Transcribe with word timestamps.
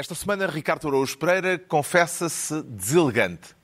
Esta 0.00 0.14
semana, 0.14 0.46
Ricardo 0.46 0.88
Araújo 0.88 1.18
Pereira 1.18 1.58
confessa-se 1.58 2.62
deselegante. 2.62 3.54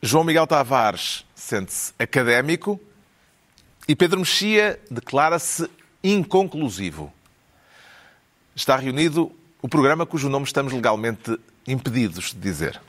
João 0.00 0.24
Miguel 0.24 0.46
Tavares 0.46 1.26
sente-se 1.34 1.92
académico 1.98 2.80
e 3.86 3.94
Pedro 3.94 4.20
Mexia 4.20 4.80
declara-se 4.90 5.68
inconclusivo. 6.02 7.12
Está 8.54 8.74
reunido 8.74 9.30
o 9.60 9.68
programa 9.68 10.06
cujo 10.06 10.30
nome 10.30 10.46
estamos 10.46 10.72
legalmente 10.72 11.38
impedidos 11.68 12.32
de 12.32 12.40
dizer. 12.40 12.80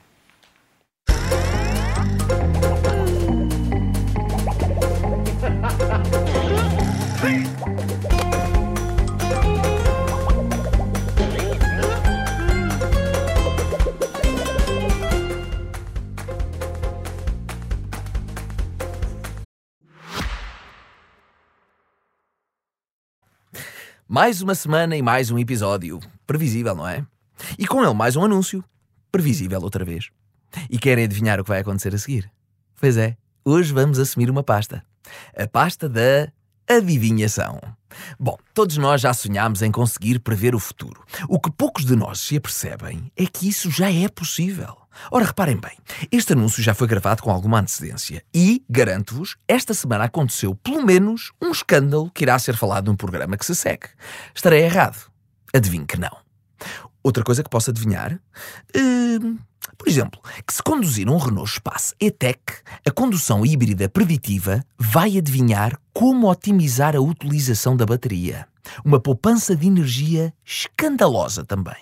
Mais 24.10 24.42
uma 24.42 24.56
semana 24.56 24.96
e 24.96 25.02
mais 25.02 25.32
um 25.32 25.38
episódio. 25.38 26.00
Previsível, 26.26 26.74
não 26.74 26.88
é? 26.88 27.06
E 27.60 27.68
com 27.68 27.84
ele 27.84 27.94
mais 27.94 28.16
um 28.16 28.24
anúncio. 28.24 28.64
Previsível 29.12 29.60
outra 29.62 29.84
vez. 29.84 30.12
E 30.70 30.80
querem 30.80 31.04
adivinhar 31.04 31.42
o 31.42 31.44
que 31.44 31.50
vai 31.50 31.60
acontecer 31.60 31.94
a 31.94 31.98
seguir? 31.98 32.32
Pois 32.80 32.96
é, 32.96 33.18
hoje 33.44 33.74
vamos 33.74 34.00
assumir 34.00 34.30
uma 34.30 34.44
pasta. 34.44 34.82
A 35.36 35.46
pasta 35.46 35.90
da 35.90 36.32
adivinhação. 36.70 37.60
Bom, 38.18 38.38
todos 38.54 38.78
nós 38.78 39.02
já 39.02 39.14
sonhámos 39.14 39.62
em 39.62 39.74
conseguir 39.74 40.20
prever 40.20 40.56
o 40.56 40.60
futuro. 40.60 41.04
O 41.28 41.38
que 41.38 41.52
poucos 41.52 41.84
de 41.84 41.98
nós 41.98 42.22
se 42.22 42.38
apercebem 42.38 43.12
é 43.14 43.26
que 43.26 43.50
isso 43.50 43.70
já 43.70 43.92
é 43.92 44.08
possível. 44.08 44.78
Ora, 45.12 45.26
reparem 45.26 45.58
bem, 45.58 45.78
este 46.12 46.34
anúncio 46.34 46.62
já 46.62 46.74
foi 46.74 46.88
gravado 46.88 47.22
com 47.22 47.32
alguma 47.32 47.60
antecedência 47.60 48.24
e, 48.34 48.64
garanto-vos, 48.70 49.36
esta 49.48 49.74
semana 49.74 50.06
aconteceu 50.06 50.56
pelo 50.56 50.86
menos 50.86 51.32
um 51.42 51.52
escândalo 51.52 52.12
que 52.12 52.24
irá 52.24 52.38
ser 52.40 52.56
falado 52.56 52.88
num 52.88 52.96
programa 52.96 53.38
que 53.38 53.46
se 53.46 53.56
segue. 53.56 53.88
Estarei 54.34 54.64
errado? 54.64 55.10
Adivinho 55.54 55.86
que 55.86 56.00
não. 56.00 56.16
Outra 57.04 57.24
coisa 57.24 57.44
que 57.44 57.50
posso 57.50 57.70
adivinhar? 57.70 58.20
Hum, 58.76 59.38
por 59.78 59.88
exemplo, 59.88 60.20
que 60.46 60.54
se 60.54 60.62
conduzir 60.62 61.10
um 61.10 61.18
Renault 61.18 61.52
Espace 61.54 61.94
E-Tech, 62.02 62.42
a 62.86 62.92
condução 62.92 63.46
híbrida 63.46 63.88
preditiva 63.88 64.64
vai 64.78 65.18
adivinhar 65.18 65.80
como 65.94 66.30
otimizar 66.30 66.96
a 66.96 67.00
utilização 67.00 67.78
da 67.78 67.86
bateria. 67.86 68.48
Uma 68.84 69.00
poupança 69.00 69.56
de 69.56 69.68
energia 69.68 70.34
escandalosa 70.46 71.46
também. 71.46 71.78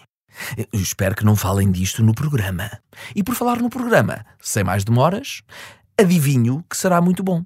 Eu 0.58 0.80
espero 0.80 1.16
que 1.16 1.26
não 1.26 1.36
falem 1.36 1.72
disto 1.72 2.04
no 2.04 2.14
programa. 2.14 2.70
E 3.16 3.24
por 3.24 3.36
falar 3.36 3.62
no 3.62 3.70
programa, 3.70 4.26
sem 4.42 4.64
mais 4.64 4.84
demoras, 4.84 5.42
adivinho 6.00 6.64
que 6.70 6.78
será 6.78 7.02
muito 7.02 7.24
bom. 7.24 7.44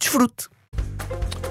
Desfrute! 0.00 0.48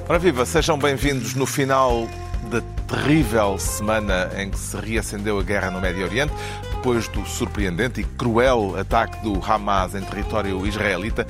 Ora 0.08 0.20
viva, 0.20 0.45
sejam 0.45 0.78
bem-vindos 0.78 1.34
no 1.34 1.45
final 1.45 2.08
da 2.50 2.62
terrível 2.88 3.58
semana 3.58 4.30
em 4.38 4.50
que 4.50 4.58
se 4.58 4.78
reacendeu 4.78 5.38
a 5.38 5.44
guerra 5.44 5.70
no 5.70 5.82
Médio 5.82 6.06
Oriente, 6.06 6.34
depois 6.76 7.08
do 7.10 7.26
surpreendente 7.26 8.02
e 8.02 8.04
cruel 8.04 8.78
ataque 8.80 9.22
do 9.22 9.44
Hamas 9.44 9.95
em 9.95 10.02
território 10.02 10.66
israelita. 10.66 11.28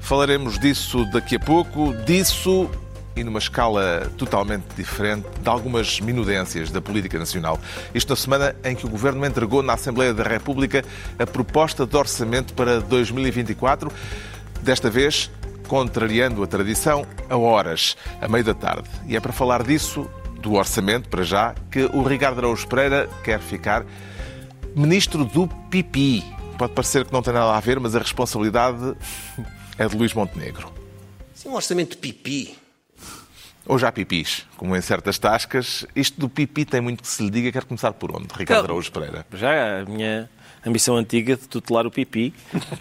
Falaremos 0.00 0.58
disso 0.58 1.04
daqui 1.12 1.36
a 1.36 1.40
pouco, 1.40 1.94
disso 2.04 2.70
e 3.20 3.24
numa 3.24 3.38
escala 3.38 4.10
totalmente 4.16 4.64
diferente 4.76 5.26
de 5.40 5.48
algumas 5.48 6.00
minudências 6.00 6.70
da 6.70 6.80
política 6.80 7.18
nacional. 7.18 7.60
Isto 7.94 8.10
na 8.10 8.16
semana 8.16 8.56
em 8.64 8.74
que 8.74 8.86
o 8.86 8.88
Governo 8.88 9.24
entregou 9.26 9.62
na 9.62 9.74
Assembleia 9.74 10.14
da 10.14 10.24
República 10.24 10.84
a 11.18 11.26
proposta 11.26 11.86
de 11.86 11.96
orçamento 11.96 12.54
para 12.54 12.80
2024, 12.80 13.92
desta 14.62 14.90
vez 14.90 15.30
contrariando 15.68 16.42
a 16.42 16.46
tradição, 16.48 17.06
a 17.28 17.36
horas, 17.36 17.96
a 18.20 18.26
meio 18.26 18.42
da 18.42 18.54
tarde. 18.54 18.88
E 19.06 19.14
é 19.14 19.20
para 19.20 19.32
falar 19.32 19.62
disso, 19.62 20.10
do 20.40 20.54
orçamento, 20.54 21.08
para 21.08 21.22
já, 21.22 21.54
que 21.70 21.84
o 21.92 22.02
Ricardo 22.02 22.38
Araújo 22.38 22.66
Pereira 22.66 23.08
quer 23.22 23.38
ficar 23.38 23.86
ministro 24.74 25.24
do 25.24 25.46
PIPI. 25.46 26.24
Pode 26.58 26.72
parecer 26.72 27.04
que 27.04 27.12
não 27.12 27.22
tem 27.22 27.32
nada 27.32 27.56
a 27.56 27.60
ver, 27.60 27.78
mas 27.78 27.94
a 27.94 28.00
responsabilidade 28.00 28.96
é 29.78 29.86
de 29.86 29.96
Luís 29.96 30.12
Montenegro. 30.12 30.72
Sim, 31.34 31.50
um 31.50 31.54
orçamento 31.54 31.96
pipi. 31.96 32.58
Ou 33.66 33.78
já 33.78 33.92
pipis, 33.92 34.46
como 34.56 34.76
em 34.76 34.80
certas 34.80 35.18
tascas. 35.18 35.86
Isto 35.94 36.20
do 36.20 36.28
pipi 36.28 36.64
tem 36.64 36.80
muito 36.80 37.02
que 37.02 37.08
se 37.08 37.22
lhe 37.22 37.30
diga. 37.30 37.52
Quer 37.52 37.64
começar 37.64 37.92
por 37.92 38.10
onde, 38.10 38.24
Ricardo 38.24 38.42
Então, 38.42 38.64
Araújo 38.64 38.90
Pereira? 38.90 39.26
Já 39.32 39.80
a 39.80 39.84
minha 39.84 40.28
ambição 40.64 40.96
antiga 40.96 41.36
de 41.36 41.48
tutelar 41.48 41.86
o 41.86 41.90
pipi. 41.90 42.32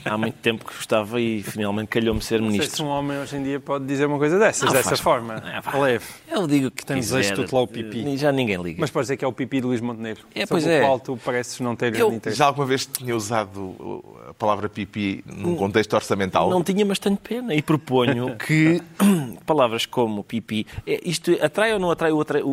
Há 0.06 0.18
muito 0.18 0.36
tempo 0.36 0.66
que 0.66 0.74
gostava 0.74 1.20
e 1.22 1.42
finalmente 1.44 1.88
calhou-me 1.88 2.22
ser 2.22 2.40
Não 2.42 2.50
sei 2.50 2.56
se 2.58 2.60
ministro. 2.66 2.86
um 2.86 2.90
homem 2.90 3.18
hoje 3.20 3.36
em 3.38 3.44
dia 3.44 3.60
pode 3.60 3.86
dizer 3.86 4.06
uma 4.06 4.18
coisa 4.18 4.38
dessas, 4.40 4.70
Ah, 4.70 4.74
dessa 4.74 4.90
faz- 4.90 5.00
forma. 5.00 5.42
Ah, 5.46 5.62
vá. 5.62 5.78
Leve. 5.80 6.06
Eu 6.30 6.48
digo 6.48 6.70
que 6.72 6.86
Tem 6.86 6.98
desejo 6.98 7.30
de 7.30 7.36
tutelar 7.36 7.64
o 7.64 7.68
pipi. 7.68 8.18
Já 8.18 8.32
ninguém 8.32 8.62
liga. 8.62 8.78
Mas 8.82 8.90
pode 8.90 9.06
dizer 9.06 9.18
que 9.18 9.26
é 9.26 9.28
o 9.28 9.34
pipi 9.34 9.62
de 9.62 9.68
Luís 9.68 9.82
Montenegro. 9.82 10.24
É, 10.36 10.46
pois 10.46 10.66
o 10.66 10.70
é. 10.70 10.82
qual 10.82 11.00
tu 11.00 11.18
pareces 11.18 11.60
não 11.60 11.76
ter 11.76 11.96
Eu- 11.96 12.12
interesse. 12.14 12.38
Já 12.38 12.46
alguma 12.48 12.66
vez 12.66 12.86
tinha 12.86 13.16
usado 13.16 14.04
a 14.30 14.34
palavra 14.34 14.68
pipi 14.70 15.24
num 15.26 15.56
contexto 15.56 15.94
orçamental? 15.94 16.50
Não 16.50 16.64
tinha, 16.64 16.86
mas 16.86 17.00
tenho 17.00 17.18
pena. 17.18 17.54
E 17.54 17.62
proponho 17.62 18.36
que 18.46 18.82
palavras 19.46 19.86
como 19.86 20.24
pipi. 20.24 20.66
é, 20.86 21.00
Isto 21.08 21.32
atrai 21.42 21.74
ou 21.74 21.80
não 21.80 21.92
atrai 21.92 22.12
o, 22.12 22.20
atrai- 22.22 22.44
o- 22.44 22.50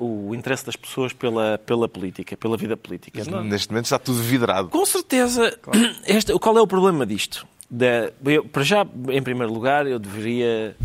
o- 0.00 0.28
o 0.30 0.34
interesse 0.34 0.64
das 0.66 0.76
pessoas 0.76 1.12
pela, 1.12 1.58
pela 1.58 1.88
política, 1.88 2.36
pela 2.36 2.56
vida 2.56 2.76
política? 2.76 3.22
Não. 3.24 3.42
Neste 3.42 3.70
momento 3.70 3.86
está 3.86 3.98
tudo 3.98 4.20
vidrado. 4.22 4.65
Com 4.70 4.86
certeza. 4.86 5.58
Este, 6.06 6.32
qual 6.38 6.56
é 6.58 6.60
o 6.60 6.66
problema 6.66 7.04
disto? 7.06 7.46
Da- 7.70 8.10
eu, 8.24 8.44
para 8.44 8.62
já, 8.62 8.86
em 9.10 9.22
primeiro 9.22 9.52
lugar, 9.52 9.86
eu 9.86 9.98
deveria 9.98 10.76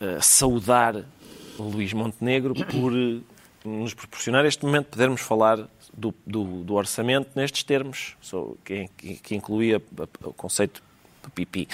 eh, 0.00 0.18
saudar 0.20 0.96
o 1.58 1.62
Luís 1.64 1.92
Montenegro 1.92 2.54
por 2.72 2.92
eh, 2.96 3.18
nos 3.64 3.94
proporcionar 3.94 4.44
este 4.46 4.64
momento 4.64 4.86
podermos 4.86 5.20
falar 5.20 5.68
do, 5.94 6.14
do- 6.26 6.64
do 6.64 6.74
orçamento 6.74 7.28
nestes 7.34 7.62
termos, 7.62 8.16
só 8.20 8.54
que, 8.64 8.88
que- 8.96 9.34
incluía 9.34 9.80
o 10.24 10.32
conceito 10.32 10.82
pipi. 11.30 11.68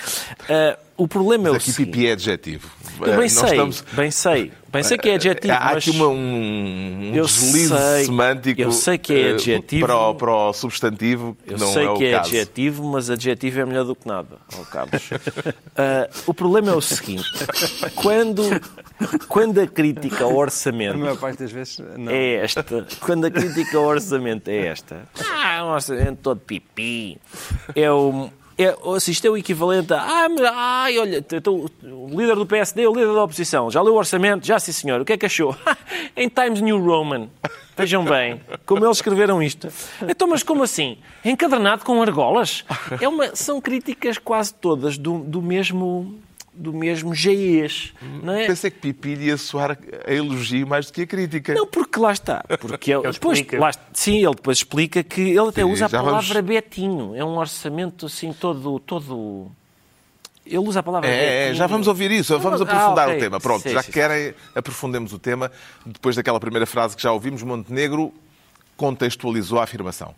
Eh, 0.49 0.79
o 0.97 1.07
problema 1.09 1.49
é 1.49 1.51
o 1.51 1.55
Mas 1.55 1.63
aqui 1.63 1.73
seguinte. 1.73 1.93
pipi 1.95 2.07
é 2.09 2.13
adjetivo. 2.13 2.69
Eu 3.01 3.07
bem 3.07 3.17
não 3.17 3.29
sei, 3.29 3.51
estamos- 3.51 3.85
bem 3.93 4.11
sei. 4.11 4.53
Bem 4.71 4.83
sei 4.83 4.99
que 4.99 5.09
é 5.09 5.15
adjetivo, 5.15 5.55
Há 5.55 5.61
mas... 5.75 5.77
aqui 5.77 5.91
uma- 5.93 6.09
um, 6.09 6.15
um 7.11 7.13
Eu 7.15 7.25
deslize 7.25 7.69
sei- 7.69 8.05
semântico 8.05 8.61
eu 8.61 8.73
sei 8.73 8.99
que 8.99 9.15
é 9.15 9.31
adjetivo. 9.33 9.87
para, 9.87 9.97
o, 9.97 10.15
para 10.15 10.31
o 10.35 10.53
substantivo, 10.53 11.37
que 11.47 11.55
Eu 11.55 11.59
não 11.59 11.73
sei 11.73 11.85
é 11.87 11.91
o 11.91 11.95
que 11.97 12.05
é 12.05 12.11
caso. 12.13 12.29
adjetivo, 12.29 12.85
mas 12.85 13.09
adjetivo 13.09 13.61
é 13.61 13.65
melhor 13.65 13.85
do 13.85 13.95
que 13.95 14.07
nada, 14.07 14.37
ó 14.59 14.65
Carlos. 14.65 15.09
Ah, 15.77 16.11
o 16.27 16.35
problema 16.35 16.73
é 16.73 16.75
o 16.75 16.81
seguinte: 16.83 17.25
quando, 17.95 18.43
quando 19.29 19.61
a 19.61 19.67
crítica 19.67 20.25
ao 20.25 20.33
A 20.33 20.35
orçamento 20.35 20.99
maior 20.99 21.17
parte 21.17 21.39
das 21.39 21.53
vezes, 21.53 21.79
não. 21.97 22.11
é 22.13 22.35
esta, 22.45 22.87
quando 23.01 23.25
a 23.27 23.31
crítica 23.31 23.79
ao 23.79 23.85
orçamento 23.85 24.49
é 24.49 24.67
esta, 24.67 25.09
ah, 25.33 25.65
um 25.65 25.69
orçamento 25.71 26.19
todo 26.23 26.41
pipi, 26.41 27.17
é 27.75 27.91
o. 27.91 28.29
É, 28.59 28.75
seja, 28.99 29.13
isto 29.13 29.27
é 29.27 29.31
o 29.31 29.37
equivalente 29.37 29.95
a. 29.95 30.03
Ah, 30.03 30.29
ai, 30.83 30.99
olha, 30.99 31.19
então, 31.19 31.65
o 31.85 32.09
líder 32.11 32.35
do 32.35 32.45
PSD, 32.45 32.89
o 32.89 32.93
líder 32.93 33.15
da 33.15 33.23
oposição, 33.23 33.71
já 33.71 33.81
leu 33.81 33.95
o 33.95 33.97
orçamento? 33.97 34.45
Já, 34.45 34.59
sim, 34.59 34.73
senhor. 34.73 35.01
O 35.01 35.05
que 35.05 35.13
é 35.13 35.17
que 35.17 35.27
achou? 35.27 35.57
em 36.17 36.29
Times 36.29 36.61
New 36.61 36.85
Roman. 36.85 37.29
Vejam 37.77 38.05
bem, 38.05 38.41
como 38.67 38.85
eles 38.85 38.97
escreveram 38.97 39.41
isto. 39.41 39.69
Então, 40.09 40.27
mas 40.27 40.43
como 40.43 40.65
assim? 40.65 40.99
Encadernado 41.25 41.85
com 41.85 42.03
argolas? 42.03 42.65
É 43.01 43.07
uma, 43.07 43.37
são 43.37 43.61
críticas 43.61 44.19
quase 44.19 44.53
todas 44.53 44.99
do, 44.99 45.21
do 45.21 45.41
mesmo 45.41 46.19
do 46.59 46.73
mesmo 46.73 47.15
jaez, 47.15 47.93
não 48.23 48.33
é? 48.35 48.47
Pensei 48.47 48.71
que 48.71 48.79
pipi 48.81 49.11
ia 49.15 49.37
soar 49.37 49.79
a 50.07 50.13
elogio 50.13 50.67
mais 50.67 50.87
do 50.87 50.93
que 50.93 51.03
a 51.03 51.07
crítica. 51.07 51.55
Não, 51.55 51.67
porque 51.67 51.99
lá 52.01 52.13
está. 52.13 52.45
Porque 52.61 52.93
ele, 52.93 53.11
depois, 53.13 53.47
lá, 53.53 53.71
sim, 53.93 54.17
ele 54.25 54.35
depois 54.35 54.59
explica 54.59 55.03
que 55.05 55.21
ele 55.21 55.49
até 55.49 55.63
Sim, 55.63 55.71
usa 55.73 55.87
a 55.87 55.89
palavra 55.89 56.21
vamos- 56.35 56.41
betinho. 56.49 57.15
É 57.15 57.25
um 57.25 57.37
orçamento 57.39 58.07
assim 58.07 58.33
todo. 58.33 58.79
todo... 58.81 59.51
Ele 60.45 60.59
usa 60.59 60.81
a 60.81 60.83
palavra 60.83 61.09
É, 61.09 61.13
é, 61.13 61.41
betinho. 61.45 61.55
já 61.59 61.67
vamos 61.67 61.87
ouvir 61.87 62.11
isso, 62.11 62.39
vamos 62.39 62.61
Ah, 62.61 62.65
aprofundar 62.65 63.09
ok. 63.09 63.19
o 63.19 63.21
tema. 63.21 63.39
Pronto, 63.41 63.63
Sim, 63.63 63.71
já 63.71 63.83
sim, 63.83 63.87
que 63.87 63.93
querem, 63.93 64.35
aprofundemos 64.55 65.13
o 65.13 65.19
tema. 65.19 65.53
Depois 65.87 66.17
daquela 66.17 66.41
primeira 66.41 66.67
frase 66.67 66.97
que 66.97 67.03
já 67.03 67.13
ouvimos, 67.13 67.43
Montenegro 67.43 68.13
contextualizou 68.77 69.59
a 69.61 69.65
afirmação. 69.65 70.15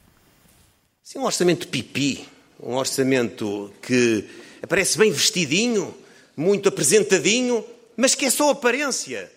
Sim, 1.02 1.18
um 1.18 1.24
orçamento 1.24 1.66
pipi. 1.68 2.26
Um 2.62 2.74
orçamento 2.76 3.72
que 3.82 4.24
aparece 4.62 4.98
bem 4.98 5.10
vestidinho, 5.10 5.94
muito 6.40 6.68
apresentadinho, 6.68 7.64
mas 7.96 8.14
que 8.14 8.24
é 8.24 8.30
só 8.30 8.50
aparência. 8.50 9.30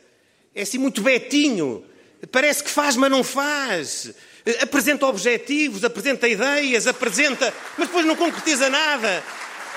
É 0.55 0.61
assim 0.61 0.77
muito 0.77 1.01
betinho. 1.01 1.85
Parece 2.31 2.63
que 2.63 2.69
faz, 2.69 2.95
mas 2.95 3.11
não 3.11 3.23
faz. 3.23 4.13
Apresenta 4.61 5.05
objetivos, 5.05 5.83
apresenta 5.83 6.27
ideias, 6.27 6.87
apresenta, 6.87 7.53
mas 7.77 7.87
depois 7.87 8.05
não 8.05 8.15
concretiza 8.15 8.69
nada. 8.69 9.23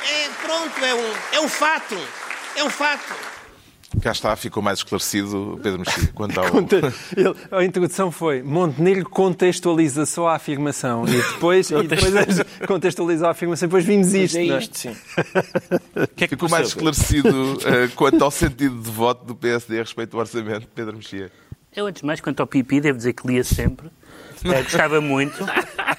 É, 0.09 0.29
pronto, 0.43 0.85
é 0.85 0.95
um, 0.95 1.15
é 1.33 1.41
um 1.41 1.49
fato. 1.49 1.97
É 2.55 2.63
um 2.63 2.71
fato. 2.71 3.36
Cá 4.03 4.11
está, 4.11 4.35
ficou 4.35 4.63
mais 4.63 4.81
esclarecido, 4.81 5.59
Pedro 5.63 5.79
Mexia, 5.81 6.09
quanto 6.15 6.39
ao... 6.41 6.51
Conta- 6.51 6.93
ele- 7.17 7.35
a 7.53 7.65
introdução 7.65 8.11
foi 8.11 8.43
Montenegro 8.43 9.09
contextualiza 9.09 10.05
só 10.05 10.29
a 10.29 10.35
afirmação 10.37 11.07
e 11.07 11.13
depois, 11.13 11.71
e 11.71 11.83
depois 11.87 12.13
contextualizou 12.67 13.29
a 13.29 13.31
afirmação 13.31 13.67
e 13.67 13.69
depois 13.69 13.85
vimos 13.85 14.09
Mas 14.13 14.15
isto. 14.35 14.37
é 14.39 14.49
é? 14.49 14.59
isto, 14.59 14.77
sim. 14.79 14.97
Que 16.17 16.25
é 16.25 16.27
que 16.27 16.35
Ficou 16.35 16.49
mais 16.49 16.69
esclarecido 16.69 17.59
eh, 17.65 17.89
quanto 17.95 18.23
ao 18.23 18.31
sentido 18.31 18.81
de 18.83 18.91
voto 18.91 19.25
do 19.25 19.35
PSD 19.37 19.79
a 19.79 19.83
respeito 19.83 20.11
do 20.11 20.19
orçamento, 20.19 20.67
Pedro 20.75 20.97
Mexia. 20.97 21.31
Eu, 21.75 21.87
antes 21.87 22.01
de 22.01 22.07
mais, 22.07 22.21
quanto 22.21 22.41
ao 22.41 22.47
Pipi, 22.47 22.81
devo 22.81 22.99
dizer 22.99 23.13
que 23.13 23.27
lia 23.27 23.45
sempre. 23.45 23.89
Eh, 24.45 24.63
gostava 24.63 25.01
muito. 25.01 25.37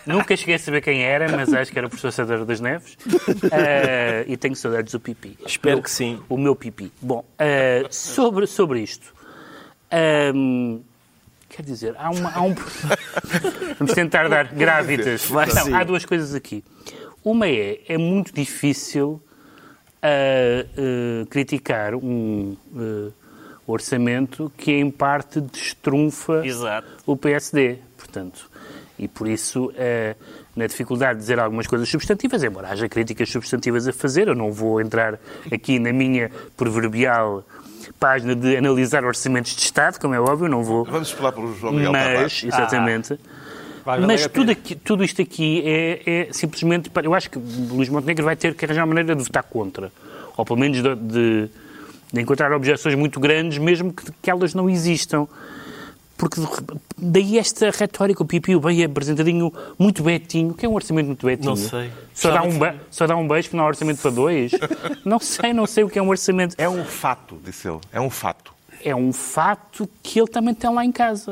Nunca 0.07 0.35
cheguei 0.37 0.55
a 0.55 0.59
saber 0.59 0.81
quem 0.81 1.03
era, 1.03 1.29
mas 1.35 1.53
acho 1.53 1.71
que 1.71 1.77
era 1.77 1.87
o 1.87 1.89
professor 1.89 2.11
Sadar 2.11 2.45
das 2.45 2.59
Neves. 2.59 2.97
Eh, 3.51 4.25
e 4.27 4.37
tenho 4.37 4.55
saudades 4.55 4.91
do 4.93 4.99
Pipi. 4.99 5.37
Espero 5.45 5.79
O- 5.79 5.83
que 5.83 5.91
sim. 5.91 6.19
O 6.29 6.37
meu 6.37 6.55
Pipi. 6.55 6.91
Bom, 7.01 7.23
eh, 7.37 7.85
sobre, 7.89 8.47
sobre 8.47 8.79
isto. 8.81 9.13
ehm, 9.91 10.79
quer 11.49 11.61
dizer, 11.63 11.95
há, 11.97 12.09
uma, 12.09 12.31
há 12.33 12.41
um. 12.41 12.55
Vamos 13.79 13.93
tentar 13.93 14.27
dar 14.29 14.45
grávidas. 14.53 15.29
Não, 15.29 15.75
há 15.75 15.83
duas 15.83 16.05
coisas 16.05 16.33
aqui. 16.33 16.63
Uma 17.23 17.47
é, 17.47 17.81
é 17.87 17.97
muito 17.97 18.33
difícil 18.33 19.21
eh, 20.01 20.65
criticar 21.29 21.93
um 21.95 22.55
orçamento 23.65 24.51
que 24.57 24.71
em 24.71 24.89
parte 24.89 25.41
destrunfa 25.41 26.45
Exato. 26.45 26.87
o 27.05 27.17
PSD, 27.17 27.79
portanto. 27.97 28.49
E 28.99 29.07
por 29.07 29.27
isso, 29.27 29.71
eh, 29.75 30.15
na 30.55 30.65
dificuldade 30.65 31.15
de 31.15 31.19
dizer 31.21 31.39
algumas 31.39 31.67
coisas 31.67 31.87
substantivas, 31.87 32.43
embora 32.43 32.69
haja 32.69 32.89
críticas 32.89 33.29
substantivas 33.29 33.87
a 33.87 33.93
fazer, 33.93 34.27
eu 34.27 34.33
não 34.35 34.51
vou 34.51 34.81
entrar 34.81 35.19
aqui 35.51 35.77
na 35.77 35.93
minha 35.93 36.31
proverbial 36.55 37.43
página 37.99 38.35
de 38.35 38.57
analisar 38.57 39.05
orçamentos 39.05 39.55
de 39.55 39.61
Estado, 39.61 39.99
como 39.99 40.13
é 40.13 40.19
óbvio, 40.19 40.47
não 40.49 40.63
vou. 40.63 40.83
Vamos 40.85 41.09
esperar 41.09 41.31
por 41.31 41.47
João 41.55 41.73
Miguel 41.73 41.91
Mas, 41.91 42.03
Tavares. 42.07 42.43
exatamente. 42.43 43.19
Valer 43.85 44.07
Mas 44.07 44.27
tudo, 44.27 44.51
aqui- 44.51 44.75
tudo 44.75 45.03
isto 45.03 45.21
aqui 45.21 45.61
é, 45.65 46.01
é 46.29 46.33
simplesmente. 46.33 46.89
para- 46.89 47.05
Eu 47.07 47.13
acho 47.13 47.29
que 47.29 47.39
Luís 47.39 47.87
Montenegro 47.87 48.25
vai 48.25 48.35
ter 48.35 48.53
que 48.53 48.65
arranjar 48.65 48.81
uma 48.81 48.87
maneira 48.93 49.15
de 49.15 49.23
votar 49.23 49.43
contra. 49.43 49.91
Ou 50.35 50.43
pelo 50.43 50.59
menos 50.59 50.81
de, 50.81 50.95
de- 50.95 51.49
de 52.11 52.21
encontrar 52.21 52.51
objeções 52.51 52.95
muito 52.95 53.19
grandes, 53.19 53.57
mesmo 53.57 53.93
que, 53.93 54.11
que 54.21 54.29
elas 54.29 54.53
não 54.53 54.69
existam. 54.69 55.27
Porque 56.17 56.41
daí 56.97 57.37
esta 57.37 57.69
retórica, 57.69 58.23
o 58.23 58.25
Pipi 58.25 58.57
bem 58.59 58.83
apresentadinho, 58.83 59.53
muito 59.77 60.01
betinho, 60.01 60.53
que 60.53 60.65
é 60.65 60.69
um 60.69 60.73
orçamento 60.73 61.05
muito 61.07 61.25
betinho. 61.25 61.49
Não 61.49 61.55
sei. 61.55 61.91
Só 62.13 62.31
dá, 62.31 62.41
um 62.41 62.57
be- 62.57 62.73
só 62.89 63.05
dá 63.05 63.15
um 63.15 63.27
beijo 63.27 63.49
que 63.51 63.55
não 63.55 63.63
há 63.63 63.67
orçamento 63.67 64.01
para 64.01 64.09
dois. 64.11 64.51
não 65.05 65.19
sei, 65.19 65.53
não 65.53 65.67
sei 65.67 65.83
o 65.83 65.89
que 65.89 65.99
é 65.99 66.01
um 66.01 66.09
orçamento. 66.09 66.55
É 66.57 66.67
um 66.67 66.83
fato, 66.83 67.39
disse 67.45 67.67
ele. 67.69 67.79
É 67.93 68.01
um 68.01 68.09
fato. 68.09 68.51
É 68.83 68.95
um 68.95 69.11
fato 69.11 69.89
que 70.03 70.19
ele 70.19 70.27
também 70.27 70.53
tem 70.53 70.69
lá 70.73 70.85
em 70.85 70.91
casa. 70.91 71.31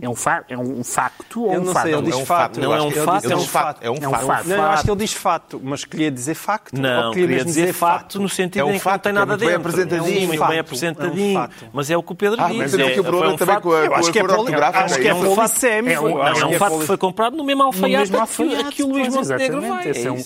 É 0.00 0.08
um, 0.08 0.14
fa 0.14 0.44
é 0.48 0.56
um 0.56 0.84
facto 0.84 1.42
ou 1.42 1.52
Eu 1.52 1.60
um 1.60 1.64
não 1.64 1.72
fato? 1.72 1.82
sei, 1.82 1.92
ele 1.94 2.02
diz 2.02 2.14
é 2.14 2.16
um 2.18 2.24
fato. 2.24 2.60
Não 2.60 2.72
é 2.72 2.80
um 2.80 2.84
Ele 2.86 2.94
diz- 2.94 3.04
fato, 3.04 3.24
ele 3.24 3.32
é 3.32 3.36
um 3.36 3.40
fato. 3.40 3.78
É 3.82 3.90
um 3.90 3.94
É 3.96 3.98
um 4.08 4.10
fato. 4.12 4.26
fato. 4.26 4.48
Não, 4.48 4.56
eu 4.56 4.62
acho 4.62 4.84
que 4.84 4.90
ele 4.90 4.98
diz 4.98 5.12
fato, 5.12 5.60
mas 5.64 5.84
queria 5.84 6.10
dizer 6.12 6.34
facto. 6.36 6.72
Não, 6.80 7.06
ou 7.08 7.12
queria 7.12 7.26
mesmo 7.28 7.46
dizer 7.46 7.72
fato 7.72 8.20
no 8.20 8.28
sentido 8.28 8.60
É 8.60 8.64
um 8.64 8.70
em 8.70 8.72
que 8.74 8.78
fato, 8.78 8.92
não 8.92 8.98
tem 9.00 9.12
que 9.12 9.16
é 9.16 9.20
nada 9.20 9.26
muito 9.32 9.40
bem 9.40 9.48
dentro. 9.48 9.68
apresentadinho. 9.68 10.18
É 10.18 10.28
um 10.28 10.32
É 10.32 10.34
um 10.36 10.38
fato, 10.38 10.48
bem 10.48 10.56
fato, 10.56 10.60
apresentadinho. 10.60 11.26
é 11.26 11.30
um 11.30 11.34
fato. 11.42 11.54
Mas 11.72 11.90
é 11.90 11.96
o 11.96 12.02
que 12.04 12.12
o 12.12 12.14
Pedro 12.14 12.40
Ah, 12.40 12.48
diz. 12.48 12.74
é, 12.74 12.82
aqui 12.86 13.00
o 13.00 13.02
um 13.02 13.04
também 13.36 13.36
fato- 13.38 13.62
com 13.62 13.72
a, 13.72 13.98
acho 13.98 14.12
que 14.12 14.18
é 14.20 14.22
ortográfica. 14.22 14.84
acho 14.84 14.98
que 15.00 15.08
é 15.08 15.10
É 15.10 15.14
um- 15.14 15.34
polissemi. 15.34 15.92
É 15.92 16.00
um- 16.00 16.22
É 16.22 16.30
um 16.44 16.48
que 16.48 16.54
é 16.54 16.58
fato 16.58 16.78
que 16.78 16.86
foi 16.86 16.96
comprado 16.96 17.36
no 17.36 17.42
mesmo 17.44 17.62
alfaiate 17.64 18.12
que- 18.12 18.72
que 18.76 18.82
o 18.84 18.88
Luís 18.88 19.12
Montenegro 19.12 19.60
vai. 19.62 19.88
Esse 19.90 20.04
é, 20.06 20.08
É 20.08 20.12
um, 20.12 20.16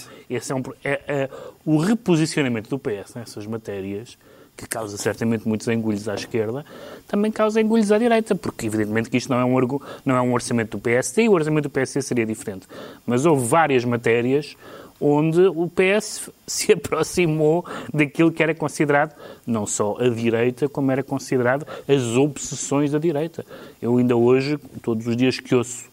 é 0.51 0.55
um 0.55 0.63
é- 0.85 1.01
é 1.09 1.31
o 1.65 1.79
reposicionamento 1.79 2.69
do 2.69 2.79
PS 2.79 3.15
nessas 3.15 3.47
matérias, 3.47 4.19
que 4.63 4.69
causa 4.69 4.97
certamente 4.97 5.47
muitos 5.47 5.67
engulhos 5.67 6.09
à 6.09 6.15
esquerda, 6.15 6.65
também 7.09 7.33
causa 7.33 7.61
engulhos 7.61 7.91
à 7.91 7.99
direita, 7.99 8.35
porque 8.35 8.67
evidentemente 8.67 9.11
que 9.11 9.17
isto 9.17 9.29
não 9.29 9.39
é 9.41 9.45
um, 9.45 9.81
não 10.05 10.17
é 10.17 10.21
um 10.21 10.33
orçamento 10.33 10.77
do 10.77 10.81
PSD, 10.81 11.25
e 11.25 11.29
o 11.29 11.33
orçamento 11.33 11.65
do 11.65 11.71
PSD 11.71 12.01
seria 12.01 12.25
diferente. 12.25 12.67
Mas 13.05 13.27
houve 13.27 13.47
várias 13.47 13.85
matérias 13.85 14.57
onde 15.01 15.41
o 15.41 15.69
PS 15.69 16.31
se 16.47 16.73
aproximou 16.73 17.67
daquilo 17.93 18.31
que 18.31 18.43
era 18.43 18.55
considerado 18.55 19.15
não 19.45 19.67
só 19.67 19.97
a 19.99 20.09
direita, 20.09 20.69
como 20.69 20.93
era 20.93 21.03
considerado 21.03 21.67
as 21.89 22.17
obsessões 22.17 22.93
da 22.93 22.99
direita. 22.99 23.45
Eu 23.81 23.97
ainda 23.99 24.17
hoje, 24.17 24.59
todos 24.81 25.07
os 25.07 25.17
dias 25.17 25.41
que 25.41 25.55
ouço 25.55 25.91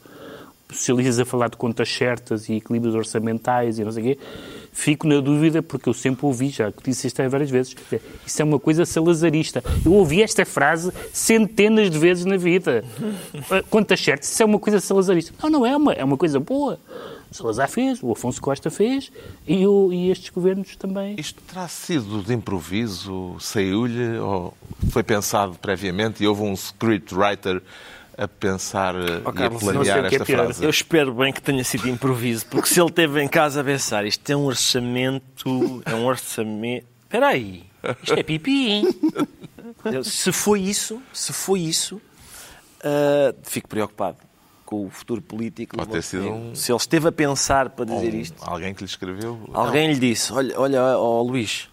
socialistas 0.72 1.20
a 1.20 1.26
falar 1.26 1.50
de 1.50 1.58
contas 1.58 1.90
certas 1.90 2.48
e 2.48 2.54
equilíbrios 2.54 2.94
orçamentais 2.96 3.80
e 3.80 3.84
não 3.84 3.92
sei 3.92 4.04
o 4.04 4.06
quê, 4.08 4.20
fico 4.72 5.08
na 5.08 5.20
dúvida 5.20 5.64
porque 5.64 5.90
eu 5.90 5.94
sempre 5.94 6.26
ouvi, 6.26 6.50
já 6.50 6.72
disse 6.84 7.08
isto 7.08 7.28
várias 7.30 7.50
vezes, 7.50 7.76
isso 8.26 8.42
é 8.42 8.46
uma 8.46 8.60
coisa 8.60 8.86
salazarista. 8.86 9.64
Eu 9.84 9.94
ouvi 9.94 10.22
esta 10.22 10.46
frase 10.46 10.92
centenas 11.12 11.90
de 11.90 11.98
vezes 11.98 12.26
na 12.26 12.38
vida. 12.38 12.84
Ah, 13.52 13.64
Contas 13.70 14.00
certas, 14.00 14.30
isso 14.30 14.44
é 14.44 14.46
uma 14.46 14.60
coisa 14.60 14.80
salazarista. 14.80 15.34
Não, 15.42 15.50
não 15.50 15.66
é 15.66 15.76
uma, 15.76 15.94
é 15.94 16.04
uma 16.04 16.18
coisa 16.18 16.40
boa. 16.40 16.80
O 17.32 17.36
Salazar 17.36 17.70
fez, 17.70 18.02
o 18.02 18.12
Afonso 18.12 18.42
Costa 18.42 18.70
fez 18.72 19.12
e, 19.48 19.66
o- 19.66 19.92
e 19.94 20.10
estes 20.12 20.30
governos 20.30 20.76
também. 20.76 21.16
Isto 21.18 21.42
terá 21.44 21.68
sido 21.68 22.22
de 22.24 22.34
improviso? 22.34 23.36
Saiu-lhe? 23.40 24.18
Ou 24.20 24.54
foi 24.92 25.04
pensado 25.04 25.56
previamente 25.60 26.24
e 26.24 26.28
houve 26.28 26.42
um 26.42 26.54
scriptwriter 26.54 27.62
a 28.22 28.28
pensar 28.28 28.96
eh, 28.96 29.22
e 29.24 29.28
a 29.28 29.32
Carlos, 29.32 29.62
não 29.64 29.70
sei 29.72 29.74
planear 29.74 30.04
é 30.04 30.08
esta 30.08 30.26
pior. 30.26 30.44
frase? 30.46 30.64
Eu 30.64 30.70
espero 30.70 31.14
bem 31.14 31.32
que 31.32 31.42
tenha 31.42 31.64
sido 31.64 31.88
improviso, 31.88 32.46
porque 32.48 32.68
se 32.68 32.80
ele 32.80 32.90
esteve 32.90 33.22
em 33.24 33.28
casa 33.28 33.62
a 33.62 33.64
pensar, 33.64 34.06
isto 34.06 34.30
é 34.30 34.36
um 34.36 34.46
orçamento, 34.46 35.82
é 35.86 35.96
um 35.96 36.06
orçamento... 36.06 36.86
Espera 37.04 37.28
aí, 37.30 37.64
isto 38.04 38.14
é 38.20 38.24
pipi, 38.24 38.70
hein? 38.70 38.88
Se 40.04 40.32
foi 40.32 40.62
isso, 40.62 41.02
se 41.14 41.32
foi 41.34 41.62
isso, 41.62 42.02
ah, 42.84 43.34
fico 43.44 43.68
preocupado 43.68 44.18
com 44.66 44.86
o 44.86 44.90
futuro 44.90 45.22
político. 45.22 45.76
Pode 45.78 45.90
ter 45.90 46.04
sido 46.04 46.30
um- 46.30 46.54
Se 46.54 46.72
ele 46.72 46.78
esteve 46.78 47.08
a 47.08 47.12
pensar 47.12 47.70
para 47.72 47.86
dizer 47.86 48.14
isto, 48.14 48.36
Alguém 48.42 48.74
que 48.74 48.84
lhe 48.84 48.90
escreveu? 48.90 49.40
alguém 49.54 49.92
lhe 49.94 50.00
disse, 50.00 50.32
olha, 50.32 50.60
olha 50.60 50.82
ó, 50.98 51.22
Luís, 51.24 51.68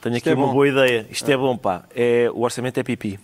tenho 0.00 0.16
aqui 0.16 0.28
é 0.30 0.34
uma 0.34 0.46
bom. 0.46 0.52
boa 0.54 0.66
ideia, 0.68 1.06
isto 1.10 1.30
é 1.30 1.36
bom, 1.36 1.56
pá, 1.56 1.84
é, 1.94 2.28
o 2.34 2.40
orçamento 2.40 2.80
é 2.80 2.82
pipi. 2.82 3.20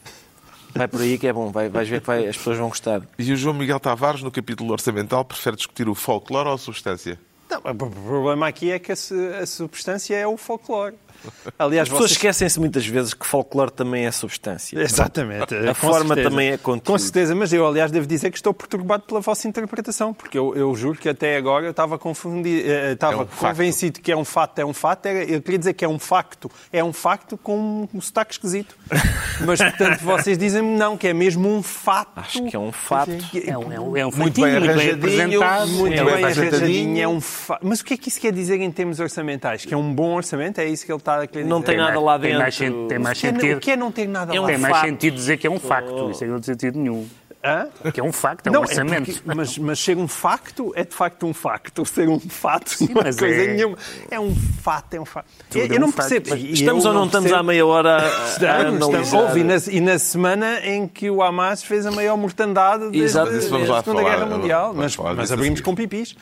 Vai 0.76 0.88
por 0.88 1.00
aí 1.00 1.19
que 1.19 1.26
é 1.26 1.32
bom, 1.32 1.50
vai, 1.50 1.69
vais 1.69 1.88
ver 1.88 2.00
que 2.00 2.06
vai- 2.06 2.26
as 2.26 2.37
pessoas 2.37 2.58
vão 2.58 2.69
gostar. 2.69 3.02
E 3.19 3.32
o 3.32 3.37
João 3.37 3.55
Miguel 3.55 3.81
Tavares, 3.81 4.23
no 4.23 4.31
capítulo 4.31 4.73
orçamental, 4.73 5.25
prefere 5.25 5.56
discutir 5.56 5.88
o 5.88 5.94
folclore 5.94 6.49
ou 6.49 6.55
a 6.55 6.58
substância? 6.58 7.19
Não, 7.49 7.58
o 7.58 7.75
problema 7.90 8.49
aqui 8.49 8.70
é 8.73 8.78
que 8.78 8.90
a, 8.93 8.96
su- 8.96 9.14
a 9.40 9.46
substância 9.46 10.14
é 10.17 10.26
o 10.26 10.37
folclore. 10.37 10.94
Aliás, 11.58 11.82
As 11.86 11.88
pessoas 11.90 12.10
vocês... 12.10 12.18
esquecem-se 12.18 12.58
muitas 12.60 12.86
vezes 12.86 13.14
que 13.14 13.26
folclore 13.26 13.70
também 13.70 14.06
é 14.06 14.10
substância. 14.12 14.78
Exatamente. 14.78 15.54
A 15.54 15.68
Com 15.68 15.74
forma 15.74 16.14
certeza. 16.14 16.30
também 16.30 16.48
é 16.50 16.56
conteúdo. 16.58 16.86
Com 16.92 16.98
certeza, 16.98 17.34
mas 17.34 17.52
eu, 17.52 17.66
aliás, 17.66 17.90
devo 17.90 18.06
dizer 18.06 18.30
que 18.30 18.36
estou 18.36 18.52
perturbado 18.54 19.04
pela 19.04 19.20
vossa 19.20 19.46
interpretação, 19.48 20.12
porque 20.14 20.38
eu, 20.38 20.54
eu 20.56 20.74
juro 20.74 20.98
que 20.98 21.08
até 21.08 21.36
agora 21.36 21.64
eu 21.66 21.70
estava 21.70 21.98
confundido, 21.98 22.68
eh, 22.68 22.92
estava 22.92 23.14
É 23.14 23.16
um 23.16 23.26
facto. 23.26 23.49
convencido 23.56 24.00
que 24.00 24.12
é 24.12 24.16
um 24.16 24.25
fato, 24.25 24.58
é 24.58 24.64
um 24.64 24.73
fato, 24.73 25.06
era, 25.06 25.25
eu 25.25 25.40
queria 25.42 25.58
dizer 25.58 25.75
que 25.75 25.85
é 25.85 25.88
um 25.88 25.99
facto, 25.99 26.50
é 26.73 26.82
um 26.82 26.92
facto 26.92 27.37
com 27.38 27.88
um 27.92 28.00
sotaque 28.00 28.32
esquisito. 28.35 28.76
Mas, 29.46 29.61
portanto, 29.61 30.00
vocês 30.00 30.38
dizem-me 30.38 30.76
não, 30.76 30.96
que 30.96 31.08
é 31.08 31.12
mesmo 31.14 31.49
um 31.49 31.62
fato. 31.62 32.11
Acho 32.16 32.42
que 32.44 32.56
é 32.56 32.58
um 32.58 32.73
fato. 32.73 33.11
É 33.46 33.56
um, 33.58 33.73
é 33.73 33.80
um, 33.80 33.96
é 33.96 34.06
um 34.06 34.11
Muito 34.16 34.40
fatinho, 34.40 34.61
bem 34.61 34.61
muito 34.61 35.06
bem 35.06 35.20
arranjadinho. 35.20 35.76
Muito 35.76 35.94
é 36.00 36.04
bem 36.04 36.14
arranjadinho. 36.14 36.49
arranjadinho, 36.56 37.00
é 37.02 37.08
um 37.08 37.20
fa... 37.20 37.58
Mas 37.62 37.80
o 37.80 37.85
que 37.85 37.94
é 37.94 37.96
que 37.96 38.08
isso 38.08 38.20
quer 38.20 38.32
dizer 38.32 38.61
em 38.61 38.70
termos 38.70 38.99
orçamentais? 39.00 39.64
Que 39.64 39.75
é 39.75 39.76
um 39.76 39.92
bom 39.94 40.14
orçamento? 40.14 40.58
É 40.58 40.64
isso 40.66 40.87
que 40.87 40.92
ele 40.92 40.99
está 41.12 41.22
a 41.22 41.26
querer 41.26 41.42
dizer? 41.44 41.50
Não 41.54 41.62
tem 41.62 41.76
nada 41.76 41.92
mais- 41.92 42.04
lá 42.04 42.12
tem 42.18 42.22
dentro. 42.28 42.38
mais 42.42 42.54
sen- 42.54 42.88
tem 42.88 42.98
mais 42.98 43.18
O 43.18 43.20
que 43.20 43.26
é- 43.26 43.30
sentido. 43.32 43.56
O 43.56 43.60
que 43.60 43.70
é 43.70 43.76
não 43.76 43.92
ter 43.92 44.08
nada 44.08 44.34
É 44.34 44.38
um 44.38 44.42
lá? 44.42 44.48
Tem 44.48 44.58
mais 44.58 44.75
facto. 44.75 44.86
sentido 44.88 45.14
dizer 45.14 45.36
que 45.36 45.46
é 45.46 45.50
um 45.50 45.60
facto. 45.60 46.10
Isso 46.10 46.25
aí 46.25 46.30
não 46.30 46.36
tem 46.40 46.44
sentido 46.54 46.78
nenhum. 46.78 47.06
Hã? 47.44 47.68
Que 47.92 48.00
é 48.00 48.02
um 48.02 48.10
facto, 48.10 48.48
é 48.48 48.50
um 48.50 48.54
Não, 48.54 48.60
orçamento. 48.62 49.04
porque- 49.04 49.20
mas, 49.25 49.56
mas 49.56 49.78
ser 49.78 49.96
um 49.96 50.08
facto 50.08 50.72
é 50.75 50.82
de 50.84 50.92
facto 50.92 51.25
um 51.28 51.32
facto. 51.32 51.84
Ser 51.86 52.08
um 52.08 52.18
fato 52.18 52.75
não 52.80 53.02
é 53.02 53.04
mas 53.04 53.16
coisa 53.16 53.40
é- 53.40 53.54
nenhuma. 53.54 53.76
É 54.10 54.18
um 54.18 54.34
fato, 54.34 54.94
é 54.94 55.00
um 55.00 55.04
fato. 55.04 55.26
Tudo 55.48 55.60
Eu, 55.60 55.70
é 55.70 55.76
eu 55.76 55.80
não 55.80 55.86
um 55.88 55.92
fato. 55.92 56.08
percebo. 56.08 56.30
Mas 56.30 56.40
E 56.40 56.52
Estamos 56.54 56.84
eu 56.84 56.90
ou 56.90 56.96
não 56.96 57.04
estamos 57.06 57.30
percebo. 57.30 57.38
há 57.40 57.42
meia 57.44 57.64
hora 57.64 57.90
a, 57.90 57.96
a 57.98 58.28
Estamos, 58.30 58.32
estamos. 58.75 58.88
analisar? 58.88 59.18
Houve, 59.18 59.40
e 59.40 59.44
na, 59.44 59.54
e 59.70 59.80
na 59.80 59.98
semana 60.00 60.60
em 60.66 60.88
que 60.88 61.08
o 61.08 61.22
Hamas 61.22 61.62
fez 61.62 61.86
a 61.86 61.92
maior 61.92 62.16
mortandade 62.16 62.80
desde, 62.90 62.98
Exato. 62.98 63.26
desde 63.30 63.44
Isso 63.46 63.50
vamos 63.54 63.70
a 63.70 63.80
Segunda 63.80 64.02
falar, 64.02 64.14
Guerra 64.16 64.26
Mundial. 64.36 64.66
vamos 64.68 64.82
Mas, 64.82 64.94
falar 64.96 65.10
mas 65.10 65.18
disso 65.20 65.32
a 65.32 65.34
abrimos 65.36 65.58
seguir. 65.60 65.64
com 65.70 65.75
pipis. 65.76 66.16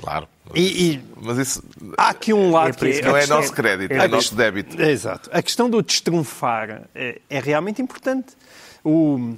Claro. 0.00 0.26
E, 0.54 0.92
e 0.92 1.04
Mas 1.20 1.38
isso 1.38 1.62
há 1.96 2.08
aqui 2.10 2.32
um 2.32 2.50
lado 2.50 2.70
É 2.70 2.72
que 2.72 2.88
isso 2.88 3.02
não 3.02 3.16
é 3.16 3.20
questão- 3.20 3.36
nosso 3.38 3.52
crédito, 3.52 3.92
é 3.92 4.04
é 4.04 4.08
nosso 4.08 4.34
débito. 4.34 4.80
É, 4.80 4.90
Exato. 4.90 5.30
A 5.32 5.42
questão 5.42 5.68
do 5.70 5.82
destrunfar 5.82 6.82
é, 6.94 7.20
é 7.28 7.40
realmente 7.40 7.80
importante. 7.80 8.34
O, 8.84 9.34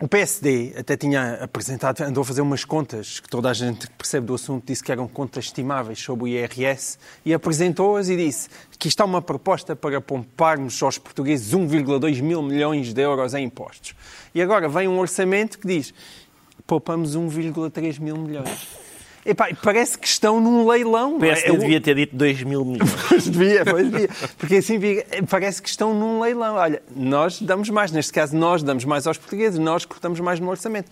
o 0.00 0.08
PSD 0.08 0.74
até 0.78 0.96
tinha 0.96 1.34
apresentado, 1.42 2.00
andou 2.00 2.22
a 2.22 2.24
fazer 2.24 2.40
umas 2.40 2.64
contas, 2.64 3.20
que 3.20 3.28
toda 3.28 3.50
a 3.50 3.52
gente 3.52 3.86
que 3.86 3.92
percebe 3.92 4.26
do 4.26 4.34
assunto 4.34 4.64
disse 4.66 4.82
que 4.82 4.90
eram 4.90 5.06
contas 5.06 5.44
estimáveis 5.44 6.00
sobre 6.00 6.24
o 6.24 6.28
IRS, 6.28 6.98
e 7.24 7.34
apresentou-as 7.34 8.08
e 8.08 8.16
disse 8.16 8.48
que 8.78 8.88
isto 8.88 9.02
é 9.02 9.04
uma 9.04 9.20
proposta 9.20 9.76
para 9.76 10.00
pouparmos 10.00 10.82
aos 10.82 10.96
portugueses 10.96 11.52
1,2 11.54 12.22
mil 12.22 12.40
milhões 12.42 12.94
de 12.94 13.02
euros 13.02 13.34
em 13.34 13.44
impostos. 13.44 13.94
E 14.34 14.40
agora 14.40 14.68
vem 14.68 14.88
um 14.88 14.98
orçamento 14.98 15.58
que 15.58 15.66
diz 15.66 15.92
poupamos 16.66 17.16
1,3 17.16 18.00
mil 18.00 18.16
milhões. 18.16 18.79
Epá, 19.24 19.48
parece 19.62 19.98
que 19.98 20.06
estão 20.06 20.40
num 20.40 20.66
leilão. 20.66 21.16
O 21.16 21.18
PSD 21.20 21.48
É, 21.48 21.56
devia 21.56 21.80
ter 21.80 21.94
dito 21.94 22.16
2 22.16 22.42
mil 22.42 22.64
milhões. 22.64 22.90
Pois 23.08 23.24
devia, 23.28 23.64
pois 23.64 23.90
devia. 23.90 24.08
Porque 24.38 24.56
assim 24.56 24.78
parece 25.28 25.60
que 25.60 25.68
estão 25.68 25.92
num 25.92 26.20
leilão. 26.20 26.54
Olha, 26.54 26.82
nós 26.94 27.40
damos 27.40 27.68
mais, 27.68 27.92
neste 27.92 28.12
caso 28.12 28.36
nós 28.36 28.62
damos 28.62 28.84
mais 28.84 29.06
aos 29.06 29.18
portugueses, 29.18 29.58
nós 29.58 29.84
cortamos 29.84 30.20
mais 30.20 30.40
no 30.40 30.48
orçamento. 30.48 30.90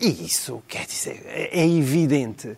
E 0.00 0.08
isso, 0.24 0.62
quer 0.68 0.86
dizer, 0.86 1.22
é 1.26 1.60
é 1.60 1.68
evidente 1.68 2.56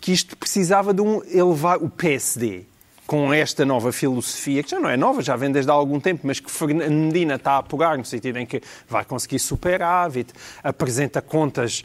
que 0.00 0.12
isto 0.12 0.36
precisava 0.36 0.92
de 0.92 1.00
um 1.00 1.22
elevar 1.24 1.78
o 1.82 1.88
PSD 1.88 2.64
com 3.06 3.32
esta 3.32 3.64
nova 3.64 3.92
filosofia, 3.92 4.62
que 4.62 4.70
já 4.70 4.80
não 4.80 4.88
é 4.88 4.96
nova, 4.96 5.20
já 5.22 5.36
vem 5.36 5.52
desde 5.52 5.70
há 5.70 5.74
algum 5.74 6.00
tempo, 6.00 6.22
mas 6.24 6.40
que 6.40 6.50
Fernandina 6.50 7.34
está 7.34 7.52
a 7.52 7.58
apurar, 7.58 7.98
no 7.98 8.04
sentido 8.04 8.38
em 8.38 8.46
que 8.46 8.62
vai 8.88 9.04
conseguir 9.04 9.38
superávit, 9.38 10.32
apresenta 10.62 11.20
contas 11.20 11.84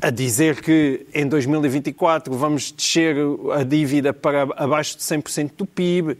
a 0.00 0.10
dizer 0.10 0.60
que 0.60 1.06
em 1.14 1.26
2024 1.26 2.36
vamos 2.36 2.70
descer 2.70 3.16
a 3.52 3.62
dívida 3.62 4.12
para 4.12 4.42
abaixo 4.56 4.98
de 4.98 5.02
100% 5.02 5.52
do 5.56 5.66
PIB. 5.66 6.18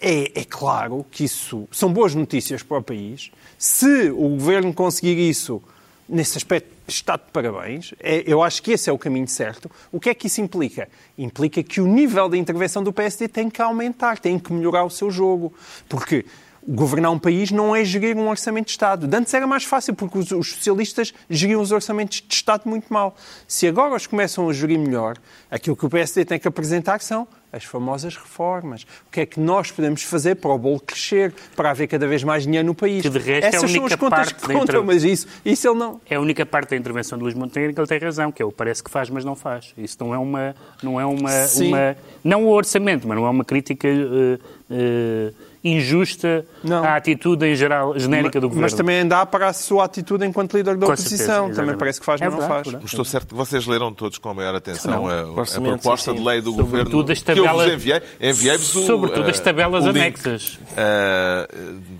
É, 0.00 0.40
é 0.40 0.44
claro 0.44 1.06
que 1.10 1.24
isso 1.24 1.68
são 1.70 1.92
boas 1.92 2.14
notícias 2.14 2.62
para 2.62 2.78
o 2.78 2.82
país. 2.82 3.30
Se 3.58 4.10
o 4.10 4.30
governo 4.30 4.72
conseguir 4.72 5.16
isso, 5.16 5.62
nesse 6.08 6.38
aspecto, 6.38 6.68
está 6.88 7.16
de 7.16 7.22
parabéns. 7.32 7.94
É- 8.00 8.24
eu 8.26 8.42
acho 8.42 8.62
que 8.62 8.72
esse 8.72 8.90
é 8.90 8.92
o 8.92 8.98
caminho 8.98 9.28
certo. 9.28 9.70
O 9.92 10.00
que 10.00 10.10
é 10.10 10.14
que 10.14 10.26
isso 10.26 10.40
implica? 10.40 10.88
Implica 11.16 11.62
que 11.62 11.80
o 11.80 11.86
nível 11.86 12.28
de 12.28 12.36
intervenção 12.36 12.82
do 12.82 12.92
PSD 12.92 13.28
tem 13.28 13.48
que 13.48 13.62
aumentar, 13.62 14.18
tem 14.18 14.38
que 14.38 14.52
melhorar 14.52 14.84
o 14.84 14.90
seu 14.90 15.10
jogo. 15.10 15.54
Porque 15.88 16.24
governar 16.66 17.10
um 17.10 17.18
país 17.18 17.50
não 17.50 17.74
é 17.74 17.84
gerir 17.84 18.16
um 18.16 18.28
orçamento 18.28 18.66
de 18.66 18.72
Estado. 18.72 19.06
De 19.06 19.16
Antes 19.16 19.32
era 19.34 19.46
mais 19.46 19.64
fácil, 19.64 19.94
porque 19.94 20.18
os, 20.18 20.30
os 20.30 20.52
socialistas 20.52 21.12
geriam 21.28 21.60
os 21.60 21.72
orçamentos 21.72 22.22
de 22.26 22.34
Estado 22.34 22.62
muito 22.66 22.92
mal. 22.92 23.16
Se 23.48 23.66
agora 23.66 23.94
os 23.94 24.06
começam 24.06 24.48
a 24.48 24.52
gerir 24.52 24.78
melhor, 24.78 25.16
aquilo 25.50 25.76
que 25.76 25.86
o 25.86 25.90
PSD 25.90 26.24
tem 26.24 26.38
que 26.38 26.46
apresentar 26.48 27.00
são 27.00 27.26
as 27.52 27.64
famosas 27.64 28.14
reformas. 28.14 28.82
O 29.08 29.10
que 29.10 29.22
é 29.22 29.26
que 29.26 29.40
nós 29.40 29.72
podemos 29.72 30.04
fazer 30.04 30.36
para 30.36 30.52
o 30.52 30.58
bolo 30.58 30.78
crescer, 30.78 31.34
para 31.56 31.70
haver 31.70 31.88
cada 31.88 32.06
vez 32.06 32.22
mais 32.22 32.44
dinheiro 32.44 32.64
no 32.64 32.74
país? 32.76 33.02
Que 33.02 33.08
de 33.10 33.18
resto 33.18 33.44
é 33.44 33.46
a 33.46 33.48
Essas 33.48 33.70
são 33.72 33.80
única 33.80 33.94
as 33.94 34.00
contas 34.00 34.32
que 34.32 34.40
contam, 34.46 34.62
inter- 34.62 34.84
mas 34.84 35.02
isso, 35.02 35.26
isso 35.44 35.66
ele 35.68 35.76
não... 35.78 36.00
É 36.08 36.14
a 36.14 36.20
única 36.20 36.46
parte 36.46 36.70
da 36.70 36.76
intervenção 36.76 37.18
de 37.18 37.24
Luís 37.24 37.34
Montenegro 37.34 37.74
que 37.74 37.80
ele 37.80 37.88
tem 37.88 37.98
razão, 37.98 38.30
que 38.30 38.40
é 38.40 38.44
o 38.44 38.52
parece 38.52 38.84
que 38.84 38.90
faz, 38.90 39.10
mas 39.10 39.24
não 39.24 39.34
faz. 39.34 39.74
Isso 39.76 39.96
não 39.98 40.14
é 40.14 40.18
uma. 40.18 40.54
Não, 40.80 41.00
é 41.00 41.04
uma, 41.04 41.30
uma 41.60 41.96
não 42.22 42.44
o 42.44 42.50
orçamento, 42.50 43.08
mas 43.08 43.18
não 43.18 43.26
é 43.26 43.30
uma 43.30 43.44
crítica 43.44 43.88
eh, 43.88 44.38
eh, 44.70 45.32
injusta 45.62 46.44
Não. 46.64 46.82
à 46.84 46.96
atitude 46.96 47.44
em 47.46 47.54
geral, 47.54 47.98
genérica 47.98 48.40
do 48.40 48.48
governo. 48.48 48.62
Mas 48.62 48.74
também 48.74 49.06
dá 49.06 49.24
para 49.26 49.48
a 49.48 49.52
sua 49.52 49.84
atitude 49.84 50.24
enquanto 50.26 50.56
líder 50.56 50.76
da 50.76 50.86
Com 50.86 50.92
oposição. 50.92 51.44
certeza, 51.46 51.60
também 51.62 51.76
parece 51.76 52.00
que 52.00 52.06
faz, 52.06 52.20
É 52.20 52.24
mas 52.28 52.34
não 52.38 52.48
faz. 52.48 52.62
verdade. 52.66 52.86
Estou 52.86 53.04
certo 53.04 53.28
que 53.28 53.34
vocês 53.34 53.66
leram 53.66 53.92
todos 53.92 54.18
com 54.18 54.28
a 54.30 54.34
maior 54.34 54.54
atenção 54.54 54.90
Não. 55.04 55.08
a, 55.08 55.42
a 55.42 55.60
proposta 55.60 56.10
sim, 56.12 56.16
de 56.18 56.24
lei 56.24 56.40
do 56.40 56.50
Sobretudo 56.52 56.92
governo 56.96 57.12
as 57.12 57.22
que 57.22 57.30
eu 57.30 57.36
vos 57.36 57.44
tabelas- 57.44 57.72
enviei. 57.72 58.02
Enviei-vos 58.20 58.74
o, 58.76 58.86
Sobretudo 58.86 59.30
as 59.30 59.38
eh, 59.38 59.42
tabelas 59.42 59.84
o 59.84 59.88
link. 59.88 59.96
anexas. 59.98 60.58
Eh, 60.76 61.48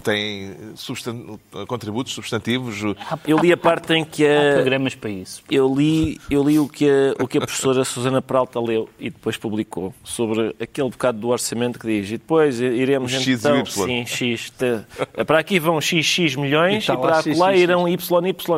tem 0.02 0.56
substan- 0.74 1.38
contributos 1.66 2.12
substantivos. 2.14 2.80
Eu 3.26 3.38
li 3.38 3.52
a 3.52 3.56
parte 3.56 3.92
em 3.92 4.04
que 4.04 4.26
Há 4.26 4.50
a, 4.50 4.54
programas 4.54 4.94
para 4.94 5.10
isso. 5.10 5.42
eu 5.50 5.72
li, 5.74 6.18
eu 6.30 6.42
li 6.42 6.58
o, 6.58 6.68
que 6.68 6.88
a, 6.88 7.22
o 7.22 7.28
que 7.28 7.38
a 7.38 7.40
professora 7.40 7.84
Susana 7.84 8.22
Peralta 8.22 8.60
leu 8.60 8.88
e 8.98 9.10
depois 9.10 9.36
publicou 9.36 9.94
sobre 10.04 10.54
aquele 10.60 10.88
bocado 10.90 11.18
do 11.18 11.28
orçamento 11.28 11.78
que 11.78 11.86
diz 11.86 12.08
e 12.08 12.12
depois 12.12 12.60
iremos 12.60 13.12
O 13.12 13.16
X 13.16 13.42
e 13.56 13.60
o 13.60 13.62
então... 13.62 13.88
Y. 13.88 14.06
Sim, 14.06 14.06
X. 14.06 14.50
te- 14.50 15.24
para 15.24 15.38
aqui 15.38 15.58
vão 15.58 15.80
XX 15.80 16.36
milhões 16.36 16.74
E 16.74 16.84
e, 16.84 16.86
tá 16.86 16.94
lá 16.94 17.22
para 17.22 17.36
lá 17.36 17.54
irão 17.54 17.88
YY 17.88 17.98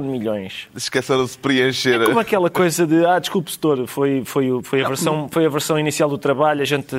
milhões. 0.02 0.68
Esqueceram-se 0.74 1.34
de 1.34 1.38
preencher. 1.38 2.04
Como 2.04 2.18
aquela 2.18 2.50
coisa 2.50 2.86
de, 2.86 3.04
ah, 3.06 3.18
desculpe, 3.18 3.50
setor, 3.50 3.86
foi, 3.86 4.22
foi, 4.24 4.60
foi, 4.62 4.84
a 4.84 4.88
versão, 4.88 5.28
foi 5.30 5.46
a 5.46 5.48
versão 5.48 5.78
inicial 5.78 6.08
do 6.08 6.18
trabalho, 6.18 6.62
a 6.62 6.64
gente 6.64 6.94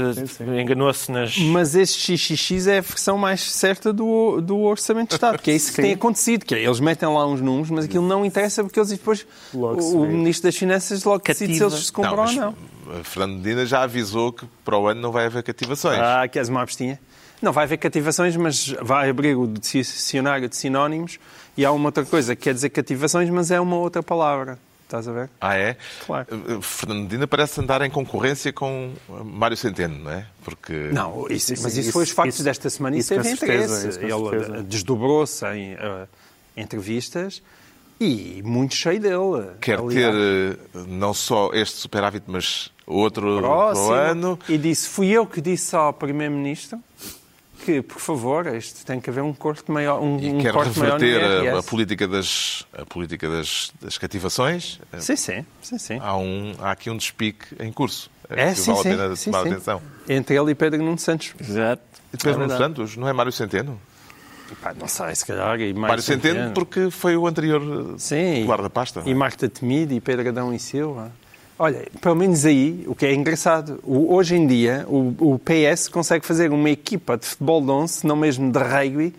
enganou-se 0.60 1.12
nas... 1.12 1.38
Mas 1.38 1.76
esse 1.76 2.18
XXX 2.18 2.68
é 2.68 2.78
a 2.78 2.82
versão 2.82 3.18
mais 3.18 3.42
certa 3.42 3.92
do, 3.94 4.42
do 4.42 4.60
Orçamento 4.60 5.10
de 5.10 5.16
Estado, 5.16 5.38
que 5.40 5.52
é 5.52 5.56
isso 5.56 5.70
que 5.70 5.76
Sim. 5.76 5.82
tem 5.82 5.94
acontecido. 5.94 6.46
Que 6.46 6.56
é, 6.56 6.64
eles 6.64 6.80
metem 6.80 7.08
lá 7.10 7.26
uns 7.28 7.42
números, 7.42 7.70
mas 7.70 7.86
aquilo 7.86 8.08
não 8.08 8.26
interessa 8.26 8.64
porque 8.64 8.80
eles 8.80 8.90
depois. 8.90 9.26
O. 9.54 10.06
Ministro 10.06 10.48
das 10.48 10.56
Finanças 10.56 11.04
logo 11.04 11.24
decide 11.24 11.54
se 11.54 11.60
Cativa. 11.60 11.76
eles 11.76 11.86
se 11.86 11.92
compram 11.92 12.14
ou 12.14 12.24
mas 12.24 12.36
não. 12.36 12.56
A 13.00 13.04
Fernandina 13.04 13.66
já 13.66 13.84
avisou 13.84 14.32
que 14.32 14.46
para 14.64 14.78
o 14.78 14.88
ano 14.88 15.02
não 15.02 15.12
vai 15.12 15.26
haver 15.26 15.44
cativações. 15.44 16.00
Ah, 16.00 16.28
queres 16.28 16.50
uma 16.50 16.62
abstinha? 16.62 17.00
Não, 17.44 17.52
vai 17.52 17.66
haver 17.66 17.78
cativações, 17.78 18.36
mas 18.38 18.74
vai 18.82 19.10
abrir 19.10 19.36
o 19.36 19.46
dicionário 19.46 20.48
de 20.48 20.56
sinónimos 20.56 21.20
e 21.58 21.66
há 21.66 21.72
uma 21.74 21.86
outra 21.90 22.06
coisa 22.06 22.36
que 22.36 22.44
quer 22.44 22.54
dizer 22.54 22.70
cativações, 22.70 23.30
mas 23.30 23.52
é 23.52 23.60
uma 23.60 23.76
outra 23.76 24.02
palavra. 24.02 24.58
Estás 24.86 25.08
a 25.08 25.12
ver? 25.12 25.30
Ah, 25.42 25.56
é? 25.58 25.76
Claro. 26.06 26.28
Eh, 26.32 26.60
Fernandina 26.62 27.28
parece 27.28 27.60
andar 27.60 27.82
em 27.82 27.90
conconcorrência 27.90 28.54
com 28.54 28.92
eh, 29.10 29.14
Mário 29.26 29.58
Centeno, 29.58 29.98
não 30.04 30.12
é? 30.12 30.26
Porque 30.44 30.90
Não, 30.94 31.26
isso, 31.30 31.52
mas 31.64 31.74
isso, 31.76 31.80
isso- 31.82 31.92
foi 31.92 32.04
os 32.04 32.12
factos 32.12 32.36
isso- 32.36 32.44
desta 32.44 32.70
semana 32.70 32.96
e 32.96 33.00
isso 33.00 33.10
teve 33.10 33.24
certeza, 33.36 33.88
interesse. 33.88 34.00
Ele 34.00 34.60
eh, 34.60 34.64
desdobrou-se 34.68 35.46
em 35.48 35.74
eh, 35.74 36.08
entrevistas 36.56 37.42
e 38.00 38.42
muito 38.46 38.76
cheio 38.76 39.00
dele. 39.00 39.50
quer 39.60 39.80
Aliás, 39.80 40.16
ter 40.16 40.60
eh, 40.76 40.80
não 40.88 41.14
só 41.14 41.50
este 41.54 41.76
superávit, 41.78 42.24
mas 42.28 42.72
outro 42.86 43.40
para 43.40 43.48
próximo. 43.48 43.88
o 43.88 43.92
ano. 43.94 44.40
E 44.48 44.58
disse, 44.58 44.88
fui 44.90 45.08
eu 45.10 45.26
que 45.26 45.42
disse 45.42 45.76
ao 45.76 45.92
Primeiro-Ministro 45.92 46.78
que, 47.64 47.82
por 47.82 48.00
favor, 48.00 48.46
isto 48.56 48.86
tem 48.86 49.00
que 49.00 49.10
haver 49.10 49.22
um 49.24 49.34
corte 49.34 49.72
maior, 49.72 50.02
um, 50.02 50.20
E 50.20 50.30
um 50.32 50.38
quer 50.40 50.52
corte 50.54 50.78
maior 50.80 51.00
no 51.00 51.06
reverter 51.06 51.26
a, 51.26 51.40
a 51.42 51.44
IRS. 51.56 51.68
política, 51.70 52.08
das, 52.08 52.66
a 52.78 52.86
política 52.86 53.30
das, 53.30 53.72
das 53.82 53.98
cativações. 53.98 54.80
Sim, 55.00 55.16
sim, 55.16 55.46
sim, 55.62 55.78
sim. 55.78 56.00
Há, 56.02 56.18
um, 56.18 56.54
há 56.60 56.72
aqui 56.72 56.90
um 56.90 56.98
despique 56.98 57.46
em 57.60 57.72
curso. 57.72 58.10
eh, 58.30 58.50
É, 58.50 58.54
que 58.54 58.60
sim, 58.60 58.72
vale 58.72 58.84
sim, 58.84 58.90
a 58.90 58.98
pena 58.98 59.16
sim, 59.16 59.32
tomar 59.32 59.44
sim. 59.44 59.52
atenção. 59.54 59.82
Entre 60.10 60.36
ele 60.36 60.52
e 60.52 60.56
Pedro 60.56 60.84
Nuno 60.84 60.98
Santos. 61.00 61.34
Exato. 61.40 61.82
E 62.14 62.18
depois 62.18 62.36
É 62.36 62.40
Nuno. 62.40 62.58
Santos, 62.58 62.98
não 62.98 63.08
é 63.08 63.14
Mário 63.14 63.32
Centeno? 63.32 63.80
Pá, 64.62 64.74
não 64.80 64.88
sei, 64.88 65.16
se 65.16 65.26
calhar. 65.26 65.60
E 65.60 65.74
mais 65.74 65.90
Mário 65.92 66.04
Centeno, 66.04 66.52
porque 66.54 66.92
foi 66.92 67.18
o 67.18 67.26
anterior 67.26 67.96
Sim. 67.98 68.36
titular 68.36 68.62
da 68.62 68.70
pasta. 68.70 69.00
não 69.00 69.08
é? 69.08 69.10
E 69.10 69.16
Marta 69.16 69.50
Temido 69.50 69.94
e 69.94 70.00
Pedro 70.02 70.30
Adão 70.30 70.54
e 70.54 70.60
Silva. 70.60 71.12
Olha, 71.58 71.86
pelo 72.02 72.16
menos 72.16 72.46
aí, 72.46 72.84
o 72.88 72.96
que 72.96 73.06
é 73.06 73.14
engraçado, 73.14 73.80
o- 73.84 74.14
hoje 74.14 74.36
em 74.36 74.46
dia 74.48 74.86
o, 74.88 75.34
o 75.36 75.40
PS 75.40 75.88
consegue 75.88 76.26
fazer 76.26 76.52
uma 76.52 76.70
equipa 76.70 77.16
de 77.18 77.26
futebol 77.28 77.62
de 77.62 77.70
11, 77.70 78.08
não 78.08 78.16
mesmo 78.16 78.52
de 78.52 78.58
rugby, 78.60 79.14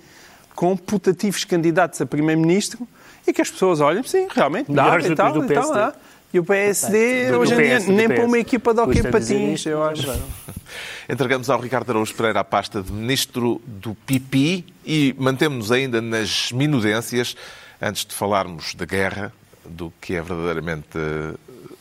com 0.54 0.76
putativos 0.76 1.44
candidatos 1.44 2.00
a 2.00 2.06
primeiro-ministro 2.06 2.86
e 3.26 3.32
que 3.32 3.40
as 3.40 3.50
pessoas 3.50 3.80
olham, 3.80 4.02
sim, 4.04 4.26
realmente 4.30 4.70
dá 4.70 4.98
e 5.00 5.14
tal, 5.14 5.32
do 5.32 5.44
e 5.44 5.54
tal, 5.54 5.72
dá. 5.72 5.94
E 6.32 6.38
o 6.40 6.44
PSD, 6.44 7.30
Do- 7.30 7.38
hoje 7.38 7.54
do 7.54 7.60
em 7.60 7.64
dia, 7.64 7.78
nem 7.92 8.08
PS. 8.08 8.14
para 8.16 8.24
uma 8.26 8.38
equipa 8.38 8.74
de 8.74 8.80
hockey 8.80 9.02
patins, 9.04 9.54
isto, 9.60 9.68
eu 9.68 9.84
acho. 9.84 10.20
Entregamos 11.08 11.48
ao 11.48 11.60
Ricardo 11.60 11.90
Araújo 11.90 12.14
Pereira 12.14 12.40
a 12.40 12.44
pasta 12.44 12.82
de 12.82 12.90
Ministro 12.92 13.60
do 13.64 13.94
Pipi 14.06 14.64
e 14.84 15.14
mantemos-nos 15.18 15.70
ainda 15.70 16.00
nas 16.00 16.50
minudências 16.50 17.36
antes 17.80 18.04
de 18.04 18.14
falarmos 18.14 18.74
da 18.74 18.84
guerra, 18.84 19.32
do 19.64 19.92
que 20.00 20.14
é 20.14 20.22
verdadeiramente 20.22 20.98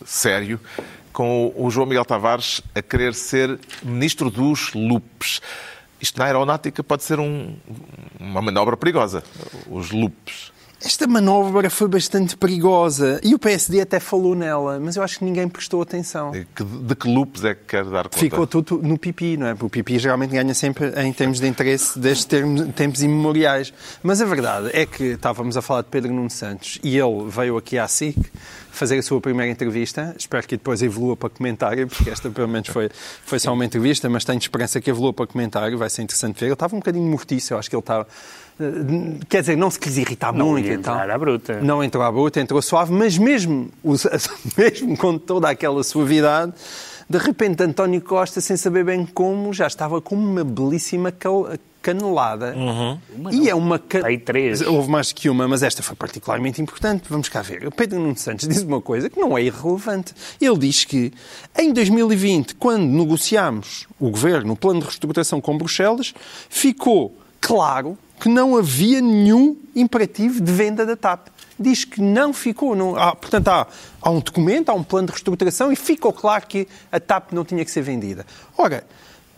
sério, 0.05 0.59
com 1.11 1.53
o 1.55 1.69
João 1.69 1.85
Miguel 1.87 2.05
Tavares 2.05 2.61
a 2.73 2.81
querer 2.81 3.13
ser 3.13 3.59
Ministro 3.83 4.29
dos 4.29 4.73
Lupes. 4.73 5.41
Isto 6.01 6.19
na 6.19 6.25
aeronáutica 6.25 6.83
pode 6.83 7.03
ser 7.03 7.19
um- 7.19 7.55
uma 8.19 8.41
manobra 8.41 8.75
perigosa, 8.77 9.23
os 9.67 9.91
lupes. 9.91 10.52
Esta 10.85 11.07
manobra 11.07 11.69
foi 11.69 11.87
bastante 11.87 12.35
perigosa 12.35 13.17
e 13.23 13.33
o 13.33 13.39
PSD 13.39 13.79
até 13.79 14.01
falou 14.01 14.35
nela, 14.35 14.79
mas 14.81 14.97
eu 14.97 15.03
acho 15.03 15.17
que 15.19 15.23
ninguém 15.23 15.47
prestou 15.47 15.81
atenção. 15.81 16.31
De 16.31 16.45
que, 16.53 16.63
de 16.63 16.95
que 16.95 17.07
lupes 17.07 17.43
é 17.45 17.55
que 17.55 17.61
quer 17.67 17.85
dar 17.85 18.03
conta? 18.03 18.17
Ficou 18.17 18.45
tudo 18.45 18.79
no 18.83 18.97
pipi, 18.97 19.37
não 19.37 19.47
é? 19.47 19.51
Porque 19.53 19.65
o 19.65 19.69
pipi 19.69 19.97
geralmente 19.97 20.31
ganha 20.31 20.53
sempre 20.53 20.91
em 21.01 21.13
termos 21.13 21.39
de 21.39 21.47
interesse 21.47 21.97
desde 21.97 22.27
termos- 22.27 22.67
tempos 22.75 23.01
imemoriais. 23.01 23.73
Mas 24.03 24.21
a 24.21 24.25
verdade 24.25 24.71
é 24.73 24.85
que 24.85 25.03
estávamos 25.13 25.55
a 25.55 25.61
falar 25.61 25.83
de 25.83 25.87
Pedro 25.87 26.11
Nuno 26.13 26.29
Santos 26.29 26.79
e 26.83 26.97
ele 26.97 27.29
veio 27.29 27.55
aqui 27.55 27.77
à 27.79 27.87
SIC 27.87 28.17
fazer 28.69 28.97
a 28.97 29.03
sua 29.03 29.21
primeira 29.21 29.49
entrevista. 29.49 30.13
Espero 30.19 30.45
que 30.45 30.57
depois 30.57 30.81
evolua 30.81 31.15
para 31.15 31.29
comentário, 31.29 31.87
porque 31.87 32.09
esta 32.09 32.29
pelo 32.29 32.47
menos 32.49 32.67
foi, 32.67 32.89
foi 33.23 33.39
só 33.39 33.53
uma 33.53 33.63
entrevista, 33.63 34.09
mas 34.09 34.25
tenho 34.25 34.37
esperança 34.39 34.81
que 34.81 34.89
evolua 34.89 35.13
para 35.13 35.27
comentário. 35.27 35.77
Vai 35.77 35.89
ser 35.89 36.01
interessante 36.01 36.41
ver. 36.41 36.47
Ele 36.47 36.53
estava 36.53 36.75
um 36.75 36.79
bocadinho 36.79 37.09
mortiço, 37.09 37.53
eu 37.53 37.57
acho 37.57 37.69
que 37.69 37.75
ele 37.75 37.79
estava. 37.81 38.05
Eh, 38.59 39.25
Quer 39.29 39.41
dizer, 39.41 39.55
não 39.57 39.69
se 39.71 39.79
quis 39.79 39.97
irritar 39.97 40.33
Não 40.33 40.49
muito 40.49 40.67
e 40.69 40.77
tal. 40.77 40.97
à 40.99 41.17
bruta. 41.17 41.59
Não 41.61 41.83
entrou 41.83 42.03
à 42.03 42.11
bruta, 42.11 42.39
entrou 42.39 42.61
suave, 42.61 42.91
mas 42.93 43.17
mesmo, 43.17 43.69
mesmo 44.57 44.97
com 44.97 45.17
toda 45.17 45.49
aquela 45.49 45.83
suavidade, 45.83 46.53
de 47.09 47.17
repente 47.17 47.61
António 47.63 48.01
Costa, 48.01 48.39
sem 48.41 48.55
saber 48.57 48.83
bem 48.85 49.05
como, 49.05 49.53
já 49.53 49.67
estava 49.67 50.01
com 50.01 50.15
uma 50.15 50.43
belíssima 50.43 51.11
cal- 51.11 51.49
canelada. 51.81 52.55
E 53.31 53.49
é 53.49 53.53
uma... 53.53 53.77
ca- 53.77 54.05
Aí 54.07 54.17
três. 54.17 54.61
Houve 54.61 54.89
mais 54.89 55.11
que 55.11 55.29
uma, 55.29 55.45
mas 55.49 55.61
esta 55.63 55.83
foi 55.83 55.97
particularmente 55.97 56.61
importante. 56.61 57.03
Vamos 57.09 57.27
cá 57.27 57.41
ver. 57.41 57.67
O 57.67 57.71
Pedro 57.71 57.99
Nuno 57.99 58.15
Santos 58.17 58.47
diz 58.47 58.61
uma 58.63 58.79
coisa 58.81 59.09
que 59.09 59.19
não 59.19 59.37
é 59.37 59.43
irrelevante. 59.43 60.13
Ele 60.39 60.57
diz 60.57 60.85
que 60.85 61.11
em 61.59 61.73
2020, 61.73 62.55
quando 62.55 62.83
negociámos 62.85 63.85
o 63.99 64.09
governo, 64.09 64.53
o 64.53 64.55
plano 64.55 64.79
de 64.79 64.85
reestruturação 64.85 65.41
com 65.41 65.57
Bruxelas, 65.57 66.13
ficou 66.49 67.13
claro 67.41 67.97
que 68.23 68.29
não 68.29 68.55
havia 68.55 69.01
nenhum 69.01 69.57
imperativo 69.75 70.39
de 70.39 70.49
venda 70.49 70.85
da 70.85 70.95
TAP. 70.95 71.27
diz 71.59 71.83
que 71.83 71.99
não 71.99 72.31
ficou. 72.31 72.73
Não, 72.73 72.95
há, 72.95 73.13
portanto, 73.13 73.49
há, 73.49 73.67
há 74.01 74.09
um 74.09 74.21
documento, 74.21 74.69
há 74.69 74.73
um 74.73 74.81
plano 74.81 75.07
de 75.07 75.11
reestruturação 75.11 75.73
e 75.73 75.75
ficou 75.75 76.13
claro 76.13 76.47
que 76.47 76.65
a 76.89 77.01
TAP 77.01 77.33
não 77.33 77.43
tinha 77.43 77.65
que 77.65 77.69
ser 77.69 77.81
vendida. 77.81 78.25
Ora, 78.57 78.85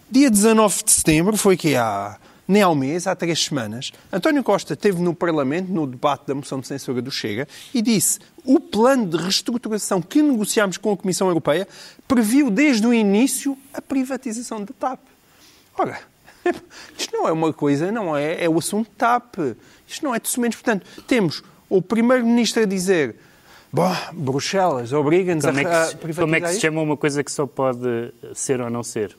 dia 0.08 0.30
19 0.30 0.84
de 0.84 0.92
setembro, 0.92 1.36
foi 1.36 1.58
que 1.58 1.76
há 1.76 2.16
nem 2.48 2.62
há 2.62 2.70
um 2.70 2.76
mês, 2.76 3.08
há 3.08 3.16
três 3.16 3.44
semanas, 3.44 3.92
António 4.14 4.44
Costa 4.44 4.76
esteve 4.76 5.02
no 5.02 5.16
Parlamento, 5.16 5.68
no 5.72 5.88
debate 5.88 6.28
da 6.28 6.36
moção 6.36 6.60
de 6.60 6.68
censura 6.68 7.02
do 7.02 7.10
Chega, 7.10 7.48
e 7.74 7.82
disse 7.82 8.20
o 8.44 8.60
plano 8.60 9.08
de 9.08 9.18
reestruturação 9.18 10.00
que 10.00 10.22
negociámos 10.22 10.78
com 10.78 10.94
a 10.94 10.98
Comissão 10.98 11.28
Europeia 11.28 11.68
previu 12.08 12.52
desde 12.52 12.86
o 12.86 12.94
início 12.94 13.58
a 13.74 13.82
privatização 13.82 14.64
da 14.64 14.72
TAP. 14.80 15.00
Ora, 15.76 16.00
isto 16.98 17.16
não 17.16 17.28
é 17.28 17.32
uma 17.32 17.54
coisa, 17.54 17.92
não 17.92 18.16
é, 18.16 18.44
é 18.44 18.50
o 18.50 18.58
assunto 18.58 18.90
TAP. 18.98 19.36
Isto 19.88 20.06
não 20.06 20.16
é 20.16 20.20
documentos. 20.20 20.62
Portanto, 20.62 20.86
temos 21.08 21.44
o 21.70 21.82
Primeiro-Ministro 21.82 22.64
a 22.64 22.66
dizer 22.66 23.16
Bom, 23.72 23.94
Bruxelas 24.14 24.94
obriga-nos 24.94 25.44
a, 25.44 25.50
é, 25.50 25.54
que, 25.54 25.66
a 25.66 25.98
privatizar 25.98 26.24
como 26.24 26.36
é 26.36 26.40
que 26.40 26.48
se 26.48 26.54
isto?" 26.54 26.62
chama 26.62 26.82
uma 26.82 26.96
coisa 26.96 27.22
que 27.22 27.32
só 27.32 27.46
pode 27.46 28.14
ser 28.34 28.62
ou 28.62 28.70
não 28.70 28.82
ser? 28.84 29.18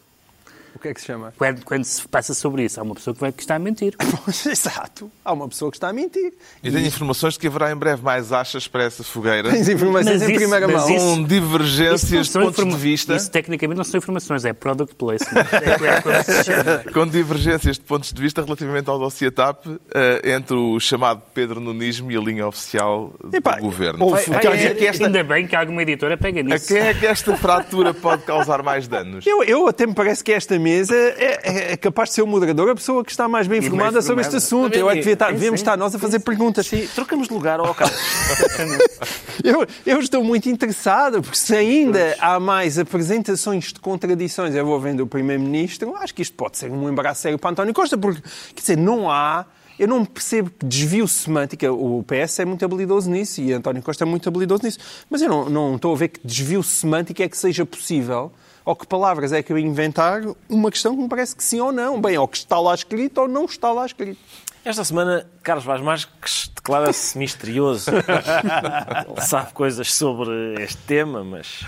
O 0.77 0.79
que 0.79 0.89
é 0.89 0.95
que 0.95 1.01
se 1.01 1.07
chama? 1.07 1.33
Quando, 1.37 1.65
quando 1.65 1.85
se 1.85 2.07
passa 2.07 2.35
sobre 2.35 2.65
isso, 2.65 2.79
há 2.79 2.83
uma 2.83 2.95
pessoa 2.95 3.15
que, 3.15 3.21
vai, 3.21 3.33
que 3.33 3.41
está 3.43 3.57
a 3.57 3.59
mentir. 3.59 3.95
Exato. 4.47 5.11
Há 5.25 5.33
uma 5.33 5.49
pessoa 5.49 5.71
que 5.71 5.77
está 5.77 5.89
a 5.89 5.93
mentir. 5.93 6.33
E 6.63 6.71
tenho 6.71 6.87
informações 6.87 7.35
de 7.35 7.41
que 7.41 7.47
haverá 7.47 7.73
em 7.73 7.77
breve 7.77 8.03
mais 8.03 8.33
achas 8.33 8.69
para 8.69 8.85
essa 8.85 9.03
fogueira, 9.03 9.51
Tens 9.51 9.69
informações 9.69 10.21
Mas 10.21 10.23
em 10.23 10.33
isso- 10.33 10.41
primeira 10.41 10.69
mão. 10.69 10.87
com 10.87 11.25
divergências 11.25 12.35
não 12.35 12.43
de 12.43 12.47
pontos 12.57 12.75
de 12.75 12.81
vista. 12.81 13.17
Isso 13.17 13.31
tecnicamente 13.31 13.77
não 13.77 13.85
são 13.85 13.99
informações, 13.99 14.45
é 14.45 14.53
product 14.53 14.95
placement. 14.97 15.47
É, 15.53 15.97
é 15.97 16.01
como 16.03 16.23
se 16.25 16.45
chama. 16.45 16.85
Com 16.93 17.07
divergências 17.07 17.77
de 17.77 17.85
pontos 17.85 18.13
de 18.13 18.21
vista 18.23 18.43
relativamente 18.43 18.89
ao 18.91 18.99
dossiê 18.99 19.31
TAP 19.31 19.67
eh, 19.95 20.35
entre 20.35 20.55
o 20.57 20.79
chamado 20.79 21.23
Pedro 21.35 21.61
Nunismo 21.61 22.11
e 22.13 22.17
a 22.17 22.21
linha 22.21 22.47
oficial 22.47 23.13
do 23.25 23.35
Epá, 23.37 23.59
governo. 23.59 24.15
A 24.15 24.39
quem 24.41 24.51
é 24.51 24.75
que 24.75 24.87
esta- 24.87 25.07
Ainda 25.07 25.23
bem 25.25 25.47
que 25.47 25.57
alguma 25.57 25.83
editora 25.83 26.17
pega 26.17 26.41
a 26.41 26.43
nisso. 26.43 26.69
quem 26.69 26.79
é 26.79 26.95
que 26.95 27.07
esta 27.07 27.37
fratura 27.37 27.95
pode 27.95 28.23
causar 28.25 28.63
mais 28.63 28.87
danos? 28.89 29.27
Eu, 29.27 29.43
eu 29.45 29.67
até 29.69 29.87
me 29.87 29.95
parece 29.95 30.23
que 30.23 30.33
esta 30.33 30.59
mesa 30.67 30.97
é, 30.97 31.39
é- 31.45 31.73
é 31.73 31.77
capaz 31.77 32.09
de 32.09 32.17
ser 32.17 32.23
o 32.23 32.27
moderador, 32.27 32.69
a 32.71 32.75
pessoa 32.75 33.05
que 33.05 33.11
está 33.13 33.29
mais 33.29 33.47
bem 33.47 33.61
mais 33.61 33.67
informada 33.67 34.03
sobre 34.03 34.23
este 34.23 34.35
assunto. 34.35 34.75
Eu 34.77 34.91
é 34.91 34.95
que 34.95 34.99
devia 34.99 35.13
estar, 35.13 35.29
Sim, 35.29 35.35
devíamos 35.35 35.61
estar 35.61 35.77
nós 35.77 35.95
a 35.95 35.99
fazer 35.99 36.19
perguntas. 36.19 36.67
Sim, 36.67 36.89
trocamos 36.93 37.29
de 37.29 37.35
lugar 37.35 37.61
ao 37.61 37.73
cabo. 37.73 37.93
Eu, 39.45 39.65
eu 39.85 40.01
estou 40.01 40.25
muito 40.25 40.49
interessado, 40.49 41.23
porque 41.23 41.37
se 41.37 41.55
ainda 41.55 42.17
há 42.19 42.41
mais 42.41 42.79
apresentações 42.79 43.73
de 43.73 43.79
contradições 43.79 44.57
envolvendo 44.57 45.05
o 45.05 45.07
Primeiro-Ministro, 45.07 45.95
acho 45.97 46.13
que 46.15 46.23
isto 46.23 46.35
pode 46.35 46.59
ser 46.59 46.71
um 46.71 46.89
embaraço 46.89 47.21
sério 47.21 47.39
para 47.39 47.51
António 47.51 47.73
Costa, 47.73 47.97
porque, 47.97 48.21
quer 48.55 48.61
dizer, 48.61 48.77
não 48.77 49.09
há. 49.11 49.45
Eu 49.79 49.87
não 49.87 50.05
percebo 50.07 50.51
que 50.59 50.65
desvio 50.67 51.07
semântica. 51.07 51.71
O 51.71 52.03
PS 52.03 52.41
é 52.41 52.45
muito 52.47 52.65
habilidoso 52.65 53.11
nisso 53.11 53.43
e 53.43 53.53
António 53.53 53.83
Costa 53.83 54.05
é 54.05 54.07
muito 54.07 54.27
habilidoso 54.27 54.63
nisso. 54.65 54.79
Mas 55.09 55.21
eu 55.21 55.29
não, 55.29 55.51
não 55.51 55.77
estou 55.77 55.95
a 55.95 55.97
ver 55.99 56.09
que 56.09 56.21
desvio 56.25 56.63
semântica 56.63 57.23
é 57.23 57.29
que 57.29 57.37
seja 57.37 57.65
possível 57.67 58.33
ou 58.67 58.77
que 58.77 58.87
palavras 58.87 59.33
é 59.33 59.43
que 59.43 59.51
eu 59.53 59.57
inventar 59.59 60.21
uma 60.49 60.71
questão 60.71 60.95
que 60.95 61.03
me 61.03 61.09
parece 61.09 61.35
que 61.35 61.43
sim 61.43 61.61
ou 61.61 61.73
não. 61.73 61.99
Bem, 62.01 62.19
ou 62.19 62.29
que 62.29 62.37
está 62.37 62.61
lá 62.61 62.75
escrito 62.75 63.23
ou 63.23 63.29
não 63.29 63.47
está 63.47 63.73
lá 63.73 63.87
escrito. 63.87 64.19
Esta 64.65 64.83
semana, 64.83 65.25
Carlos 65.45 65.65
Vaz 65.65 65.81
Marques 65.81 66.51
declara-se 66.53 67.17
misterioso. 67.17 67.89
Ele 67.89 69.21
sabe 69.21 69.53
coisas 69.53 69.95
sobre 69.95 70.61
este 70.61 70.79
tema, 70.79 71.23
mas... 71.23 71.65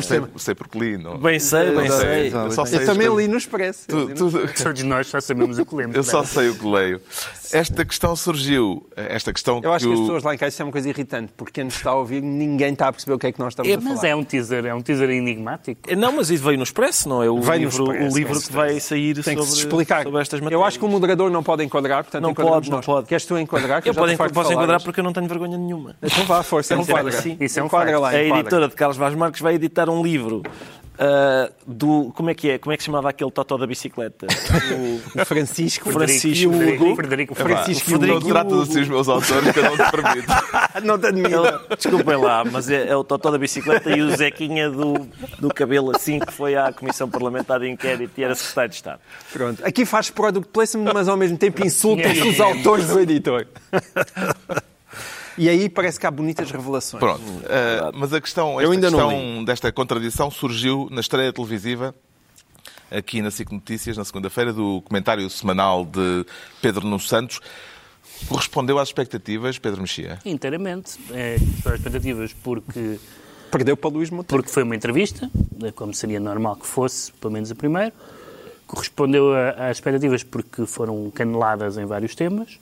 Sei, 0.00 0.22
sei 0.38 0.54
porque 0.54 0.78
li. 0.78 0.96
Não? 0.96 1.18
Bem 1.18 1.38
sei, 1.38 1.76
bem 1.76 1.90
sei. 1.90 2.26
exato. 2.28 2.46
Eu 2.46 2.52
só 2.52 2.64
sei 2.64 2.80
Eu 2.80 2.86
também 2.86 3.14
li 3.14 3.28
no 3.28 3.36
Expresso. 3.36 3.86
Tu- 3.88 4.14
tu- 4.14 4.30
Todos 4.64 4.82
nós 4.82 5.08
só 5.08 5.20
sabemos 5.20 5.58
o 5.58 5.66
que 5.66 5.74
lemos. 5.74 5.94
eu 5.94 6.02
só 6.02 6.24
sei 6.24 6.48
o 6.48 6.54
que 6.58 6.66
leio. 6.66 7.02
Esta 7.52 7.84
questão 7.84 8.14
surgiu. 8.16 8.86
Esta 8.96 9.32
questão 9.32 9.60
Eu 9.62 9.72
acho 9.72 9.84
que 9.86 9.90
o- 9.90 9.94
as 9.94 10.00
pessoas 10.00 10.22
lá 10.22 10.34
em 10.34 10.38
casa 10.38 10.48
isso 10.48 10.62
é 10.62 10.64
uma 10.64 10.72
coisa 10.72 10.88
irritante, 10.88 11.32
porque 11.36 11.52
quem 11.52 11.64
nos 11.64 11.74
está 11.76 11.90
a 11.90 11.94
ouvir, 11.94 12.20
ninguém 12.22 12.72
está 12.72 12.88
a 12.88 12.92
perceber 12.92 13.14
o 13.14 13.18
que 13.18 13.26
é 13.26 13.32
que 13.32 13.38
nós 13.38 13.52
estamos 13.52 13.72
a 13.72 13.76
Mas 13.80 13.94
falar. 14.00 14.08
é 14.08 14.14
um 14.16 14.24
teaser, 14.24 14.66
é 14.66 14.74
um 14.74 14.80
teaser 14.82 15.10
enigmático. 15.10 15.80
Não, 15.96 16.12
mas 16.12 16.30
isso 16.30 16.42
veio 16.44 16.56
no 16.56 16.64
Expresso, 16.64 17.08
não 17.08 17.22
é? 17.22 17.30
O 17.30 17.40
Veio 17.40 17.60
livro, 17.60 17.84
Expresso, 17.84 18.12
o 18.14 18.16
livro 18.18 18.34
veio 18.34 18.46
que 18.46 18.52
vai 18.52 18.80
sair 18.80 19.14
Tem 19.22 19.36
que 19.36 19.42
se 19.42 19.48
sobre, 19.50 19.60
explicar. 19.64 20.02
sobre 20.04 20.20
estas 20.20 20.40
matérias. 20.40 20.60
Eu 20.60 20.64
acho 20.66 20.78
que 20.78 20.84
o 20.84 20.88
moderador 20.88 21.30
não 21.30 21.42
pode 21.42 21.62
enquadrar, 21.64 22.04
portanto 22.04 22.22
Não 22.22 22.34
pode, 22.34 22.70
não 22.70 22.76
nós. 22.78 22.86
pode. 22.86 23.06
Queres 23.06 23.24
tu 23.24 23.38
enquadrar? 23.38 23.82
Que 23.82 23.88
Eu 23.90 23.94
já 23.94 24.00
posso, 24.00 24.12
te 24.12 24.16
farto 24.16 24.30
de 24.30 24.34
posso 24.34 24.48
falar 24.50 24.62
enquadrar 24.62 24.82
porque 24.82 25.00
eu 25.00 25.04
não 25.04 25.12
tenho 25.12 25.28
vergonha 25.28 25.56
nenhuma. 25.58 25.96
Então 26.02 26.24
vá, 26.24 26.42
força, 26.42 26.74
enquadra. 26.74 27.10
Isso 27.40 27.58
é 27.60 27.62
um 27.62 27.66
enquadra 27.66 27.92
facto. 27.92 28.02
lá, 28.02 28.08
A 28.10 28.22
editora 28.22 28.68
de 28.68 28.74
Carlos 28.74 28.96
Vaz 28.96 29.14
Marques 29.14 29.40
vai 29.40 29.54
editar 29.54 29.88
um 29.88 30.02
livro 30.02 30.42
ah, 30.98 31.50
do... 31.66 32.12
Como 32.14 32.30
é 32.30 32.34
que 32.34 32.50
é? 32.50 32.58
Como 32.58 32.72
é 32.72 32.76
que 32.76 32.82
se 32.82 32.86
chamava 32.86 33.10
aquele 33.10 33.30
totó 33.30 33.56
da 33.56 33.66
bicicleta? 33.66 34.26
O- 35.16 35.20
O 35.22 35.24
Francisco. 35.24 35.90
Francisco 35.90 36.52
Frederico, 36.52 36.84
Hugo. 36.84 36.96
Frederico, 36.96 37.34
Francisco 37.34 37.90
não 37.92 37.98
Frederico 37.98 38.28
trata 38.28 38.54
Hugo. 38.54 38.64
de 38.66 38.72
si 38.72 38.80
os 38.80 38.88
meus 38.88 39.08
autores, 39.08 39.52
que 39.52 39.58
eu 39.58 39.64
não 39.64 39.76
te 39.76 39.90
permito. 39.90 40.32
Não 40.84 40.98
te 40.98 41.06
admiro. 41.06 41.42
Desculpem 41.74 42.16
lá, 42.16 42.44
mas 42.44 42.68
é, 42.68 42.88
é 42.88 42.94
o 42.96 43.02
Totó 43.02 43.30
da 43.30 43.38
bicicleta 43.38 43.88
e 43.96 44.02
o 44.02 44.14
Zequinha 44.14 44.68
do, 44.68 45.08
do 45.38 45.48
cabelo 45.52 45.90
assim 45.96 46.18
que 46.18 46.30
foi 46.30 46.54
à 46.54 46.70
Comissão 46.70 47.08
Parlamentar 47.08 47.58
de 47.60 47.68
Inquérito 47.68 48.12
e 48.20 48.22
era 48.24 48.34
secretário 48.34 48.68
de 48.70 48.76
Estado. 48.76 49.00
Pronto. 49.32 49.64
Aqui 49.64 49.86
faz 49.86 50.10
product 50.10 50.50
placement, 50.52 50.92
mas 50.92 51.08
ao 51.08 51.16
mesmo 51.16 51.38
tempo 51.38 51.64
insulta-se 51.64 52.20
os 52.28 52.40
autores 52.40 52.88
do 52.88 53.00
editor. 53.00 53.46
E 55.38 55.48
aí 55.48 55.68
parece 55.68 55.98
que 56.00 56.06
há 56.06 56.10
bonitas 56.10 56.50
revelações. 56.50 57.00
Pronto. 57.00 57.22
eh, 57.48 57.90
mas 57.94 58.12
a 58.12 58.20
questão, 58.20 58.60
Eu 58.60 58.72
esta 58.72 58.88
questão 58.88 59.44
desta 59.44 59.72
contradição 59.72 60.30
surgiu 60.30 60.88
na 60.90 61.00
estreia 61.00 61.32
televisiva 61.32 61.94
aqui 62.90 63.20
na 63.20 63.30
SIC 63.30 63.50
Notícias, 63.52 63.96
na 63.96 64.04
segunda-feira, 64.04 64.52
do 64.52 64.80
comentário 64.82 65.28
semanal 65.28 65.84
de 65.84 66.24
Pedro 66.62 66.84
Nuno 66.84 67.00
Santos. 67.00 67.40
Correspondeu 68.28 68.78
às 68.78 68.88
expectativas, 68.88 69.58
Pedro 69.58 69.80
Mexia? 69.82 70.18
Inteiramente. 70.24 70.98
É, 71.12 71.34
as 71.34 71.74
expectativas 71.74 72.32
porque, 72.32 72.98
Perdeu 73.50 73.76
para 73.76 73.90
Luís 73.90 74.10
Montenegro. 74.10 74.36
porque 74.38 74.50
foi 74.50 74.62
uma 74.62 74.74
entrevista, 74.74 75.30
é 75.62 75.70
como 75.70 75.92
seria 75.92 76.18
normal 76.18 76.56
que 76.56 76.66
fosse, 76.66 77.12
pelo 77.12 77.32
menos 77.32 77.50
a 77.50 77.54
primeira. 77.54 77.92
Correspondeu 78.66 79.32
às 79.34 79.76
expectativas 79.76 80.22
porque 80.24 80.66
foram 80.66 81.10
caneladas 81.10 81.76
em 81.76 81.84
vários 81.84 82.14
temas. 82.14 82.58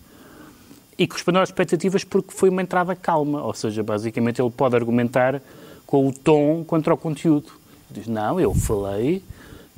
E 0.96 1.06
correspondeu 1.06 1.42
às 1.42 1.48
expectativas 1.48 2.04
porque 2.04 2.32
foi 2.32 2.48
uma 2.48 2.62
entrada 2.62 2.94
calma. 2.94 3.42
Ou 3.42 3.54
seja, 3.54 3.82
basicamente 3.82 4.40
ele 4.40 4.50
pode 4.50 4.76
argumentar 4.76 5.40
com 5.86 6.06
o 6.08 6.12
tom 6.12 6.64
contra 6.64 6.94
o 6.94 6.96
conteúdo. 6.96 7.46
Diz, 7.90 8.06
não, 8.06 8.38
eu 8.40 8.54
falei 8.54 9.22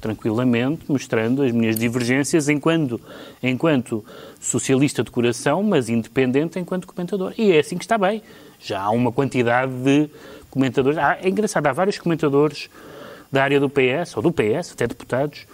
tranquilamente, 0.00 0.82
mostrando 0.88 1.42
as 1.42 1.50
minhas 1.52 1.76
divergências 1.76 2.48
enquanto, 2.48 3.00
enquanto 3.42 4.04
socialista 4.40 5.02
de 5.02 5.10
coração, 5.10 5.62
mas 5.62 5.88
independente 5.88 6.58
enquanto 6.58 6.86
comentador. 6.86 7.32
E 7.36 7.50
é 7.52 7.58
assim 7.58 7.76
que 7.76 7.84
está 7.84 7.96
bem. 7.98 8.22
Já 8.60 8.82
há 8.82 8.90
uma 8.90 9.10
quantidade 9.10 9.72
de 9.72 10.08
comentadores. 10.50 10.98
Há- 10.98 11.18
é 11.22 11.28
engraçado, 11.28 11.66
há 11.66 11.72
vários 11.72 11.98
comentadores 11.98 12.68
da 13.32 13.42
área 13.42 13.58
do 13.58 13.68
PS, 13.68 14.16
ou 14.16 14.22
do 14.22 14.30
PS, 14.30 14.72
até 14.72 14.86
deputados, 14.86 15.46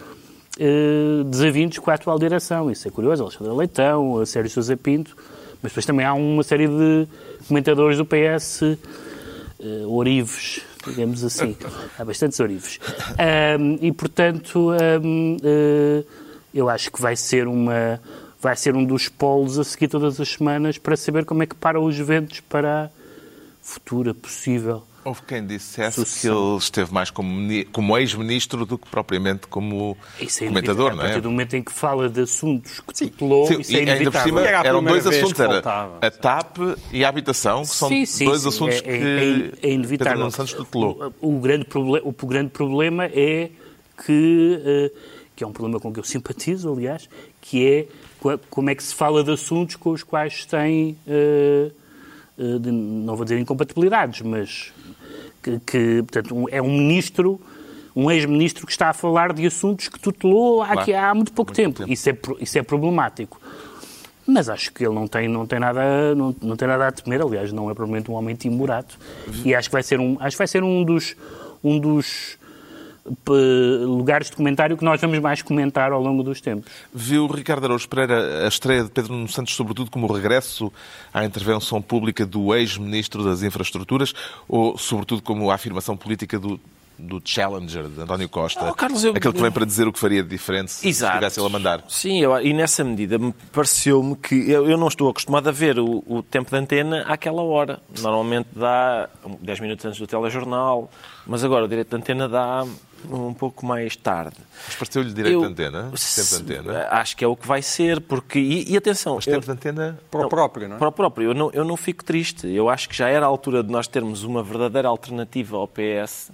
eh, 0.59 1.23
desavindos 1.25 1.79
com 1.79 1.89
a 1.89 1.95
atual 1.95 2.19
direção. 2.19 2.69
Isso 2.69 2.87
é 2.87 2.91
curioso. 2.91 3.23
Alexandre 3.23 3.53
Leitão, 3.53 4.23
Sérgio 4.25 4.51
Sousa 4.51 4.77
Pinto, 4.77 5.15
mas 5.63 5.71
depois 5.71 5.85
também 5.85 6.05
há 6.05 6.13
uma 6.13 6.43
série 6.43 6.67
de 6.67 7.07
comentadores 7.47 7.97
do 7.97 8.05
PS 8.05 8.61
eh, 8.61 9.85
orives, 9.87 10.61
digamos 10.85 11.23
assim. 11.23 11.55
Há 11.97 12.03
bastantes 12.03 12.37
orives. 12.41 12.79
Ahm, 13.17 13.77
e, 13.81 13.89
portanto, 13.93 14.71
ahm, 14.71 15.37
eh, 15.41 16.03
eu 16.53 16.69
acho 16.69 16.91
que 16.91 17.01
vai 17.01 17.15
ser 17.15 17.47
uma 17.47 17.99
vai 18.41 18.57
ser 18.57 18.75
um 18.75 18.83
dos 18.83 19.07
polos 19.07 19.57
a 19.57 19.63
seguir 19.63 19.87
todas 19.87 20.19
as 20.19 20.33
semanas 20.33 20.77
para 20.77 20.97
saber 20.97 21.23
como 21.23 21.43
é 21.43 21.45
que 21.45 21.55
param 21.55 21.85
os 21.85 21.97
ventos 21.97 22.41
para 22.41 22.85
a 22.85 22.89
futura 23.61 24.13
possível 24.13 24.83
Houve 25.05 25.21
quem 25.23 25.45
dissesse 25.45 25.99
que 26.01 26.05
Sucessão. 26.07 26.49
ele 26.49 26.57
esteve 26.57 26.93
mais 26.93 27.09
como, 27.09 27.65
como 27.71 27.97
ex-ministro 27.97 28.65
do 28.65 28.77
que 28.77 28.87
propriamente 28.89 29.47
como 29.47 29.97
Isso 30.19 30.43
é 30.43 30.47
comentador, 30.47 30.91
não 30.95 31.01
A 31.01 31.03
é? 31.03 31.07
partir 31.07 31.21
do 31.21 31.29
momento 31.29 31.55
em 31.55 31.61
que 31.63 31.71
fala 31.73 32.07
de 32.09 32.21
assuntos 32.21 32.79
que 32.79 32.93
tutelou, 32.93 33.47
Sim, 33.47 33.59
isso 33.61 33.71
e 33.71 33.75
é 33.75 33.79
ainda 33.79 33.91
por 33.91 33.95
inevitável. 33.97 34.27
cima 34.27 34.41
Era 34.47 34.61
a 34.61 34.65
eram 34.65 34.83
dois 34.83 35.05
assuntos, 35.05 35.33
que 35.33 35.41
era 35.41 35.59
a 36.01 36.11
TAP 36.11 36.57
e 36.91 37.03
a 37.03 37.09
habitação, 37.09 37.61
que 37.63 37.67
são 37.67 37.89
Sim, 37.89 38.05
sim, 38.05 38.25
dois 38.25 38.41
sim. 38.41 38.47
assuntos 38.47 38.75
É- 38.77 38.81
que 38.81 38.89
é, 38.89 38.93
é, 39.65 39.69
é 39.69 39.73
inevitável. 39.73 40.13
Pedro 40.13 40.31
Santos 40.31 40.53
tutelou. 40.53 41.13
O, 41.19 41.35
o 41.37 41.39
grande 41.39 41.67
o 42.03 42.25
grande 42.27 42.49
problema 42.51 43.05
é 43.05 43.49
que, 44.05 44.61
eh, 44.65 44.91
que 45.35 45.43
é 45.43 45.47
um 45.47 45.51
problema 45.51 45.79
com 45.79 45.91
que 45.93 45.99
eu 45.99 46.03
simpatizo, 46.03 46.71
aliás, 46.71 47.09
que 47.41 47.65
é 47.67 47.85
co- 48.19 48.39
como 48.49 48.69
é 48.69 48.75
que 48.75 48.83
se 48.83 48.95
fala 48.95 49.23
de 49.23 49.31
assuntos 49.31 49.75
com 49.75 49.91
os 49.91 50.01
quais 50.03 50.45
tem, 50.45 50.97
eh, 51.07 51.69
eh, 52.39 52.59
de- 52.59 52.71
não 52.71 53.15
vou 53.15 53.23
dizer 53.25 53.37
incompatibilidades, 53.39 54.21
mas 54.21 54.71
que, 55.43 55.59
que, 55.59 56.03
portanto, 56.03 56.35
um- 56.35 56.45
é 56.49 56.61
um 56.61 56.69
ministro, 56.71 57.39
um 57.95 58.09
ex-ministro 58.09 58.65
que 58.65 58.71
está 58.71 58.89
a 58.89 58.93
falar 58.93 59.33
de 59.33 59.45
assuntos 59.45 59.87
que 59.89 59.99
tutelou 59.99 60.61
há, 60.63 60.69
Claro. 60.83 60.95
há 60.95 61.13
muito 61.13 61.31
pouco 61.33 61.51
Muito 61.51 61.55
tempo. 61.57 61.79
tempo. 61.79 61.91
Isso, 61.93 62.09
é, 62.09 62.17
isso 62.39 62.57
é 62.57 62.63
problemático. 62.63 63.39
Mas 64.25 64.47
acho 64.47 64.71
que 64.71 64.85
ele 64.85 64.95
não 64.95 65.05
tem, 65.05 65.27
não 65.27 65.45
tem, 65.45 65.59
nada, 65.59 66.15
não, 66.15 66.33
não 66.41 66.55
tem 66.55 66.65
nada 66.67 66.87
a 66.87 66.91
temer, 66.93 67.21
aliás, 67.21 67.51
não 67.51 67.69
é 67.69 67.73
provavelmente 67.73 68.09
um 68.09 68.13
homem 68.13 68.33
timorato. 68.35 68.97
E 69.43 69.53
acho 69.53 69.67
que 69.67 69.73
vai 69.73 69.83
ser 69.83 69.99
um, 69.99 70.15
acho 70.19 70.35
que 70.35 70.37
vai 70.37 70.47
ser 70.47 70.63
um 70.63 70.81
dos, 70.85 71.13
um 71.61 71.77
dos 71.77 72.37
lugares 73.85 74.29
de 74.29 74.35
comentário 74.35 74.77
que 74.77 74.83
nós 74.83 74.99
vamos 75.01 75.19
mais 75.19 75.41
comentar 75.41 75.91
ao 75.91 76.01
longo 76.01 76.23
dos 76.23 76.39
tempos. 76.41 76.71
Viu 76.93 77.27
Ricardo 77.27 77.65
Araújo 77.65 77.87
Pereira 77.87 78.45
a 78.45 78.47
estreia 78.47 78.83
de 78.83 78.89
Pedro 78.89 79.13
Nuno 79.13 79.27
Santos, 79.27 79.55
sobretudo 79.55 79.91
como 79.91 80.11
regresso 80.11 80.71
à 81.13 81.25
intervenção 81.25 81.81
pública 81.81 82.25
do 82.25 82.53
ex-ministro 82.55 83.23
das 83.23 83.43
Infraestruturas 83.43 84.13
ou, 84.47 84.77
sobretudo, 84.77 85.21
como 85.21 85.51
a 85.51 85.55
afirmação 85.55 85.97
política 85.97 86.39
do, 86.39 86.59
do 86.97 87.21
Challenger, 87.25 87.87
de 87.89 88.01
António 88.01 88.29
Costa? 88.29 88.69
Oh, 88.69 88.73
Carlos, 88.73 89.03
eu- 89.03 89.11
Aquele 89.15 89.33
que 89.33 89.41
vem 89.41 89.51
para 89.51 89.65
dizer 89.65 89.87
o 89.87 89.91
que 89.93 89.99
faria 89.99 90.23
de 90.23 90.29
diferente 90.29 90.71
se 90.71 90.87
Exato. 90.87 91.13
estivesse 91.13 91.39
ele 91.39 91.47
a 91.47 91.49
mandar. 91.49 91.83
Sim, 91.89 92.21
eu- 92.21 92.39
e 92.41 92.53
nessa 92.53 92.83
medida 92.83 93.17
me 93.17 93.33
pareceu-me 93.51 94.15
que 94.15 94.49
eu, 94.49 94.69
eu 94.69 94.77
não 94.77 94.87
estou 94.87 95.09
acostumado 95.09 95.47
a 95.49 95.51
ver 95.51 95.77
o, 95.79 96.03
o 96.07 96.23
tempo 96.23 96.49
de 96.49 96.55
antena 96.57 97.01
àquela 97.07 97.41
hora. 97.41 97.81
Normalmente 98.01 98.47
dá 98.55 99.09
10 99.41 99.59
minutos 99.59 99.85
antes 99.85 99.99
do 99.99 100.07
telejornal, 100.07 100.89
mas 101.27 101.43
agora 101.43 101.65
o 101.65 101.67
direito 101.67 101.89
de 101.89 101.95
antena 101.95 102.29
dá 102.29 102.65
um 103.09 103.33
pouco 103.33 103.65
mais 103.65 103.95
tarde. 103.95 104.35
Mas 104.67 104.75
pareceu-lhe 104.75 105.13
direito 105.13 105.37
de 105.39 105.43
Eu- 105.43 105.49
antena? 105.49 105.83
Tempo 105.91 106.43
de 106.43 106.55
antena? 106.55 106.87
Acho 106.91 107.17
que 107.17 107.23
é 107.23 107.27
o 107.27 107.35
que 107.35 107.47
vai 107.47 107.61
ser, 107.61 107.99
porque. 108.01 108.39
E, 108.39 108.71
e 108.71 108.77
atenção, 108.77 109.15
Mas 109.15 109.27
eu- 109.27 109.33
tempo 109.33 109.45
de 109.45 109.51
antena... 109.51 109.99
Para 110.11 110.25
o 110.25 110.29
próprio, 110.29 110.67
não 110.69 110.75
é? 110.75 110.79
para 110.79 110.87
o 110.87 110.91
próprio, 110.91 111.29
eu 111.29 111.33
não, 111.33 111.51
eu 111.51 111.63
não 111.65 111.75
fico 111.77 112.03
triste. 112.03 112.47
Eu 112.47 112.69
acho 112.69 112.87
que 112.89 112.95
já 112.95 113.09
era 113.09 113.25
a 113.25 113.29
altura 113.29 113.63
de 113.63 113.71
nós 113.71 113.87
termos 113.87 114.23
uma 114.23 114.41
verdadeira 114.43 114.87
alternativa 114.87 115.57
ao 115.57 115.67
PS. 115.67 116.31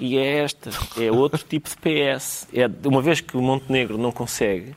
E 0.00 0.16
é 0.16 0.38
esta, 0.44 0.70
é 1.00 1.10
outro 1.10 1.42
tipo 1.48 1.68
de 1.68 1.76
PS. 1.76 2.46
É, 2.54 2.70
uma 2.86 3.02
vez 3.02 3.20
que 3.20 3.36
o 3.36 3.42
Montenegro 3.42 3.98
não 3.98 4.12
consegue, 4.12 4.74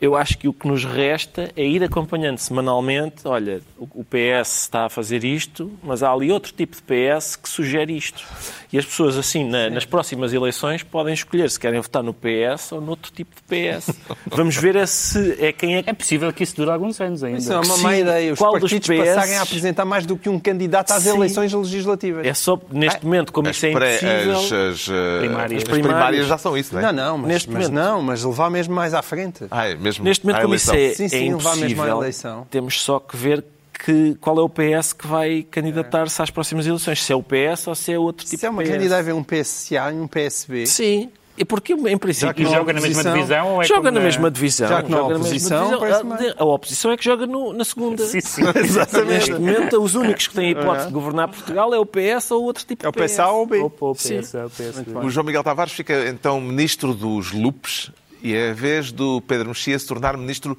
eu 0.00 0.16
acho 0.16 0.38
que 0.38 0.48
o 0.48 0.52
que 0.54 0.66
nos 0.66 0.84
resta 0.84 1.50
é 1.54 1.64
ir 1.66 1.82
acompanhando 1.84 2.38
semanalmente. 2.38 3.16
Olha, 3.26 3.60
o 3.78 3.84
o 3.94 4.04
PS 4.04 4.62
está 4.62 4.86
a 4.86 4.88
fazer 4.88 5.22
isto, 5.24 5.70
mas 5.82 6.02
há 6.02 6.10
ali 6.12 6.32
outro 6.32 6.52
tipo 6.52 6.76
de 6.76 6.82
PS 6.82 7.36
que 7.36 7.48
sugere 7.48 7.96
isto. 7.96 8.24
E 8.72 8.78
as 8.78 8.84
pessoas, 8.84 9.16
assim, 9.16 9.44
na- 9.48 9.70
nas 9.70 9.84
próximas 9.84 10.32
eleições, 10.32 10.82
podem 10.82 11.14
escolher 11.14 11.48
se 11.50 11.60
querem 11.60 11.80
votar 11.80 12.02
no 12.02 12.12
PS 12.12 12.72
ou 12.72 12.80
noutro 12.80 13.12
tipo 13.12 13.34
de 13.36 13.42
PS. 13.42 13.90
Vamos 14.26 14.56
ver 14.56 14.74
é 14.76 14.84
se 14.86 15.36
é 15.44 15.52
quem 15.52 15.76
é 15.76 15.82
que 15.82 15.90
É 15.90 15.92
possível 15.92 16.32
que 16.32 16.42
isso 16.42 16.56
dure 16.56 16.70
alguns 16.70 17.00
anos 17.00 17.22
ainda. 17.22 17.38
Isso 17.38 17.52
é 17.52 17.58
uma 17.60 17.76
má 17.78 17.96
ideia. 17.96 18.32
Os 18.32 18.38
qual 18.38 18.52
dos 18.58 18.62
partidos 18.72 18.88
PS? 18.88 19.08
passarem 19.14 19.36
a 19.36 19.42
apresentar 19.42 19.84
mais 19.84 20.04
do 20.06 20.16
que 20.16 20.28
um 20.28 20.38
candidato 20.40 20.90
às 20.92 21.02
Sim. 21.04 21.10
eleições 21.16 21.52
legislativas. 21.52 22.26
É 22.26 22.34
só, 22.34 22.58
neste 22.72 23.04
momento, 23.04 23.32
como 23.32 23.48
As, 23.48 23.56
isso 23.56 23.66
é 23.66 23.70
impossível... 23.70 24.53
as, 24.54 24.88
eh, 24.88 25.18
Primárias. 25.20 25.62
as 25.62 25.68
primárias 25.68 25.96
Primárias. 25.96 26.26
já 26.26 26.38
são 26.38 26.56
isso, 26.56 26.74
não 26.74 26.80
é? 26.80 26.84
Não, 26.84 26.92
não, 26.92 27.18
mas, 27.18 27.28
Neste 27.28 27.50
mas 27.50 27.68
momento. 27.68 27.84
não, 27.84 28.02
mas 28.02 28.24
levar 28.24 28.50
mesmo 28.50 28.74
mais 28.74 28.94
à 28.94 29.02
frente. 29.02 29.44
Ah, 29.50 29.66
é 29.68 29.74
mesmo 29.74 30.04
Neste 30.04 30.24
momento, 30.26 30.42
como 30.42 30.54
isso 30.54 30.74
é, 30.74 30.90
Sim, 30.94 31.04
é 31.04 31.08
sim, 31.08 31.34
levar 31.34 31.56
mesmo 31.56 31.64
à 31.64 31.70
impossível, 31.70 31.96
eleição. 31.98 32.46
temos 32.50 32.80
só 32.80 32.98
que 33.00 33.16
ver 33.16 33.44
que, 33.84 34.14
qual 34.20 34.38
é 34.38 34.42
o 34.42 34.48
PS 34.48 34.92
que 34.92 35.06
vai 35.06 35.42
candidatar-se 35.50 36.22
às 36.22 36.30
próximas 36.30 36.66
eleições. 36.66 37.02
Se 37.02 37.12
é 37.12 37.16
o 37.16 37.22
PS 37.22 37.66
ou 37.66 37.74
se 37.74 37.92
é 37.92 37.98
outro 37.98 38.24
tipo 38.24 38.38
Se 38.38 38.46
é 38.46 38.48
uma 38.50 38.62
de 38.62 38.68
PS. 38.70 38.76
candidata 38.76 39.00
a 39.00 39.04
ver 39.04 39.12
um 39.12 39.22
PSA 39.24 39.92
e 39.92 39.94
um 39.96 40.06
PSB, 40.06 40.66
Sim. 40.66 41.10
E 41.36 41.44
porque, 41.44 41.72
em 41.72 41.98
princípio... 41.98 42.32
que 42.32 42.42
E 42.42 42.44
não 42.44 42.52
joga 42.52 42.72
na 42.72 42.80
mesma 42.80 42.88
oposição- 43.00 43.14
divisão 43.14 43.48
ou 43.54 43.62
é 43.62 43.64
joga 43.64 43.90
na 43.90 44.00
mesma 44.00 44.30
divisão. 44.30 44.68
Já 44.68 44.82
que 44.84 44.90
não 44.90 44.98
há 44.98 45.00
joga 45.02 45.12
na 45.14 45.18
mesma 45.24 45.28
oposição, 45.34 45.78
divisão. 45.80 46.34
a, 46.38 46.42
a 46.42 46.44
oposição 46.44 46.90
é 46.92 46.96
que 46.96 47.04
joga 47.04 47.26
no- 47.26 47.52
na 47.52 47.64
segunda. 47.64 48.06
Sim, 48.06 48.20
sim. 48.20 48.42
Neste 49.06 49.32
momento, 49.32 49.82
os 49.82 49.94
únicos 49.96 50.28
que 50.28 50.34
têm 50.34 50.46
a 50.46 50.50
hipótese 50.50 50.86
de 50.86 50.92
governar 50.92 51.28
Portugal 51.28 51.74
é 51.74 51.78
o 51.78 51.84
PS 51.84 52.30
ou 52.30 52.44
outro 52.44 52.64
tipo 52.64 52.86
é 52.86 52.88
o 52.88 52.92
de 52.92 52.98
PS. 53.02 53.12
PSA 53.14 53.26
ou 53.28 53.42
o 53.42 53.46
B. 53.46 53.58
Opa, 53.58 53.86
o 53.86 53.94
Sim. 53.96 54.20
PS, 54.20 54.34
o 54.34 54.50
PS. 54.50 55.04
O 55.04 55.10
João 55.10 55.26
Miguel 55.26 55.42
Tavares 55.42 55.72
fica 55.72 56.08
então 56.08 56.40
ministro 56.40 56.94
dos 56.94 57.32
lupes 57.32 57.90
e 58.22 58.32
é 58.34 58.50
a 58.50 58.54
vez 58.54 58.92
do 58.92 59.20
Pedro 59.22 59.48
Mexia 59.48 59.76
se 59.78 59.86
tornar 59.88 60.16
ministro 60.16 60.56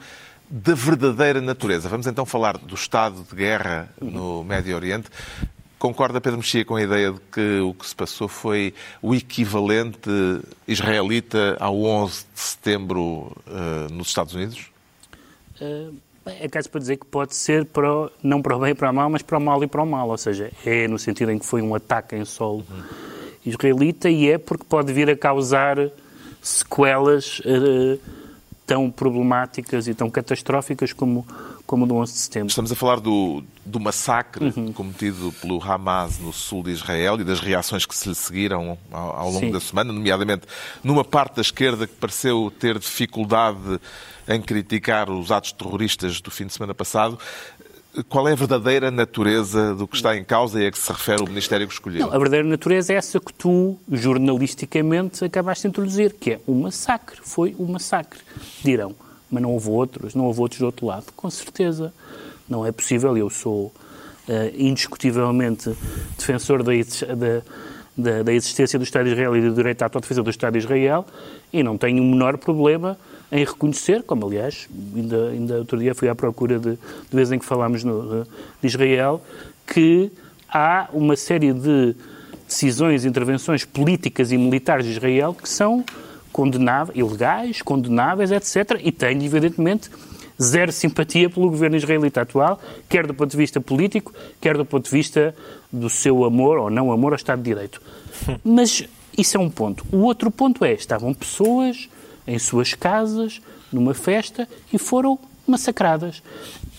da 0.49 0.75
verdadeira 0.75 1.39
natureza. 1.39 1.88
Vamos 1.88 2.05
então 2.05 2.25
falar 2.25 2.57
do 2.57 2.75
estado 2.75 3.25
de 3.29 3.35
guerra 3.35 3.89
no 4.01 4.43
Médio 4.43 4.75
Oriente. 4.75 5.07
Concorda 5.77 6.19
Pedro 6.21 6.38
Mexia 6.39 6.63
com 6.65 6.75
a 6.75 6.81
ideia 6.81 7.11
de 7.11 7.19
que 7.31 7.59
o 7.59 7.73
que 7.73 7.85
se 7.88 7.95
passou 7.95 8.27
foi 8.27 8.73
o 9.01 9.13
equivalente 9.13 10.09
israelita 10.67 11.57
ao 11.59 11.83
11 11.83 12.25
de 12.33 12.39
setembro 12.39 13.31
eh, 13.47 13.88
nos 13.91 14.07
Estados 14.07 14.33
Unidos? 14.33 14.71
Uh, 15.61 15.93
é 16.25 16.47
caso 16.47 16.69
para 16.69 16.79
dizer 16.79 16.97
que 16.97 17.05
pode 17.05 17.35
ser 17.35 17.65
para 17.65 17.93
o- 17.93 18.11
não 18.23 18.41
para 18.41 18.55
o 18.55 18.59
bem 18.59 18.71
e 18.71 18.73
para 18.73 18.89
o 18.89 18.93
mal, 18.93 19.09
mas 19.09 19.21
para 19.21 19.38
o 19.38 19.41
mal 19.41 19.63
e 19.63 19.67
para 19.67 19.83
o 19.83 19.85
mal. 19.85 20.09
Ou 20.09 20.17
seja, 20.17 20.51
é 20.65 20.88
no 20.88 20.97
sentido 20.97 21.31
em 21.31 21.38
que 21.38 21.45
foi 21.45 21.61
um 21.61 21.75
ataque 21.75 22.15
em 22.15 22.25
solo 22.25 22.65
israelita 23.45 24.09
e 24.09 24.29
é 24.29 24.38
porque 24.38 24.63
pode 24.67 24.91
vir 24.91 25.09
a 25.09 25.15
causar 25.15 25.77
sequelas 26.41 27.39
uh, 27.39 27.99
tão 28.65 28.89
problemáticas 28.89 29.88
e 29.88 29.93
tão 29.93 30.09
catastróficas 30.09 30.91
como, 30.93 31.25
como 31.65 31.88
do 31.88 31.95
11 31.95 32.13
de 32.13 32.19
setembro. 32.19 32.49
Estamos 32.49 32.71
a 32.71 32.75
falar 32.75 32.99
do, 32.99 33.43
do 33.65 33.80
massacre 33.80 34.51
cometido 34.73 35.34
pelo 35.41 35.62
Hamas 35.62 36.19
no 36.19 36.32
sul 36.32 36.63
de 36.63 36.71
Israel 36.71 37.19
e 37.19 37.23
das 37.23 37.39
reações 37.39 37.86
que 37.86 37.95
se 37.95 38.10
lhe 38.10 38.15
seguiram 38.15 38.78
ao, 38.91 39.17
ao 39.17 39.28
longo 39.28 39.47
Sim. 39.47 39.51
da 39.51 39.60
semana, 39.60 39.91
nomeadamente 39.91 40.43
numa 40.84 41.04
parte 41.04 41.36
da 41.36 41.41
esquerda 41.41 41.88
que 41.88 41.93
pareceu 41.93 42.51
ter 42.60 42.78
dificuldade 42.78 43.80
em 44.28 44.41
criticar 44.41 45.10
os 45.10 45.32
atos 45.32 45.51
terroristas 45.51 46.21
do 46.21 46.32
fim 46.32 46.45
de 46.45 46.54
semana 46.54 46.73
passado. 46.73 47.17
Qual 48.10 48.28
é 48.28 48.34
a 48.34 48.36
verdadeira 48.36 48.91
natureza 48.91 49.73
do 49.73 49.88
que 49.88 49.95
está 49.95 50.17
em 50.17 50.23
causa 50.23 50.62
e 50.62 50.67
a 50.67 50.71
que 50.71 50.78
se 50.78 50.91
refere 50.91 51.21
o 51.21 51.28
Ministério 51.28 51.65
que 51.65 51.73
escolheu? 51.73 52.01
Não, 52.01 52.13
a 52.13 52.17
verdadeira 52.17 52.47
natureza 52.47 52.91
é 52.91 52.97
essa 52.97 53.21
que 53.21 53.34
tu, 53.34 53.78
jornalisticamente, 53.89 55.23
acabaste 55.23 55.62
de 55.62 55.69
introduzir, 55.69 56.13
que 56.13 56.32
é 56.32 56.39
um 56.45 56.62
massacre. 56.63 57.21
Foi 57.23 57.56
um 57.58 57.65
massacre. 57.65 58.19
Dirão, 58.62 58.93
mas 59.29 59.41
não 59.41 59.51
houve 59.51 59.69
outros, 59.69 60.15
não 60.15 60.25
houve 60.25 60.39
outros 60.41 60.59
do 60.59 60.65
outro 60.65 60.85
lado. 60.85 61.05
Com 61.15 61.29
certeza. 61.29 61.93
Não 62.47 62.65
é 62.65 62.71
possível. 62.71 63.17
Eu 63.17 63.29
sou 63.29 63.73
eh, 64.27 64.53
indiscutivelmente 64.57 65.75
defensor 66.17 66.63
da, 66.63 66.71
da, 66.71 67.41
da, 67.97 68.23
da 68.23 68.33
existência 68.33 68.77
do 68.77 68.83
Estado 68.83 69.05
de 69.05 69.11
Israel 69.11 69.35
e 69.38 69.41
do 69.41 69.53
direito 69.53 69.81
à 69.81 69.85
autodefesa 69.85 70.21
do 70.21 70.29
Estado 70.29 70.53
de 70.53 70.59
Israel 70.59 71.05
e 71.51 71.63
não 71.63 71.77
tenho 71.77 72.01
o 72.01 72.05
menor 72.05 72.38
problema 72.38 72.97
em 73.31 73.43
reconhecer, 73.43 74.03
como 74.03 74.25
aliás, 74.25 74.67
ainda, 74.95 75.29
ainda 75.29 75.57
outro 75.57 75.77
dia 75.77 75.95
fui 75.95 76.09
à 76.09 76.15
procura 76.15 76.59
de, 76.59 76.71
de 76.71 76.79
vez 77.15 77.31
em 77.31 77.39
que 77.39 77.45
falámos 77.45 77.83
no, 77.83 78.23
de 78.61 78.67
Israel, 78.67 79.21
que 79.65 80.11
há 80.49 80.89
uma 80.93 81.15
série 81.15 81.53
de 81.53 81.95
decisões, 82.47 83.05
intervenções 83.05 83.65
políticas 83.65 84.31
e 84.31 84.38
militares 84.38 84.85
de 84.85 84.91
Israel 84.91 85.33
que 85.33 85.49
são 85.49 85.83
condenáveis, 86.35 86.97
ilegais, 86.97 87.61
condenáveis, 87.61 88.29
etc. 88.29 88.81
E 88.83 88.91
tenho, 88.91 89.23
evidentemente, 89.23 89.89
zero 90.41 90.69
simpatia 90.69 91.29
pelo 91.29 91.49
governo 91.49 91.77
israelita 91.77 92.23
atual, 92.23 92.59
quer 92.89 93.07
do 93.07 93.13
ponto 93.13 93.31
de 93.31 93.37
vista 93.37 93.61
político, 93.61 94.13
quer 94.41 94.57
do 94.57 94.65
ponto 94.65 94.83
de 94.83 94.91
vista 94.91 95.33
do 95.71 95.89
seu 95.89 96.25
amor 96.25 96.57
ou 96.57 96.69
não 96.69 96.91
amor 96.91 97.13
ao 97.13 97.15
Estado 97.15 97.41
de 97.41 97.45
Direito. 97.45 97.81
Mas 98.43 98.83
isso 99.17 99.37
é 99.37 99.39
um 99.39 99.49
ponto. 99.49 99.85
O 99.93 99.99
outro 99.99 100.29
ponto 100.29 100.65
é, 100.65 100.73
estavam 100.73 101.13
pessoas 101.13 101.87
em 102.27 102.37
suas 102.37 102.73
casas, 102.73 103.41
numa 103.71 103.93
festa, 103.93 104.45
e 104.73 104.77
foram 104.77 105.17
massacradas. 105.47 106.21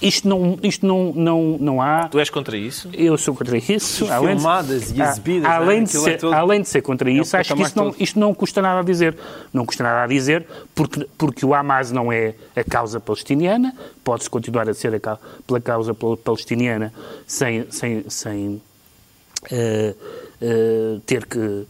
Isto 0.02 0.28
não, 0.28 0.58
isto 0.62 0.86
não, 0.86 1.12
não, 1.14 1.56
não 1.58 1.80
há... 1.82 2.06
Tu 2.08 2.18
és 2.18 2.28
contra 2.28 2.54
isso? 2.54 2.90
Eu 2.92 3.16
sou 3.16 3.34
contra 3.34 3.56
isso. 3.56 4.06
Além 4.12 4.34
de, 4.34 4.40
filmadas 4.42 4.90
e 4.92 5.00
Ah, 5.00 5.08
exibidas, 5.10 5.50
além, 5.50 5.66
não 5.66 5.72
é? 5.72 5.76
de 5.84 5.84
Aquilo 5.96 6.02
é 6.02 6.10
ser, 6.12 6.18
todo- 6.18 6.34
além 6.34 6.60
de 6.62 6.68
ser 6.68 6.82
contra 6.82 7.10
É 7.10 7.14
isso, 7.14 7.34
acho 7.36 7.54
que 7.54 7.62
isso 7.62 7.78
não, 7.78 7.94
isto 7.98 8.20
não 8.20 8.34
custa 8.34 8.60
nada 8.60 8.80
a 8.80 8.82
dizer. 8.82 9.16
Não 9.54 9.64
custa 9.64 9.82
nada 9.82 10.02
a 10.02 10.06
dizer 10.06 10.46
porque, 10.74 11.08
porque 11.16 11.46
o 11.46 11.54
Hamas 11.54 11.90
não 11.90 12.12
é 12.12 12.34
a 12.54 12.62
causa 12.62 13.00
palestiniana, 13.00 13.74
pode-se 14.04 14.28
continuar 14.28 14.68
a 14.68 14.74
ser 14.74 14.94
a, 14.94 15.18
pela 15.46 15.60
causa 15.62 15.94
pal- 15.94 16.16
palestiniana 16.18 16.92
sem, 17.26 17.64
sem, 17.70 18.04
sem 18.10 18.60
eh, 19.50 19.94
eh, 20.42 20.98
ter 21.06 21.24
que 21.24 21.66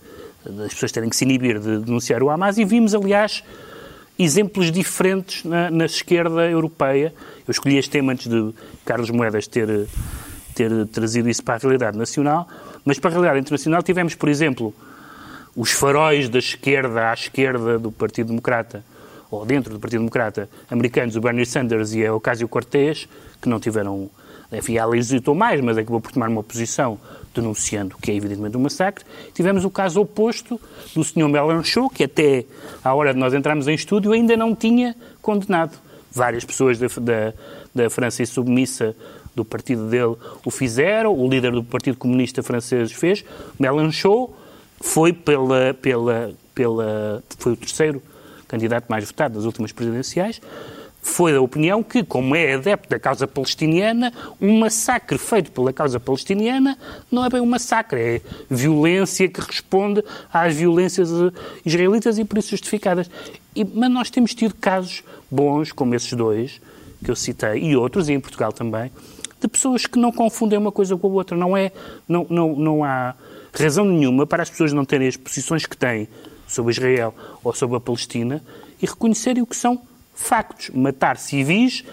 as 0.64 0.72
pessoas 0.74 0.90
terem 0.92 1.08
que 1.08 1.16
se 1.16 1.24
inibir 1.24 1.58
de 1.60 1.78
denunciar 1.78 2.22
o 2.24 2.30
Hamas 2.30 2.56
e 2.58 2.64
vimos, 2.64 2.94
aliás, 2.94 3.42
exemplos 4.18 4.72
diferentes 4.72 5.44
na, 5.44 5.70
na 5.70 5.84
esquerda 5.84 6.48
europeia. 6.48 7.12
Eu 7.46 7.52
escolhi 7.52 7.76
este 7.76 7.90
tema 7.90 8.12
antes 8.12 8.28
de 8.28 8.54
Carlos 8.84 9.10
Moedas 9.10 9.46
ter, 9.46 9.86
ter 10.54 10.86
trazido 10.88 11.28
isso 11.28 11.42
para 11.44 11.54
a 11.54 11.58
realidade 11.58 11.98
nacional, 11.98 12.48
mas 12.84 12.98
para 12.98 13.10
a 13.10 13.12
realidade 13.12 13.40
internacional 13.40 13.82
tivemos, 13.82 14.14
por 14.14 14.28
exemplo, 14.28 14.74
os 15.54 15.70
faróis 15.70 16.28
da 16.28 16.38
esquerda 16.38 17.10
à 17.10 17.14
esquerda 17.14 17.78
do 17.78 17.90
Partido 17.90 18.28
Democrata, 18.28 18.84
ou 19.30 19.44
dentro 19.44 19.72
do 19.72 19.80
Partido 19.80 20.00
Democrata, 20.00 20.48
americanos, 20.70 21.16
o 21.16 21.20
Bernie 21.20 21.46
Sanders 21.46 21.94
e 21.94 22.04
a 22.06 22.14
Ocasio-Cortez, 22.14 23.08
que 23.40 23.48
não 23.48 23.58
tiveram... 23.58 24.10
Enfim, 24.52 24.76
ela 24.76 24.96
hesitou 24.96 25.34
mais, 25.34 25.60
mas 25.60 25.76
acabou 25.76 26.00
por 26.00 26.12
tomar 26.12 26.28
uma 26.28 26.42
posição 26.42 26.98
denunciando 27.34 27.96
que 28.00 28.10
é 28.10 28.14
evidentemente 28.14 28.56
um 28.56 28.60
massacre. 28.60 29.04
Tivemos 29.34 29.64
o 29.64 29.70
caso 29.70 30.00
oposto 30.00 30.60
do 30.94 31.04
Sr. 31.04 31.28
Mélenchon, 31.28 31.88
que 31.88 32.04
até 32.04 32.44
à 32.82 32.94
hora 32.94 33.12
de 33.12 33.20
nós 33.20 33.34
entrarmos 33.34 33.68
em 33.68 33.74
estúdio 33.74 34.12
ainda 34.12 34.36
não 34.36 34.54
tinha 34.54 34.96
condenado. 35.20 35.78
Várias 36.10 36.44
pessoas 36.44 36.78
da, 36.78 36.86
da, 36.86 37.34
da 37.74 37.90
França 37.90 38.22
insubmissa 38.22 38.96
do 39.34 39.44
partido 39.44 39.88
dele 39.88 40.16
o 40.44 40.50
fizeram, 40.50 41.14
o 41.14 41.28
líder 41.28 41.52
do 41.52 41.62
Partido 41.62 41.98
Comunista 41.98 42.42
francês 42.42 42.90
fez. 42.90 43.22
Mélenchon 43.60 44.32
foi 44.80 45.12
pela, 45.12 45.74
pela, 45.74 46.32
pela 46.54 47.22
foi 47.38 47.52
o 47.52 47.56
terceiro 47.56 48.02
candidato 48.48 48.86
mais 48.88 49.04
votado 49.04 49.34
das 49.34 49.44
últimas 49.44 49.72
presidenciais, 49.72 50.40
foi 51.06 51.32
da 51.32 51.40
opinião 51.40 51.84
que, 51.84 52.02
como 52.02 52.34
é 52.34 52.54
adepto 52.54 52.88
da 52.88 52.98
causa 52.98 53.28
palestiniana, 53.28 54.12
um 54.40 54.58
massacre 54.58 55.16
feito 55.16 55.52
pela 55.52 55.72
causa 55.72 56.00
palestiniana 56.00 56.76
não 57.10 57.24
é 57.24 57.30
bem 57.30 57.40
um 57.40 57.46
massacre, 57.46 58.00
é 58.00 58.20
violência 58.50 59.28
que 59.28 59.40
responde 59.40 60.02
às 60.32 60.54
violências 60.54 61.08
israelitas 61.64 62.18
e 62.18 62.24
por 62.24 62.38
isso 62.38 62.50
justificadas. 62.50 63.08
E, 63.54 63.64
mas 63.64 63.88
nós 63.88 64.10
temos 64.10 64.34
tido 64.34 64.54
casos 64.56 65.04
bons, 65.30 65.70
como 65.70 65.94
esses 65.94 66.12
dois, 66.12 66.60
que 67.02 67.10
eu 67.10 67.16
citei, 67.16 67.62
e 67.62 67.76
outros, 67.76 68.08
e 68.08 68.12
em 68.12 68.20
Portugal 68.20 68.52
também, 68.52 68.90
de 69.40 69.46
pessoas 69.46 69.86
que 69.86 70.00
não 70.00 70.10
confundem 70.10 70.58
uma 70.58 70.72
coisa 70.72 70.96
com 70.96 71.06
a 71.06 71.10
outra. 71.10 71.36
Não, 71.36 71.56
é, 71.56 71.70
não, 72.08 72.26
não, 72.28 72.56
não 72.56 72.84
há 72.84 73.14
razão 73.54 73.84
nenhuma 73.84 74.26
para 74.26 74.42
as 74.42 74.50
pessoas 74.50 74.72
não 74.72 74.84
terem 74.84 75.06
as 75.06 75.16
posições 75.16 75.66
que 75.66 75.76
têm 75.76 76.08
sobre 76.48 76.72
Israel 76.72 77.14
ou 77.44 77.54
sobre 77.54 77.76
a 77.76 77.80
Palestina 77.80 78.42
e 78.82 78.86
reconhecerem 78.86 79.42
o 79.42 79.46
que 79.46 79.56
são 79.56 79.80
factos. 80.16 80.70
Matar 80.70 81.16
civis 81.16 81.84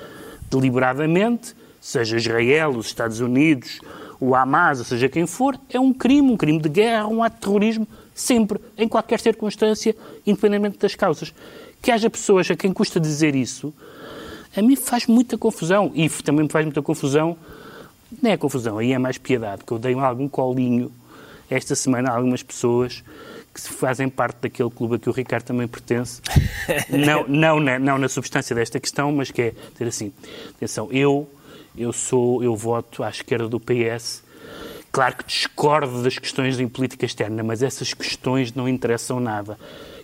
deliberadamente, 0.49 1.55
seja 1.79 2.17
Israel, 2.17 2.69
os 2.69 2.87
Estados 2.87 3.19
Unidos, 3.19 3.79
o 4.19 4.33
Hamas, 4.35 4.79
ou 4.79 4.85
seja 4.85 5.09
quem 5.09 5.27
for, 5.27 5.59
é 5.69 5.79
um 5.79 5.93
crime, 5.93 6.31
um 6.31 6.37
crime 6.37 6.59
de 6.59 6.69
guerra, 6.69 7.07
um 7.07 7.21
ato 7.21 7.35
de 7.35 7.41
terrorismo, 7.41 7.87
sempre, 8.15 8.59
em 8.77 8.87
qualquer 8.87 9.19
circunstância, 9.19 9.95
independentemente 10.25 10.77
das 10.77 10.95
causas. 10.95 11.33
Que 11.81 11.91
haja 11.91 12.09
pessoas 12.09 12.49
a 12.49 12.55
quem 12.55 12.71
custa 12.71 12.99
dizer 12.99 13.35
isso, 13.35 13.73
a 14.55 14.61
mim 14.61 14.75
faz 14.75 15.07
muita 15.07 15.37
confusão. 15.37 15.91
E 15.93 16.07
também 16.09 16.43
me 16.43 16.49
faz 16.49 16.63
muita 16.65 16.81
confusão, 16.81 17.35
não 18.21 18.31
é 18.31 18.37
confusão, 18.37 18.77
aí 18.77 18.93
é 18.93 18.99
mais 18.99 19.17
piedade, 19.17 19.63
que 19.65 19.73
eu 19.73 19.79
dei 19.79 19.93
algum 19.93 20.29
colinho 20.29 20.91
esta 21.49 21.75
semana 21.75 22.11
a 22.11 22.15
algumas 22.15 22.41
pessoas 22.41 23.03
que 23.53 23.61
fazem 23.61 24.09
parte 24.09 24.37
daquele 24.41 24.69
clube 24.69 24.95
a 24.95 24.99
que 24.99 25.09
o 25.09 25.11
Ricardo 25.11 25.43
também 25.43 25.67
pertence, 25.67 26.21
não, 26.89 27.27
não, 27.27 27.59
na, 27.59 27.77
não 27.77 27.97
na 27.97 28.09
substância 28.09 28.55
desta 28.55 28.79
questão, 28.79 29.11
mas 29.11 29.29
que 29.29 29.41
é 29.41 29.53
dizer 29.73 29.87
assim, 29.87 30.11
atenção, 30.55 30.89
eu, 30.91 31.29
eu 31.77 31.93
sou, 31.93 32.43
eu 32.43 32.55
voto 32.55 33.03
à 33.03 33.09
esquerda 33.09 33.47
do 33.47 33.59
PS, 33.59 34.23
claro 34.91 35.17
que 35.17 35.25
discordo 35.25 36.01
das 36.01 36.17
questões 36.17 36.59
em 36.59 36.67
política 36.67 37.05
externa, 37.05 37.43
mas 37.43 37.61
essas 37.61 37.93
questões 37.93 38.53
não 38.53 38.67
interessam 38.67 39.19
nada 39.19 39.57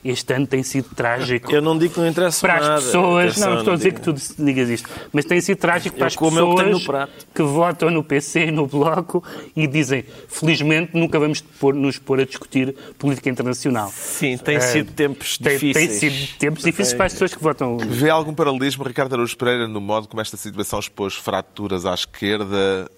este 0.03 0.33
ano 0.33 0.47
tem 0.47 0.63
sido 0.63 0.89
trágico. 0.95 1.51
Eu 1.51 1.61
não 1.61 1.77
digo 1.77 1.93
que 1.93 1.99
não 1.99 2.07
interessa 2.07 2.39
para 2.47 2.59
nada. 2.61 2.75
as 2.75 2.83
pessoas. 2.85 3.25
Atenção, 3.31 3.49
não, 3.51 3.57
estou 3.59 3.73
a 3.73 3.75
dizer 3.77 3.91
digo. 3.93 4.13
que 4.13 4.21
tu 4.21 4.43
digas 4.43 4.69
isto. 4.69 4.89
Mas 5.11 5.25
tem 5.25 5.41
sido 5.41 5.57
trágico 5.57 5.95
para 5.95 6.05
Eu 6.05 6.07
as 6.07 6.15
como 6.15 6.41
o 6.41 6.49
que 6.55 6.63
tenho 6.63 6.71
no 6.73 6.79
pessoas 6.79 6.85
prato. 7.07 7.27
que 7.33 7.41
votam 7.43 7.89
no 7.91 8.03
PC 8.03 8.45
e 8.47 8.51
no 8.51 8.65
Bloco 8.67 9.23
e 9.55 9.67
dizem, 9.67 10.03
felizmente, 10.27 10.91
nunca 10.95 11.19
vamos 11.19 11.41
pôr- 11.41 11.73
nos 11.75 11.97
pôr 11.99 12.19
a 12.21 12.25
discutir 12.25 12.75
política 12.97 13.29
internacional. 13.29 13.89
Sim, 13.93 14.37
tem 14.37 14.55
Eh, 14.57 14.59
sido 14.61 14.91
tempos 14.91 15.37
Tem, 15.37 15.57
tem 15.59 15.73
difíceis. 15.73 15.99
sido 15.99 16.37
tempos 16.37 16.63
difíceis 16.63 16.93
para 16.95 17.05
as 17.07 17.13
pessoas 17.13 17.33
que 17.33 17.41
votam. 17.43 17.77
Vê 17.77 18.09
algum 18.09 18.33
paralelismo, 18.33 18.83
Ricardo 18.83 19.13
Araújo 19.13 19.35
Pereira, 19.37 19.67
no 19.67 19.81
modo 19.81 20.07
como 20.07 20.21
esta 20.21 20.37
situação 20.37 20.79
expôs 20.79 21.15
fraturas 21.15 21.85
à 21.85 21.93
esquerda? 21.93 22.89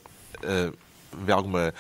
Eh, 0.44 0.72
vê 1.18 1.32
alguma, 1.32 1.74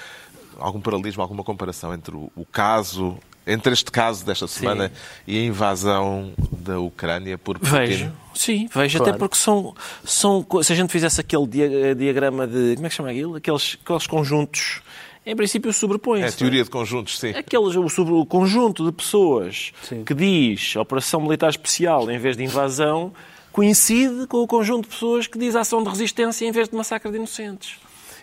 algum 0.59 0.79
paralelismo, 0.81 1.21
alguma 1.21 1.43
comparação 1.43 1.93
entre 1.93 2.15
o, 2.15 2.31
o 2.35 2.45
caso, 2.45 3.17
entre 3.45 3.73
este 3.73 3.91
caso 3.91 4.25
desta 4.25 4.47
semana 4.47 4.91
e 5.27 5.37
a 5.37 5.43
invasão 5.45 6.31
da 6.51 6.79
Ucrânia 6.79 7.37
por 7.37 7.57
Putin? 7.59 7.71
Vejo, 7.71 8.11
sim, 8.35 8.69
vejo, 8.73 8.97
Claro. 8.97 9.11
até 9.11 9.19
porque 9.19 9.35
são, 9.37 9.73
são. 10.03 10.45
Se 10.63 10.73
a 10.73 10.75
gente 10.75 10.91
fizesse 10.91 11.19
aquele 11.21 11.47
dia- 11.47 11.95
diagrama 11.95 12.45
de. 12.47 12.75
Como 12.75 12.85
é 12.85 12.89
que 12.89 12.95
chama 12.95 13.09
aquilo? 13.09 13.35
Aqueles, 13.35 13.77
aqueles 13.83 14.07
conjuntos, 14.07 14.81
em 15.25 15.35
princípio 15.35 15.71
sobrepõem-se. 15.73 16.25
É 16.25 16.29
a 16.29 16.31
teoria 16.31 16.63
de 16.63 16.69
conjuntos, 16.69 17.19
sim. 17.19 17.29
Aqueles, 17.29 17.75
o, 17.75 17.89
sobre 17.89 18.13
o 18.13 18.25
conjunto 18.25 18.85
de 18.85 18.91
pessoas 18.91 19.71
Sim. 19.83 20.03
que 20.03 20.13
diz 20.13 20.75
Operação 20.75 21.21
Militar 21.21 21.49
Especial 21.49 22.09
em 22.11 22.17
vez 22.17 22.35
de 22.37 22.43
invasão 22.43 23.11
coincide 23.51 24.27
com 24.27 24.37
o 24.37 24.47
conjunto 24.47 24.83
de 24.85 24.89
pessoas 24.93 25.27
que 25.27 25.37
diz 25.37 25.55
ação 25.55 25.83
de 25.83 25.89
resistência 25.89 26.45
em 26.47 26.51
vez 26.51 26.69
de 26.69 26.75
massacre 26.75 27.11
de 27.11 27.17
inocentes. 27.17 27.75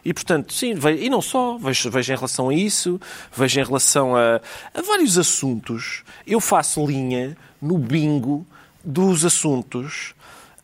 E, 0.05 0.15
portanto, 0.15 0.53
sim, 0.53 0.75
e 0.99 1.11
não 1.11 1.21
só, 1.21 1.59
vejo, 1.59 1.91
vejo 1.91 2.13
em 2.13 2.17
relação 2.17 2.49
a 2.49 2.55
isso, 2.55 3.01
vejo 3.35 3.61
em 3.61 3.65
relação 3.65 4.17
a, 4.17 4.41
a 4.75 4.83
vários 4.83 5.19
assuntos. 5.19 6.03
Eu 6.27 6.41
faço 6.41 6.85
linha 6.87 7.37
no 7.61 7.79
bingo 7.79 8.47
dos 8.85 9.25
assuntos 9.25 10.15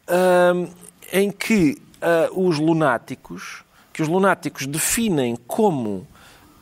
ahm, 0.09 0.68
em 1.12 1.31
que 1.31 1.77
ah, 2.01 2.29
os 2.33 2.59
lunáticos, 2.59 3.64
que 3.92 4.03
os 4.03 4.09
lunáticos 4.09 4.66
definem 4.66 5.37
como 5.47 6.07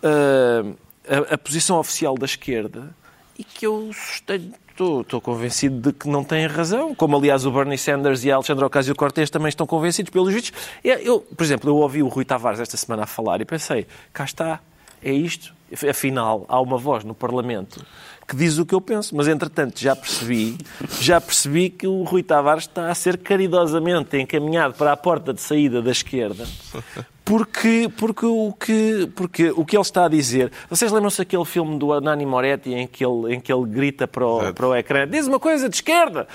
ah, 0.02 0.64
a, 1.08 1.34
a 1.34 1.38
posição 1.38 1.78
oficial 1.78 2.16
da 2.16 2.26
esquerda 2.26 2.94
e 3.38 3.44
que 3.44 3.66
eu 3.66 3.90
sustenho, 3.92 4.52
estou, 5.00 5.20
convencido 5.20 5.80
de 5.80 5.92
que 5.92 6.08
não 6.08 6.24
têm 6.24 6.46
razão, 6.46 6.94
como 6.94 7.16
aliás 7.16 7.46
o 7.46 7.50
Bernie 7.50 7.78
Sanders 7.78 8.24
e 8.24 8.30
a 8.30 8.34
Alexandra 8.36 8.66
Ocasio-Cortez 8.66 9.30
também 9.30 9.48
estão 9.48 9.66
convencidos 9.66 10.10
pelos 10.10 10.32
vistos. 10.32 10.52
Eu, 10.84 11.20
por 11.20 11.42
exemplo, 11.42 11.70
eu 11.70 11.76
ouvi 11.76 12.02
o 12.02 12.08
Rui 12.08 12.24
Tavares 12.24 12.60
esta 12.60 12.76
semana 12.76 13.04
a 13.04 13.06
falar 13.06 13.40
e 13.40 13.44
pensei, 13.44 13.86
cá 14.12 14.24
está, 14.24 14.60
é 15.02 15.12
isto. 15.12 15.54
Afinal, 15.88 16.44
há 16.48 16.60
uma 16.60 16.76
voz 16.76 17.02
no 17.02 17.14
Parlamento 17.14 17.84
que 18.28 18.36
diz 18.36 18.58
o 18.58 18.64
que 18.64 18.74
eu 18.74 18.80
penso, 18.80 19.14
mas 19.16 19.28
entretanto 19.28 19.80
já 19.80 19.96
percebi, 19.96 20.56
já 21.00 21.20
percebi 21.20 21.70
que 21.70 21.86
o 21.86 22.02
Rui 22.02 22.22
Tavares 22.22 22.64
está 22.64 22.90
a 22.90 22.94
ser 22.94 23.18
caridosamente 23.18 24.16
encaminhado 24.16 24.74
para 24.74 24.92
a 24.92 24.96
porta 24.96 25.34
de 25.34 25.40
saída 25.40 25.82
da 25.82 25.90
esquerda, 25.90 26.46
porque, 27.24 27.88
porque, 27.96 28.26
o, 28.26 28.52
que, 28.52 29.08
porque 29.14 29.50
o 29.50 29.64
que 29.64 29.76
ele 29.76 29.82
está 29.82 30.06
a 30.06 30.08
dizer. 30.08 30.50
Vocês 30.68 30.90
lembram-se 30.90 31.18
daquele 31.18 31.44
filme 31.44 31.78
do 31.78 31.98
Nani 32.00 32.26
Moretti 32.26 32.72
em 32.74 32.86
que 32.86 33.04
ele, 33.04 33.34
em 33.34 33.40
que 33.40 33.52
ele 33.52 33.64
grita 33.66 34.06
para 34.08 34.26
o, 34.26 34.52
para 34.52 34.66
o 34.68 34.74
ecrã: 34.76 35.06
diz 35.08 35.26
uma 35.26 35.38
coisa 35.38 35.68
de 35.68 35.76
esquerda! 35.76 36.26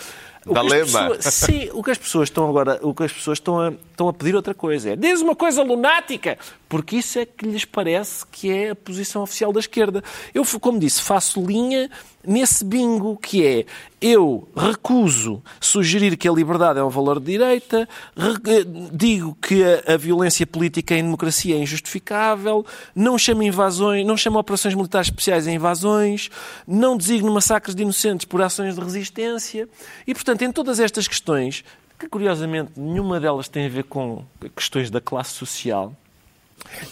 O 0.45 0.53
Da 0.53 0.61
lema. 0.61 0.85
pessoas- 0.85 1.25
Sim, 1.33 1.69
o 1.73 1.83
que 1.83 1.91
as 1.91 1.97
pessoas 1.97 2.29
estão 2.29 2.47
agora, 2.47 2.79
o 2.81 2.93
que 2.93 3.03
as 3.03 3.11
pessoas 3.11 3.37
estão 3.37 3.59
a, 3.59 3.69
estão 3.69 4.07
a 4.07 4.13
pedir 4.13 4.33
outra 4.33 4.53
coisa 4.53 4.91
é 4.91 4.95
diz 4.95 5.19
uma 5.19 5.35
coisa 5.35 5.61
lunática, 5.61 6.37
porque 6.69 6.95
isso 6.95 7.19
é 7.19 7.25
que 7.25 7.45
lhes 7.45 7.65
parece 7.65 8.25
que 8.31 8.49
é 8.49 8.69
a 8.69 8.75
posição 8.75 9.23
oficial 9.23 9.51
da 9.51 9.59
esquerda. 9.59 10.01
Eu, 10.33 10.45
como 10.61 10.79
disse, 10.79 11.01
faço 11.01 11.43
linha 11.45 11.89
nesse 12.27 12.63
bingo 12.65 13.17
que 13.17 13.45
é 13.45 13.65
eu 13.99 14.47
recuso 14.55 15.41
sugerir 15.59 16.15
que 16.17 16.27
a 16.27 16.31
liberdade 16.31 16.77
é 16.77 16.83
um 16.83 16.89
valor 16.89 17.19
de 17.19 17.25
direita, 17.31 17.87
re- 18.15 18.63
digo 18.91 19.35
que 19.41 19.63
a, 19.63 19.93
a 19.93 19.97
violência 19.97 20.45
política 20.45 20.93
em 20.93 21.01
democracia 21.03 21.55
é 21.55 21.59
injustificável, 21.59 22.65
não 22.93 23.17
chamo 23.17 23.41
invasões, 23.41 24.05
não 24.05 24.15
chamo 24.17 24.37
operações 24.37 24.75
militares 24.75 25.07
especiais 25.07 25.47
em 25.47 25.55
invasões, 25.55 26.29
não 26.67 26.95
designo 26.95 27.33
massacres 27.33 27.73
de 27.73 27.81
inocentes 27.81 28.25
por 28.25 28.41
ações 28.41 28.75
de 28.75 28.81
resistência. 28.81 29.67
E, 30.05 30.13
portanto, 30.13 30.43
em 30.43 30.51
todas 30.51 30.79
estas 30.79 31.07
questões, 31.07 31.63
que 31.97 32.07
curiosamente 32.07 32.73
nenhuma 32.77 33.19
delas 33.19 33.47
tem 33.47 33.65
a 33.65 33.69
ver 33.69 33.85
com 33.85 34.23
questões 34.55 34.91
da 34.91 35.01
classe 35.01 35.31
social, 35.31 35.95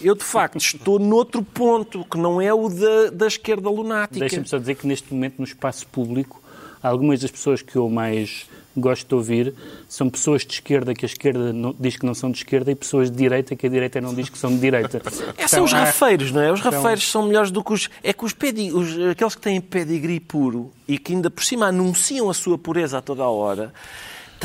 eu 0.01 0.15
de 0.15 0.23
facto 0.23 0.57
estou 0.57 0.99
noutro 0.99 1.41
ponto 1.43 2.05
que 2.05 2.17
não 2.17 2.41
é 2.41 2.53
o 2.53 2.69
da, 2.69 3.09
da 3.11 3.27
esquerda 3.27 3.69
lunática. 3.69 4.19
Deixa-me 4.19 4.47
só 4.47 4.57
dizer 4.57 4.75
que 4.75 4.87
neste 4.87 5.13
momento, 5.13 5.35
no 5.39 5.43
espaço 5.45 5.85
público, 5.87 6.41
algumas 6.81 7.19
das 7.21 7.31
pessoas 7.31 7.61
que 7.61 7.75
eu 7.75 7.89
mais 7.89 8.45
gosto 8.77 9.07
de 9.07 9.15
ouvir 9.15 9.53
são 9.87 10.09
pessoas 10.09 10.45
de 10.45 10.51
esquerda 10.55 10.93
que 10.93 11.05
a 11.05 11.07
esquerda 11.07 11.53
não- 11.53 11.73
diz 11.79 11.95
que 11.95 12.05
não 12.05 12.13
são 12.13 12.29
de 12.29 12.39
esquerda 12.39 12.69
e 12.71 12.75
pessoas 12.75 13.09
de 13.09 13.15
direita 13.15 13.55
que 13.55 13.65
a 13.65 13.69
direita 13.69 14.01
não 14.01 14.13
diz 14.13 14.27
que 14.27 14.37
são 14.37 14.51
de 14.51 14.59
direita. 14.59 15.01
É, 15.37 15.47
são 15.47 15.63
os 15.63 15.71
Então, 15.71 15.81
há- 15.81 15.85
rafeiros, 15.85 16.31
não 16.31 16.41
é? 16.41 16.51
Os 16.51 16.59
rafeiros 16.59 17.09
são 17.09 17.25
melhores 17.25 17.51
do 17.51 17.63
que 17.63 17.71
os. 17.71 17.89
É 18.03 18.11
que 18.11 18.25
os, 18.25 18.33
pedi... 18.33 18.71
os 18.73 18.99
aqueles 19.11 19.33
que 19.33 19.41
têm 19.41 19.61
pedigree 19.61 20.19
puro 20.19 20.71
e 20.87 20.97
que 20.97 21.13
ainda 21.13 21.29
por 21.29 21.43
cima 21.43 21.67
anunciam 21.67 22.29
a 22.29 22.33
sua 22.33 22.57
pureza 22.57 22.97
a 22.97 23.01
toda 23.01 23.23
a 23.23 23.29
hora 23.29 23.73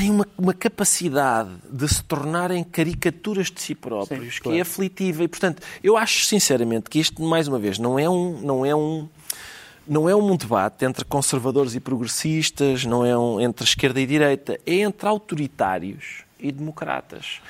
têm 0.00 0.10
uma, 0.10 0.26
uma 0.38 0.54
capacidade 0.54 1.50
de 1.70 1.86
se 1.86 2.02
tornarem 2.02 2.64
caricaturas 2.64 3.50
de 3.50 3.60
si 3.60 3.74
próprios 3.74 4.24
Sim, 4.24 4.30
que 4.30 4.40
claro. 4.40 4.58
é 4.58 4.60
aflitiva. 4.62 5.22
E, 5.22 5.28
portanto, 5.28 5.62
eu 5.84 5.94
acho 5.96 6.24
sinceramente 6.24 6.88
que 6.88 6.98
isto, 6.98 7.22
mais 7.22 7.46
uma 7.46 7.58
vez, 7.58 7.78
não 7.78 7.98
é 7.98 8.08
um. 8.08 8.40
Não 8.40 8.64
é 8.64 8.74
um 8.74 9.06
não 9.86 10.08
é 10.08 10.14
um 10.14 10.36
debate 10.36 10.84
entre 10.84 11.04
conservadores 11.04 11.74
e 11.74 11.80
progressistas, 11.80 12.84
não 12.84 13.04
é 13.04 13.18
um 13.18 13.40
entre 13.40 13.64
esquerda 13.64 14.00
e 14.00 14.06
direita, 14.06 14.60
é 14.64 14.74
entre 14.74 15.08
autoritários 15.08 16.22
e 16.38 16.52
democratas. 16.52 17.40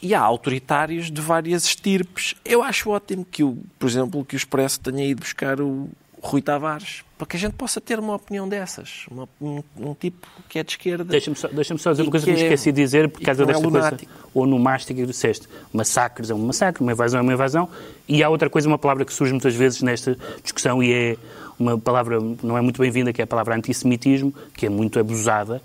E 0.00 0.14
há 0.14 0.20
autoritários 0.20 1.10
de 1.10 1.20
várias 1.20 1.64
estirpes. 1.64 2.36
Eu 2.44 2.62
acho 2.62 2.90
ótimo 2.90 3.24
que, 3.24 3.42
o, 3.42 3.58
por 3.80 3.88
exemplo, 3.88 4.24
que 4.24 4.36
o 4.36 4.38
Expresso 4.38 4.78
tenha 4.78 5.04
ido 5.04 5.22
buscar 5.22 5.60
o 5.60 5.88
Rui 6.20 6.42
Tavares, 6.42 7.04
para 7.16 7.26
que 7.26 7.36
a 7.36 7.38
gente 7.38 7.52
possa 7.52 7.80
ter 7.80 7.98
uma 7.98 8.14
opinião 8.16 8.48
dessas. 8.48 9.06
Uma- 9.10 9.28
um, 9.40 9.62
um 9.76 9.94
tipo 9.94 10.26
que 10.48 10.58
é 10.58 10.64
de 10.64 10.72
esquerda. 10.72 11.04
Deixa-me 11.04 11.36
só, 11.36 11.48
deixa 11.48 11.76
só 11.78 11.90
dizer 11.92 12.02
uma 12.02 12.10
coisa 12.10 12.26
que, 12.26 12.32
que 12.32 12.36
me 12.36 12.42
é- 12.42 12.46
esqueci 12.46 12.72
de 12.72 12.82
dizer 12.82 13.08
por 13.08 13.20
causa 13.22 13.42
é 13.42 13.46
desta 13.46 13.62
coisa 13.62 13.78
lunático. 13.78 14.12
onomástica 14.34 15.00
que 15.00 15.06
disseste. 15.06 15.48
Massacres 15.72 16.30
é 16.30 16.34
um 16.34 16.38
massacre, 16.38 16.82
uma 16.82 16.92
invasão 16.92 17.20
é 17.20 17.22
uma 17.22 17.32
invasão. 17.32 17.68
E 18.08 18.22
há 18.22 18.28
outra 18.28 18.50
coisa, 18.50 18.66
uma 18.68 18.78
palavra 18.78 19.04
que 19.04 19.12
surge 19.12 19.32
muitas 19.32 19.54
vezes 19.54 19.80
nesta 19.82 20.18
discussão 20.42 20.82
e 20.82 20.92
é 20.92 21.16
uma 21.58 21.78
palavra 21.78 22.18
não 22.42 22.56
é 22.56 22.60
muito 22.60 22.80
bem-vinda, 22.80 23.12
que 23.12 23.20
é 23.20 23.24
a 23.24 23.26
palavra 23.26 23.54
antissemitismo, 23.56 24.32
que 24.54 24.66
é 24.66 24.68
muito 24.68 24.98
abusada. 24.98 25.62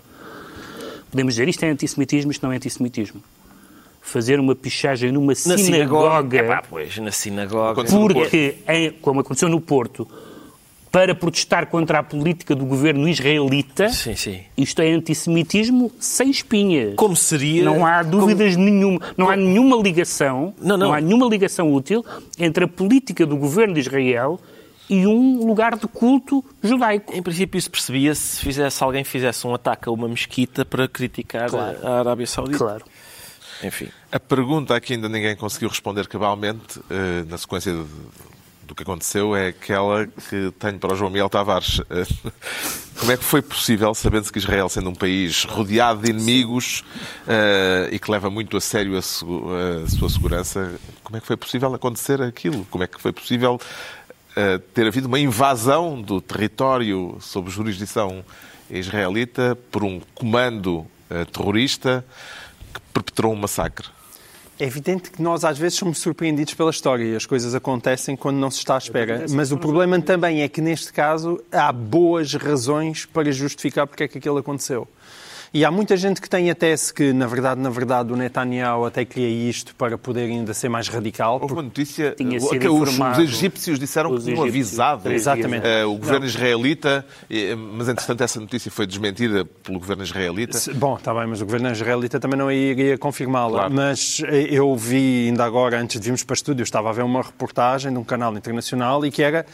Podemos 1.10 1.34
dizer 1.34 1.48
isto 1.48 1.62
é 1.64 1.70
antissemitismo, 1.70 2.30
isto 2.30 2.42
não 2.44 2.52
é 2.52 2.56
antissemitismo. 2.56 3.22
Fazer 4.00 4.38
uma 4.38 4.54
pichagem 4.54 5.10
numa 5.12 5.28
na 5.46 5.56
sinagoga, 5.56 6.36
Epá, 6.38 6.62
pois, 6.68 6.98
na 6.98 7.10
sinagoga. 7.10 7.84
Porque, 7.84 8.56
em- 8.68 8.90
como 8.90 9.20
aconteceu 9.20 9.48
no 9.48 9.60
Porto, 9.60 10.06
para 10.94 11.12
protestar 11.12 11.66
contra 11.66 11.98
a 11.98 12.02
política 12.04 12.54
do 12.54 12.64
governo 12.64 13.08
israelita, 13.08 13.88
Sim, 13.88 14.14
sim. 14.14 14.40
isto 14.56 14.80
é 14.80 14.92
antissemitismo 14.92 15.90
sem 15.98 16.30
espinha. 16.30 16.92
Como 16.94 17.16
seria... 17.16 17.64
Não 17.64 17.84
há 17.84 18.00
dúvidas 18.04 18.54
nenhuma, 18.54 19.00
não 19.16 19.28
há 19.28 19.34
nenhuma 19.34 19.76
ligação, 19.76 20.54
Não, 20.62 20.76
não. 20.76 20.94
há 20.94 21.00
nenhuma 21.00 21.26
ligação 21.26 21.74
útil 21.74 22.06
entre 22.38 22.62
a 22.66 22.68
política 22.68 23.26
do 23.26 23.36
governo 23.36 23.74
de 23.74 23.80
Israel 23.80 24.38
e 24.88 25.04
um 25.04 25.44
lugar 25.44 25.76
de 25.76 25.88
culto 25.88 26.44
judaico. 26.62 27.12
Em 27.12 27.20
princípio 27.20 27.58
isso 27.58 27.72
percebia 27.72 28.14
se 28.14 28.38
fizesse, 28.40 28.84
alguém 28.84 29.02
fizesse 29.02 29.44
um 29.48 29.52
ataque 29.52 29.88
a 29.88 29.92
uma 29.92 30.06
mesquita 30.06 30.64
para 30.64 30.86
criticar 30.86 31.50
Claro. 31.50 31.76
a 31.84 31.98
Arábia 31.98 32.26
Saudita. 32.28 32.58
Claro. 32.58 32.84
Enfim. 33.64 33.88
A 34.12 34.20
pergunta 34.20 34.76
a 34.76 34.80
que 34.80 34.92
ainda 34.92 35.08
ninguém 35.08 35.34
conseguiu 35.34 35.68
responder 35.70 36.06
cabalmente, 36.06 36.78
eh, 36.88 37.24
na 37.28 37.36
sequência 37.36 37.72
de- 37.72 37.84
do 38.74 38.76
que 38.76 38.82
aconteceu, 38.82 39.36
é 39.36 39.48
aquela 39.48 40.06
que 40.06 40.52
tenho 40.58 40.78
para 40.78 40.92
o 40.92 40.96
João 40.96 41.10
Miguel 41.10 41.30
Tavares. 41.30 41.80
Como 42.98 43.12
é 43.12 43.16
que 43.16 43.24
foi 43.24 43.40
possível, 43.40 43.94
sabendo-se 43.94 44.32
que 44.32 44.38
Israel, 44.38 44.68
sendo 44.68 44.90
um 44.90 44.94
país 44.94 45.44
rodeado 45.44 46.02
de 46.02 46.10
inimigos 46.10 46.84
eh, 47.26 47.88
e 47.92 47.98
que 47.98 48.10
leva 48.10 48.30
muito 48.30 48.56
a 48.56 48.60
sério 48.60 48.94
a, 48.94 48.98
a 48.98 49.88
sua 49.88 50.08
segurança, 50.08 50.80
como 51.02 51.16
é 51.16 51.20
que 51.20 51.26
foi 51.26 51.36
possível 51.36 51.74
acontecer 51.74 52.22
aquilo? 52.22 52.64
Como 52.70 52.84
é 52.84 52.86
que 52.86 53.00
foi 53.00 53.12
possível 53.12 53.60
eh, 54.36 54.58
ter 54.72 54.86
havido 54.86 55.08
uma 55.08 55.18
invasão 55.18 56.00
do 56.00 56.20
território 56.20 57.16
sob 57.20 57.50
jurisdição 57.50 58.24
israelita 58.70 59.58
por 59.72 59.82
um 59.82 60.00
comando 60.14 60.86
eh, 61.10 61.24
terrorista 61.24 62.04
que 62.72 62.80
perpetrou 62.92 63.32
um 63.32 63.36
massacre? 63.36 63.88
É 64.58 64.64
evidente 64.64 65.10
que 65.10 65.20
nós 65.20 65.44
às 65.44 65.58
vezes 65.58 65.78
somos 65.78 65.98
surpreendidos 65.98 66.54
pela 66.54 66.70
história 66.70 67.04
e 67.04 67.16
as 67.16 67.26
coisas 67.26 67.54
acontecem 67.54 68.16
quando 68.16 68.36
não 68.36 68.50
se 68.50 68.58
está 68.58 68.76
à 68.76 68.78
espera. 68.78 69.26
Mas 69.30 69.50
o 69.50 69.58
problema 69.58 70.00
também 70.00 70.42
é 70.42 70.48
que 70.48 70.60
neste 70.60 70.92
caso 70.92 71.42
há 71.50 71.72
boas 71.72 72.34
razões 72.34 73.04
para 73.04 73.32
justificar 73.32 73.86
porque 73.86 74.04
é 74.04 74.08
que 74.08 74.18
aquilo 74.18 74.38
aconteceu. 74.38 74.86
E 75.54 75.64
há 75.64 75.70
muita 75.70 75.96
gente 75.96 76.20
que 76.20 76.28
tem 76.28 76.50
a 76.50 76.54
tese 76.54 76.92
que, 76.92 77.12
na 77.12 77.28
verdade, 77.28 77.60
na 77.60 77.70
verdade, 77.70 78.12
o 78.12 78.16
Netanyahu 78.16 78.86
até 78.86 79.04
queria 79.04 79.48
isto 79.48 79.72
para 79.76 79.96
poder 79.96 80.22
ainda 80.22 80.52
ser 80.52 80.68
mais 80.68 80.88
radical. 80.88 81.38
Houve 81.40 81.52
uma 81.52 81.62
notícia 81.62 82.12
Tinha 82.18 82.38
eh, 82.38 82.40
sido 82.40 82.58
que 82.58 82.68
os, 82.68 82.88
informado. 82.88 83.22
os 83.22 83.32
egípcios 83.32 83.78
disseram 83.78 84.10
Os 84.10 84.24
que 84.24 84.32
tinham 84.32 84.44
avisado 84.44 85.12
Exatamente. 85.12 85.64
eh, 85.64 85.84
o 85.84 85.96
governo 85.96 86.26
israelita, 86.26 87.06
eh, 87.30 87.54
mas 87.54 87.88
entretanto 87.88 88.24
essa 88.24 88.40
notícia 88.40 88.68
foi 88.68 88.84
desmentida 88.84 89.44
pelo 89.44 89.78
governo 89.78 90.02
israelita. 90.02 90.58
Bom, 90.74 90.96
está 90.96 91.14
bem, 91.14 91.28
mas 91.28 91.40
o 91.40 91.44
governo 91.44 91.70
israelita 91.70 92.18
também 92.18 92.36
não 92.36 92.50
iria 92.50 92.98
confirmá-la. 92.98 93.58
Claro. 93.58 93.74
Mas 93.74 94.22
eu 94.50 94.74
vi 94.74 95.28
ainda 95.28 95.44
agora, 95.44 95.78
antes 95.80 96.00
de 96.00 96.04
virmos 96.04 96.24
para 96.24 96.32
o 96.32 96.34
estúdio, 96.34 96.64
estava 96.64 96.90
a 96.90 96.92
ver 96.92 97.04
uma 97.04 97.22
reportagem 97.22 97.92
de 97.92 97.98
um 97.98 98.02
canal 98.02 98.36
internacional 98.36 99.06
e 99.06 99.10
que 99.12 99.22
era 99.22 99.46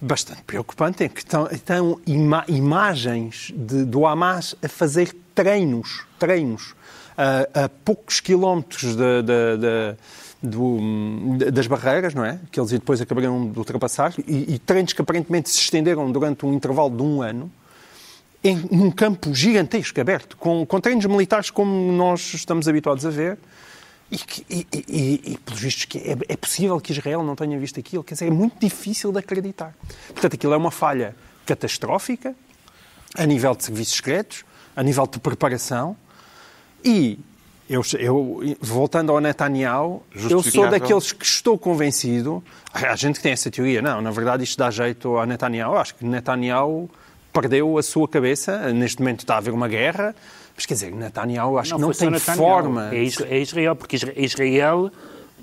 bastante 0.00 0.42
preocupante, 0.42 1.04
em 1.04 1.08
que 1.08 1.20
estão, 1.20 1.46
estão 1.50 2.00
ima- 2.06 2.44
imagens 2.48 3.52
de- 3.54 3.84
do 3.84 4.06
Hamas 4.06 4.54
a 4.62 4.68
fazer 4.68 5.14
treinos, 5.34 6.04
treinos, 6.18 6.74
a, 7.16 7.64
a 7.64 7.68
poucos 7.68 8.18
quilómetros 8.20 8.96
da- 8.96 9.20
da- 9.22 9.96
do- 10.42 11.36
das 11.52 11.66
barreiras, 11.66 12.14
não 12.14 12.24
é? 12.24 12.40
Que 12.50 12.58
eles 12.58 12.70
depois 12.70 13.00
acabariam 13.00 13.50
de 13.50 13.58
ultrapassar, 13.58 14.14
e, 14.26 14.54
e 14.54 14.58
treinos 14.58 14.92
que 14.94 15.02
aparentemente 15.02 15.50
se 15.50 15.58
estenderam 15.58 16.10
durante 16.10 16.46
um 16.46 16.52
intervalo 16.54 16.96
de 16.96 17.02
um 17.02 17.20
ano 17.20 17.50
em, 18.42 18.56
num 18.70 18.90
campo 18.90 19.34
gigantesco, 19.34 20.00
aberto, 20.00 20.34
com, 20.38 20.64
com 20.64 20.80
treinos 20.80 21.04
militares 21.04 21.50
como 21.50 21.92
nós 21.92 22.32
estamos 22.32 22.66
habituados 22.68 23.04
a 23.04 23.10
ver. 23.10 23.36
E, 24.10 24.18
que, 24.18 24.44
e, 24.50 24.66
e, 24.72 25.32
e, 25.32 25.38
pelos 25.38 25.60
vistos, 25.60 25.84
que 25.84 25.98
é, 25.98 26.16
é 26.28 26.36
possível 26.36 26.80
que 26.80 26.92
Israel 26.92 27.22
não 27.22 27.36
tenha 27.36 27.56
visto 27.58 27.78
aquilo. 27.78 28.02
Quer 28.02 28.14
dizer, 28.14 28.26
é 28.26 28.30
muito 28.30 28.58
difícil 28.58 29.12
de 29.12 29.20
acreditar. 29.20 29.74
Portanto, 30.08 30.34
aquilo 30.34 30.52
é 30.52 30.56
uma 30.56 30.72
falha 30.72 31.14
catastrófica 31.46 32.34
a 33.16 33.26
nível 33.26 33.54
de 33.54 33.64
serviços 33.64 33.96
secretos, 33.96 34.44
a 34.74 34.82
nível 34.82 35.06
de 35.06 35.18
preparação. 35.20 35.96
E, 36.84 37.18
eu, 37.68 37.82
eu, 37.98 38.56
voltando 38.60 39.12
ao 39.12 39.20
Netanyahu, 39.20 40.02
eu 40.28 40.42
sou 40.42 40.68
daqueles 40.68 41.12
que 41.12 41.24
estou 41.24 41.56
convencido. 41.56 42.42
Há 42.72 42.96
gente 42.96 43.16
que 43.16 43.22
tem 43.22 43.32
essa 43.32 43.48
teoria. 43.48 43.80
Não, 43.80 44.00
na 44.00 44.10
verdade, 44.10 44.42
isto 44.42 44.58
dá 44.58 44.70
jeito 44.72 45.16
a 45.16 45.24
Netanyahu. 45.24 45.76
Acho 45.76 45.94
que 45.94 46.04
Netanyahu 46.04 46.90
perdeu 47.32 47.78
a 47.78 47.82
sua 47.82 48.08
cabeça. 48.08 48.72
Neste 48.72 48.98
momento 48.98 49.20
está 49.20 49.34
a 49.34 49.38
haver 49.38 49.54
uma 49.54 49.68
guerra. 49.68 50.16
Mas 50.60 50.66
quer 50.66 50.74
dizer, 50.74 50.92
Netanyahu 50.92 51.56
acho 51.58 51.74
que 51.74 51.80
não 51.80 51.88
foi 51.88 51.94
só 51.94 52.10
tem 52.10 52.36
forma. 52.36 52.90
É 52.92 52.98
é 53.30 53.38
Israel, 53.40 53.74
porque 53.74 53.96
Isra- 53.96 54.12
Israel 54.14 54.90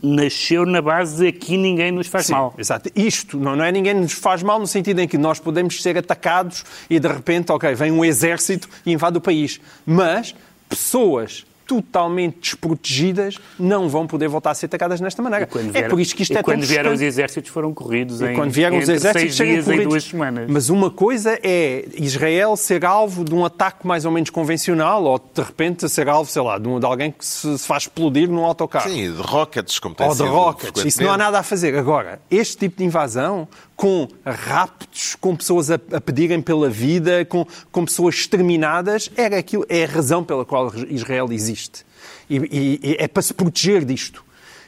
nasceu 0.03 0.63
na 0.63 0.79
base 0.79 1.17
de 1.17 1.27
aqui 1.27 1.57
ninguém 1.57 1.91
nos 1.91 2.05
faz 2.05 2.27
Sim, 2.27 2.33
mal. 2.33 2.53
Exato. 2.55 2.91
Isto 2.95 3.35
não, 3.35 3.55
não 3.55 3.65
é 3.65 3.71
ninguém 3.71 3.95
nos 3.95 4.13
faz 4.13 4.43
mal 4.43 4.59
no 4.59 4.67
sentido 4.67 4.99
em 4.99 5.07
que 5.07 5.17
nós 5.17 5.39
podemos 5.39 5.81
ser 5.81 5.97
atacados 5.97 6.63
e 6.87 6.99
de 6.99 7.07
repente, 7.07 7.51
ok, 7.51 7.73
vem 7.73 7.91
um 7.91 8.05
exército 8.05 8.69
e 8.85 8.93
invade 8.93 9.17
o 9.17 9.21
país. 9.21 9.59
Mas 9.87 10.35
pessoas 10.69 11.47
totalmente 11.67 12.39
desprotegidas 12.41 13.37
não 13.59 13.89
vão 13.89 14.07
poder 14.07 14.27
voltar 14.27 14.51
a 14.51 14.55
ser 14.55 14.67
atacadas 14.67 15.01
nesta 15.01 15.21
maneira. 15.21 15.47
É 15.73 15.87
por 15.89 15.99
isto 15.99 16.15
que 16.15 16.23
isto 16.23 16.33
e 16.33 16.37
é 16.37 16.41
quando 16.43 16.59
tão 16.61 16.67
vieram 16.67 16.93
os 16.93 17.01
exércitos 17.01 17.51
foram 17.51 17.73
corridos 17.73 18.21
E 18.21 18.25
em 18.27 18.35
quando 18.35 18.51
vieram 18.51 18.77
os 18.77 18.87
exércitos 18.87 19.21
seis 19.21 19.35
serem 19.35 19.53
dias 19.53 19.65
em 19.67 19.71
corridos. 19.71 19.89
duas 19.89 20.03
semanas. 20.05 20.49
Mas 20.49 20.69
uma 20.69 20.89
coisa 20.89 21.37
é 21.43 21.85
Israel 21.95 22.55
ser 22.55 22.85
alvo 22.85 23.23
de 23.23 23.35
um 23.35 23.43
ataque 23.45 23.85
mais 23.85 24.05
ou 24.05 24.11
menos 24.11 24.29
convencional 24.29 25.03
ou 25.03 25.19
de 25.19 25.41
repente 25.41 25.87
ser 25.89 26.07
alvo, 26.07 26.31
sei 26.31 26.41
lá, 26.41 26.57
de, 26.57 26.67
um- 26.67 26.79
de 26.79 26.85
alguém 26.85 27.11
que 27.11 27.25
se, 27.25 27.57
se 27.57 27.67
faz 27.67 27.83
explodir 27.83 28.29
num 28.29 28.45
autocarro. 28.45 28.89
Sim, 28.89 29.11
de 29.13 29.21
rockets, 29.21 29.79
como 29.79 29.93
tem 29.93 30.05
Ou 30.07 30.11
de 30.13 30.17
sido 30.19 30.29
rockets. 30.29 30.85
Isso 30.85 31.03
não 31.03 31.11
há 31.11 31.17
nada 31.17 31.39
a 31.39 31.43
fazer. 31.43 31.75
Agora, 31.77 32.19
este 32.31 32.57
tipo 32.57 32.77
de 32.77 32.85
invasão, 32.85 33.47
com 33.77 34.07
raptos, 34.25 35.15
com 35.15 35.35
pessoas 35.35 35.69
a, 35.71 35.75
a 35.75 36.01
pedirem 36.01 36.41
pela 36.41 36.67
vida, 36.69 37.23
com, 37.25 37.45
com 37.71 37.85
pessoas 37.85 38.15
exterminadas, 38.15 39.09
era 39.15 39.37
aquilo, 39.37 39.65
é 39.69 39.83
a 39.85 39.87
razão 39.87 40.23
pela 40.23 40.43
qual 40.43 40.73
Israel 40.89 41.31
existe. 41.31 41.85
E, 42.29 42.81
e- 42.81 42.95
é 42.99 43.07
para 43.07 43.21
se 43.21 43.33
proteger 43.33 43.85
disto. 43.85 44.25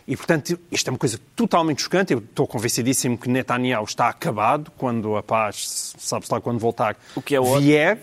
E, 0.08 0.16
portanto, 0.16 0.58
isto 0.72 0.88
é 0.88 0.92
uma 0.92 0.98
coisa 0.98 1.20
totalmente 1.36 1.82
chocante. 1.82 2.14
Eu 2.14 2.20
estou 2.20 2.48
convencidíssimo 2.48 3.18
que 3.18 3.28
Netanyahu 3.30 3.84
está 3.84 4.10
acabado 4.10 4.72
quando 4.78 5.16
a 5.18 5.22
paz, 5.24 5.94
sabe-se 5.98 6.32
lá 6.32 6.40
quando 6.40 6.60
voltar, 6.60 6.96
O 7.16 7.22
que 7.22 7.36
é 7.36 7.42
ótimo. 7.42 7.62
vier. 7.62 8.00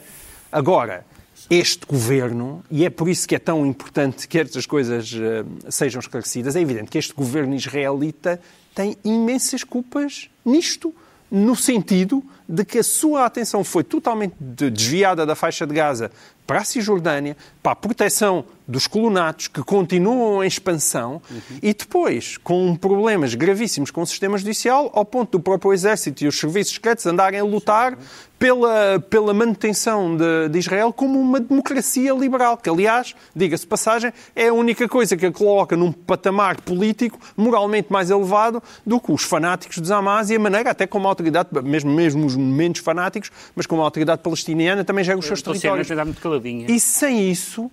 Agora, 0.52 1.04
este 1.48 1.86
governo, 1.86 2.64
e 2.70 2.84
é 2.84 2.90
por 2.90 3.08
isso 3.08 3.26
que 3.28 3.34
é 3.34 3.38
tão 3.38 3.64
importante 3.64 4.26
que 4.28 4.38
estas 4.38 4.66
coisas 4.66 5.12
eh, 5.14 5.44
sejam 5.70 6.00
esclarecidas, 6.00 6.54
é 6.56 6.60
evidente 6.60 6.90
que 6.90 6.98
este 6.98 7.12
governo 7.12 7.54
israelita 7.54 8.40
tem 8.74 8.96
imensas 9.04 9.62
culpas 9.64 10.28
nisto, 10.46 10.94
no 11.30 11.56
sentido 11.56 12.22
de 12.48 12.64
que 12.64 12.78
a 12.78 12.82
sua 12.84 13.26
atenção 13.26 13.64
foi 13.64 13.82
totalmente 13.82 14.34
de- 14.38 14.70
desviada 14.70 15.26
da 15.26 15.34
faixa 15.34 15.66
de 15.66 15.74
Gaza 15.74 16.10
para 16.46 16.60
a 16.60 16.64
Cisjordânia, 16.64 17.36
para 17.60 17.72
a 17.72 17.76
proteção 17.76 18.44
dos 18.66 18.86
colonatos 18.86 19.48
que 19.48 19.62
continuam 19.62 20.42
em 20.42 20.46
expansão 20.46 21.22
e 21.62 21.72
depois 21.72 22.36
com 22.36 22.74
problemas 22.74 23.34
gravíssimos 23.34 23.90
com 23.90 24.02
o 24.02 24.06
sistema 24.06 24.36
judicial, 24.36 24.90
ao 24.94 25.04
ponto 25.04 25.38
do 25.38 25.40
próprio 25.40 25.72
exército 25.72 26.24
e 26.24 26.28
os 26.28 26.38
serviços 26.38 26.74
secretos 26.74 27.06
andarem 27.06 27.40
a 27.40 27.44
lutar 27.44 27.96
pela, 28.38 29.00
pela 29.00 29.32
manutenção 29.32 30.16
de, 30.16 30.48
de 30.50 30.58
Israel 30.58 30.92
como 30.92 31.18
uma 31.18 31.40
democracia 31.40 32.12
liberal, 32.12 32.56
que 32.56 32.68
aliás, 32.68 33.14
diga-se 33.34 33.66
passagem, 33.66 34.12
é 34.34 34.48
a 34.48 34.52
única 34.52 34.88
coisa 34.88 35.16
que 35.16 35.26
a 35.26 35.32
coloca 35.32 35.76
num 35.76 35.92
patamar 35.92 36.60
político 36.60 37.18
moralmente 37.36 37.90
mais 37.90 38.10
elevado 38.10 38.62
do 38.84 39.00
que 39.00 39.12
os 39.12 39.22
fanáticos 39.22 39.78
dos 39.78 39.90
Hamas 39.90 40.30
e 40.30 40.36
a 40.36 40.38
maneira 40.38 40.70
até 40.70 40.86
como 40.86 41.06
a 41.06 41.10
autoridade, 41.10 41.48
mesmo, 41.62 41.92
mesmo 41.92 42.26
os 42.26 42.36
menos 42.36 42.78
fanáticos, 42.78 43.30
mas 43.54 43.66
como 43.66 43.82
a 43.82 43.84
autoridade 43.84 44.22
palestiniana 44.22 44.84
também 44.84 45.04
gera 45.04 45.18
os 45.18 45.24
seus 45.24 45.38
Estou 45.38 45.54
sempre 45.54 45.84
territórios. 45.84 46.18
caladinha. 46.20 46.66
E 46.70 46.78
sem 46.78 47.30
isso, 47.30 47.70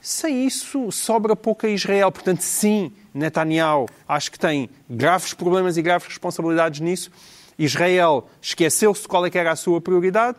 sem 0.00 0.46
isso, 0.46 0.90
sobra 0.92 1.34
pouco 1.36 1.66
a 1.66 1.68
Israel. 1.68 2.10
Portanto, 2.12 2.40
sim, 2.42 2.92
Netanyahu 3.12 3.86
acho 4.08 4.30
que 4.30 4.38
tem 4.38 4.70
graves 4.88 5.34
problemas 5.34 5.76
e 5.76 5.82
graves 5.82 6.08
responsabilidades 6.08 6.80
nisso. 6.80 7.10
Israel 7.58 8.28
esqueceu-se 8.40 9.06
qual 9.08 9.26
é 9.26 9.30
que 9.30 9.36
era 9.38 9.50
a 9.52 9.56
sua 9.56 9.80
prioridade. 9.80 10.38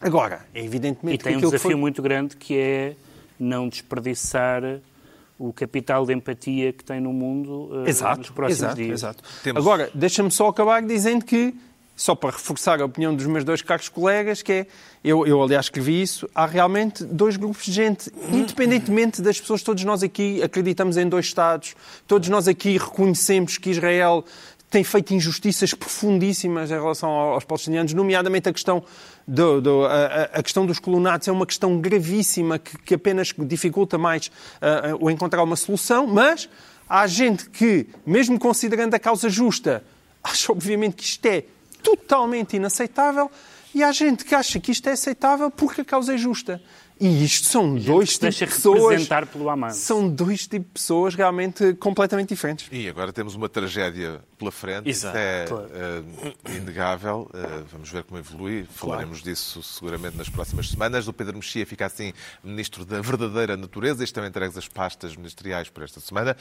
Agora, 0.00 0.44
é 0.52 0.64
evidentemente 0.64 1.20
E 1.20 1.22
tem 1.22 1.32
que 1.38 1.38
um 1.38 1.50
desafio 1.50 1.60
foi... 1.60 1.74
muito 1.76 2.02
grande 2.02 2.36
que 2.36 2.58
é 2.58 2.96
não 3.38 3.68
desperdiçar 3.68 4.62
o 5.38 5.52
capital 5.52 6.04
de 6.04 6.12
empatia 6.12 6.72
que 6.72 6.84
tem 6.84 7.00
no 7.00 7.12
mundo 7.12 7.68
nos 7.72 7.88
Exato, 7.88 8.32
próximos 8.32 8.58
exato, 8.60 8.76
dias. 8.76 9.00
exato. 9.00 9.24
Temos- 9.42 9.60
Agora, 9.62 9.90
deixa-me 9.94 10.30
só 10.30 10.48
acabar 10.48 10.82
dizendo 10.82 11.24
que, 11.24 11.54
só 11.94 12.14
para 12.14 12.30
reforçar 12.30 12.80
a 12.80 12.84
opinião 12.84 13.14
dos 13.14 13.26
meus 13.26 13.44
dois 13.44 13.62
caros 13.62 13.88
colegas, 13.88 14.42
que 14.42 14.52
é, 14.52 14.66
eu, 15.04 15.26
eu 15.26 15.42
aliás 15.42 15.66
escrevi 15.66 16.00
isso, 16.02 16.28
há 16.34 16.46
realmente 16.46 17.04
dois 17.04 17.36
grupos 17.36 17.64
de 17.66 17.72
gente, 17.72 18.10
independentemente 18.32 19.20
das 19.22 19.40
pessoas, 19.40 19.62
todos 19.62 19.84
nós 19.84 20.02
aqui 20.02 20.42
acreditamos 20.42 20.96
em 20.96 21.08
dois 21.08 21.26
Estados, 21.26 21.74
todos 22.06 22.28
nós 22.28 22.48
aqui 22.48 22.76
reconhecemos 22.78 23.58
que 23.58 23.70
Israel 23.70 24.24
tem 24.70 24.82
feito 24.82 25.12
injustiças 25.12 25.74
profundíssimas 25.74 26.70
em 26.70 26.74
relação 26.74 27.10
ao- 27.10 27.34
aos 27.34 27.44
palestinianos, 27.44 27.92
nomeadamente 27.92 28.48
a 28.48 28.52
questão, 28.52 28.82
do, 29.28 29.60
do- 29.60 29.84
a, 29.84 30.22
a- 30.32 30.42
questão 30.42 30.64
dos 30.64 30.78
colonatos 30.78 31.28
é 31.28 31.32
uma 31.32 31.44
questão 31.46 31.78
gravíssima 31.78 32.58
que, 32.58 32.78
que 32.78 32.94
apenas 32.94 33.34
dificulta 33.38 33.98
mais 33.98 34.30
ah, 34.62 34.96
o 34.98 35.10
encontrar 35.10 35.42
uma 35.42 35.56
solução, 35.56 36.06
mas 36.06 36.48
há 36.88 37.06
gente 37.06 37.50
que, 37.50 37.86
mesmo 38.06 38.38
considerando 38.38 38.94
a 38.94 38.98
causa 38.98 39.28
justa, 39.28 39.84
acha 40.24 40.50
obviamente 40.50 40.94
que 40.96 41.04
isto 41.04 41.26
é 41.26 41.44
totalmente 41.82 42.56
inaceitável 42.56 43.30
e 43.74 43.82
há 43.82 43.90
gente 43.90 44.24
que 44.24 44.34
acha 44.34 44.60
que 44.60 44.70
isto 44.70 44.86
é 44.88 44.92
aceitável 44.92 45.50
porque 45.50 45.80
a 45.80 45.84
causa 45.84 46.14
é 46.14 46.18
justa. 46.18 46.60
E 47.00 47.24
isto 47.24 47.48
são 47.48 47.74
dois 47.74 48.16
tipos 48.16 48.36
de 48.36 48.46
pessoas. 48.46 48.90
representar 48.90 49.26
pelo 49.26 49.48
Hamas. 49.48 49.76
São 49.76 50.08
dois 50.08 50.42
tipos 50.42 50.66
de 50.66 50.72
pessoas 50.74 51.14
realmente 51.16 51.74
completamente 51.74 52.28
diferentes. 52.28 52.68
E 52.70 52.88
agora 52.88 53.12
temos 53.12 53.34
uma 53.34 53.48
tragédia 53.48 54.22
pela 54.38 54.52
frente. 54.52 54.88
Exato, 54.88 55.16
Isso 55.16 55.18
é 55.18 55.46
claro. 55.48 55.70
eh, 55.72 56.56
inegável. 56.58 57.28
Eh, 57.34 57.64
vamos 57.72 57.90
ver 57.90 58.04
como 58.04 58.20
evolui. 58.20 58.68
Falaremos 58.72 59.20
disso 59.20 59.62
seguramente 59.64 60.16
nas 60.16 60.28
próximas 60.28 60.68
semanas. 60.68 61.08
O 61.08 61.12
Pedro 61.12 61.34
Mexia 61.34 61.66
fica 61.66 61.86
assim 61.86 62.12
ministro 62.44 62.84
da 62.84 63.00
verdadeira 63.00 63.56
natureza. 63.56 64.04
Estão 64.04 64.24
entregues 64.24 64.56
as 64.56 64.68
pastas 64.68 65.16
ministeriais 65.16 65.68
por 65.70 65.82
esta 65.82 65.98
semana. 65.98 66.36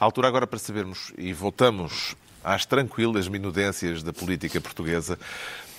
A 0.00 0.04
altura 0.04 0.28
agora 0.28 0.46
para 0.46 0.58
sabermos, 0.58 1.12
e 1.18 1.34
voltamos 1.34 2.16
às 2.46 2.64
tranquilas 2.64 3.26
minudências 3.26 4.04
da 4.04 4.12
política 4.12 4.60
portuguesa, 4.60 5.18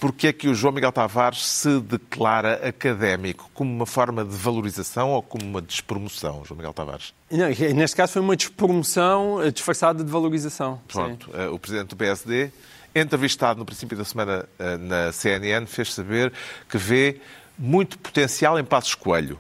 porque 0.02 0.28
é 0.28 0.34
que 0.34 0.50
o 0.50 0.54
João 0.54 0.74
Miguel 0.74 0.92
Tavares 0.92 1.44
se 1.44 1.80
declara 1.80 2.68
académico 2.68 3.50
como 3.54 3.74
uma 3.74 3.86
forma 3.86 4.24
de 4.26 4.36
valorização 4.36 5.12
ou 5.12 5.24
como 5.24 5.46
uma 5.46 5.62
despromoção, 5.62 6.44
João 6.46 6.58
Miguel 6.58 6.74
Tavares? 6.74 7.14
Não, 7.32 7.48
neste 7.74 7.96
caso 7.96 8.14
foi 8.14 8.22
uma 8.22 8.36
despromoção 8.36 9.42
eh, 9.42 9.50
disfarçada 9.50 10.04
de 10.04 10.12
valorização. 10.12 10.82
Sim. 10.90 11.00
Pronto, 11.00 11.32
eh, 11.34 11.48
o 11.48 11.58
presidente 11.58 11.88
do 11.88 11.96
PSD, 11.96 12.52
entrevistado 12.94 13.58
no 13.58 13.66
princípio 13.66 13.98
da 13.98 14.04
semana 14.04 14.48
eh, 14.60 14.78
na 14.78 15.12
CNN, 15.14 15.66
fez 15.66 15.94
saber 15.94 16.34
que 16.70 16.78
vê 16.78 17.22
muito 17.58 17.98
potencial 17.98 18.60
em 18.60 18.64
Passos 18.64 18.94
Coelho 18.94 19.40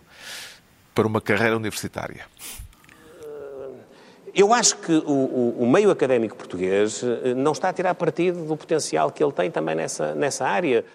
para 0.96 1.06
uma 1.06 1.20
carreira 1.20 1.58
universitária. 1.58 2.26
Eu 4.40 4.54
acho 4.54 4.78
que 4.78 4.92
o, 4.92 5.10
o- 5.12 5.64
o 5.64 5.68
meio 5.70 5.90
académico 5.90 6.36
português 6.38 7.02
eh, 7.04 7.34
não 7.34 7.54
está 7.54 7.70
a 7.70 7.74
tirar 7.74 7.96
partido 7.96 8.46
do 8.46 8.56
potencial 8.56 9.12
que 9.12 9.24
ele 9.24 9.32
tem 9.32 9.50
também 9.50 9.74
nessa, 9.76 10.14
nessa 10.14 10.46
área. 10.46 10.86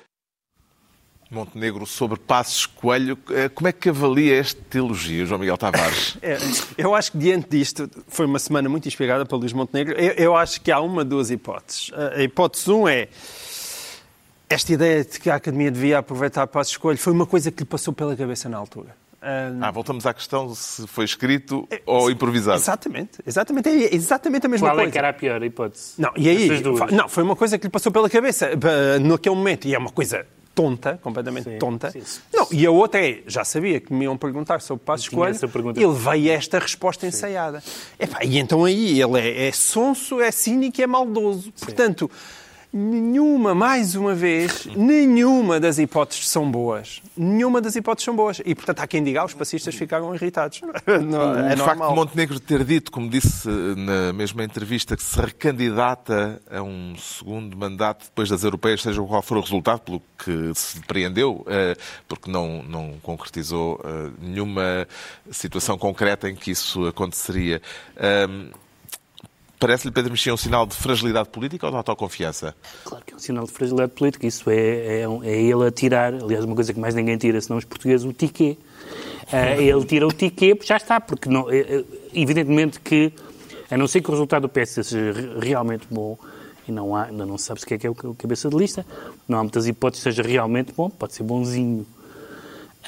Montenegro 1.28 1.84
sobre 1.84 2.20
Passos 2.20 2.66
Coelho, 2.66 3.18
eh, 3.30 3.49
como 3.49 3.66
é 3.66 3.72
que 3.72 3.88
avalia 3.88 4.38
este 4.38 4.78
elogio, 4.78 5.26
João 5.26 5.40
Miguel 5.40 5.59
Tavares? 5.59 6.16
É, 6.22 6.36
eu 6.78 6.95
acho 6.95 7.11
que 7.12 7.18
diante 7.18 7.49
disto, 7.51 7.90
foi 8.07 8.26
uma 8.26 8.38
semana 8.38 8.68
muito 8.68 8.86
inspirada 8.86 9.26
pelo 9.26 9.40
Luís 9.40 9.53
Montenegro, 9.53 9.95
eu, 9.99 10.12
eu 10.12 10.36
acho 10.36 10.61
que 10.61 10.70
há 10.70 10.78
uma, 10.80 11.05
duas 11.05 11.30
hipóteses. 11.30 11.90
A 11.95 12.18
a 12.20 12.22
hipótese 12.22 12.70
um 12.70 12.86
é 12.86 13.09
esta 14.49 14.72
ideia 14.72 15.03
de 15.05 15.18
que 15.18 15.30
a 15.30 15.34
Academia 15.36 15.70
devia 15.70 15.99
aproveitar 15.99 16.47
para 16.47 16.61
escolha 16.61 16.97
foi 16.99 17.12
uma 17.12 17.26
coisa 17.26 17.51
que 17.51 17.61
lhe 17.64 17.68
passou 17.68 17.93
pela 17.93 18.14
cabeça 18.14 18.49
na 18.49 18.59
altura. 18.59 18.95
Ah, 19.22 19.52
Ah, 19.68 19.70
voltamos 19.70 20.04
à 20.04 20.12
questão 20.12 20.52
se 20.54 20.86
foi 20.88 21.04
escrito 21.04 21.68
ou 21.86 22.10
improvisado. 22.10 22.58
Exatamente, 22.58 23.18
exatamente, 23.26 23.68
é 23.68 23.94
exatamente 23.94 24.46
a 24.46 24.48
mesma 24.48 24.68
Qual 24.68 24.76
é 24.76 24.80
coisa. 24.80 24.92
que 24.92 24.98
era 24.98 25.08
a 25.10 25.12
pior 25.12 25.42
hipótese? 25.42 25.92
Não, 25.96 26.10
e 26.16 26.28
aí, 26.28 26.48
não, 26.90 27.08
foi 27.08 27.22
uma 27.22 27.36
coisa 27.36 27.56
que 27.56 27.66
lhe 27.66 27.70
passou 27.70 27.92
pela 27.92 28.10
cabeça 28.10 28.46
eh, 28.46 28.98
naquele 28.98 29.36
momento, 29.36 29.66
e 29.68 29.74
é 29.74 29.78
uma 29.78 29.90
coisa 29.90 30.26
tonta, 30.54 30.98
completamente 31.02 31.44
Sim, 31.44 31.58
tonta. 31.58 31.90
sim. 31.90 32.02
Não, 32.34 32.46
e 32.50 32.66
a 32.66 32.70
outra 32.70 33.00
é, 33.00 33.22
já 33.26 33.42
sabia 33.44 33.80
que 33.80 33.92
me 33.92 34.04
iam 34.04 34.16
perguntar 34.18 34.60
sobre 34.60 34.84
Passos 34.84 35.06
Tinha 35.08 35.18
Coelho, 35.18 35.72
ele 35.76 35.92
veio 35.94 36.30
a 36.30 36.34
esta 36.34 36.58
resposta 36.58 37.06
ensaiada. 37.06 37.62
Epá, 37.98 38.18
e 38.24 38.38
então 38.38 38.64
aí 38.64 39.00
ele 39.00 39.18
é, 39.20 39.46
é 39.48 39.52
sonso, 39.52 40.20
é 40.20 40.30
cínico 40.30 40.80
e 40.80 40.82
é 40.84 40.86
maldoso. 40.86 41.52
Portanto, 41.58 42.10
nenhuma, 42.72 43.54
mais 43.54 43.94
uma 43.94 44.14
vez, 44.14 44.66
nenhuma 44.74 45.60
das 45.60 45.78
hipóteses 45.78 46.28
são 46.28 46.50
boas. 46.50 47.02
Nenhuma 47.16 47.60
das 47.60 47.76
hipóteses 47.76 48.06
são 48.06 48.16
boas. 48.16 48.40
E, 48.44 48.54
portanto, 48.54 48.80
há 48.80 48.86
quem 48.86 49.04
diga, 49.04 49.20
ah, 49.20 49.24
os 49.26 49.34
passistas 49.34 49.74
ficaram 49.74 50.14
irritados. 50.14 50.62
Não, 50.86 51.38
é 51.38 51.54
o 51.54 51.58
facto 51.58 51.78
normal. 51.78 51.90
de 51.90 51.96
Montenegro 51.96 52.40
ter 52.40 52.64
dito, 52.64 52.90
como 52.90 53.10
disse 53.10 53.48
eh, 53.48 53.74
na 53.76 54.12
mesma 54.12 54.42
entrevista, 54.42 54.96
que 54.96 55.02
se 55.02 55.20
recandidata 55.20 56.40
a 56.50 56.62
um 56.62 56.94
segundo 56.96 57.56
mandato 57.56 58.04
depois 58.06 58.30
das 58.30 58.42
europeias, 58.42 58.80
seja 58.80 59.02
qual 59.02 59.22
for 59.22 59.36
o 59.36 59.40
resultado, 59.40 59.80
pelo 59.80 60.02
que 60.18 60.52
se 60.54 60.80
depreendeu, 60.80 61.44
eh, 61.48 61.76
porque 62.08 62.30
não, 62.30 62.62
não 62.62 62.94
concretizou 63.02 63.80
eh, 63.84 64.10
nenhuma 64.18 64.88
situação 65.30 65.76
concreta 65.76 66.30
em 66.30 66.34
que 66.34 66.50
isso 66.50 66.86
aconteceria. 66.86 67.60
Parece-lhe, 69.62 69.92
Pedro 69.92 70.10
Mexia, 70.10 70.34
um 70.34 70.36
sinal 70.36 70.66
de 70.66 70.74
fragilidade 70.74 71.28
política 71.28 71.66
ou 71.66 71.70
de 71.70 71.76
autoconfiança? 71.78 72.52
Claro 72.84 73.04
que 73.06 73.12
é 73.12 73.16
um 73.16 73.20
sinal 73.20 73.44
de 73.44 73.52
fragilidade 73.52 73.92
política. 73.92 74.26
Isso 74.26 74.50
é, 74.50 75.02
é, 75.02 75.08
um- 75.08 75.22
é 75.22 75.40
ele 75.40 75.64
a 75.64 75.70
tirar, 75.70 76.12
aliás, 76.12 76.44
uma 76.44 76.56
coisa 76.56 76.72
que 76.74 76.80
mais 76.80 76.96
ninguém 76.96 77.16
tira, 77.16 77.40
senão 77.40 77.58
os 77.58 77.64
portugueses, 77.64 78.04
o 78.04 78.12
tiquê. 78.12 78.58
Ah, 79.32 79.52
ele 79.62 79.84
tira 79.84 80.04
o 80.04 80.10
tiquê, 80.12 80.58
já 80.64 80.76
está, 80.76 81.00
porque 81.00 81.28
não, 81.28 81.48
é- 81.48 81.58
é- 81.60 81.84
evidentemente 82.12 82.80
que, 82.80 83.12
a 83.70 83.76
não 83.76 83.86
ser 83.86 84.00
que 84.02 84.08
o 84.08 84.10
resultado 84.10 84.42
do 84.42 84.48
PS 84.48 84.82
seja 84.84 85.12
re- 85.12 85.38
realmente 85.40 85.86
bom, 85.88 86.18
e 86.66 86.72
não 86.72 86.96
há, 86.96 87.04
ainda 87.04 87.24
não 87.24 87.38
se 87.38 87.44
sabe 87.44 87.60
se 87.60 87.66
que 87.66 87.74
é 87.74 87.78
que 87.78 87.86
é 87.86 87.90
o 87.90 87.94
cabeça 88.16 88.48
de 88.50 88.56
lista, 88.56 88.84
não 89.28 89.38
há 89.38 89.42
muitas 89.44 89.68
hipóteses 89.68 90.02
que 90.04 90.10
seja 90.12 90.24
realmente 90.28 90.72
bom, 90.76 90.90
pode 90.90 91.14
ser 91.14 91.22
bonzinho. 91.22 91.86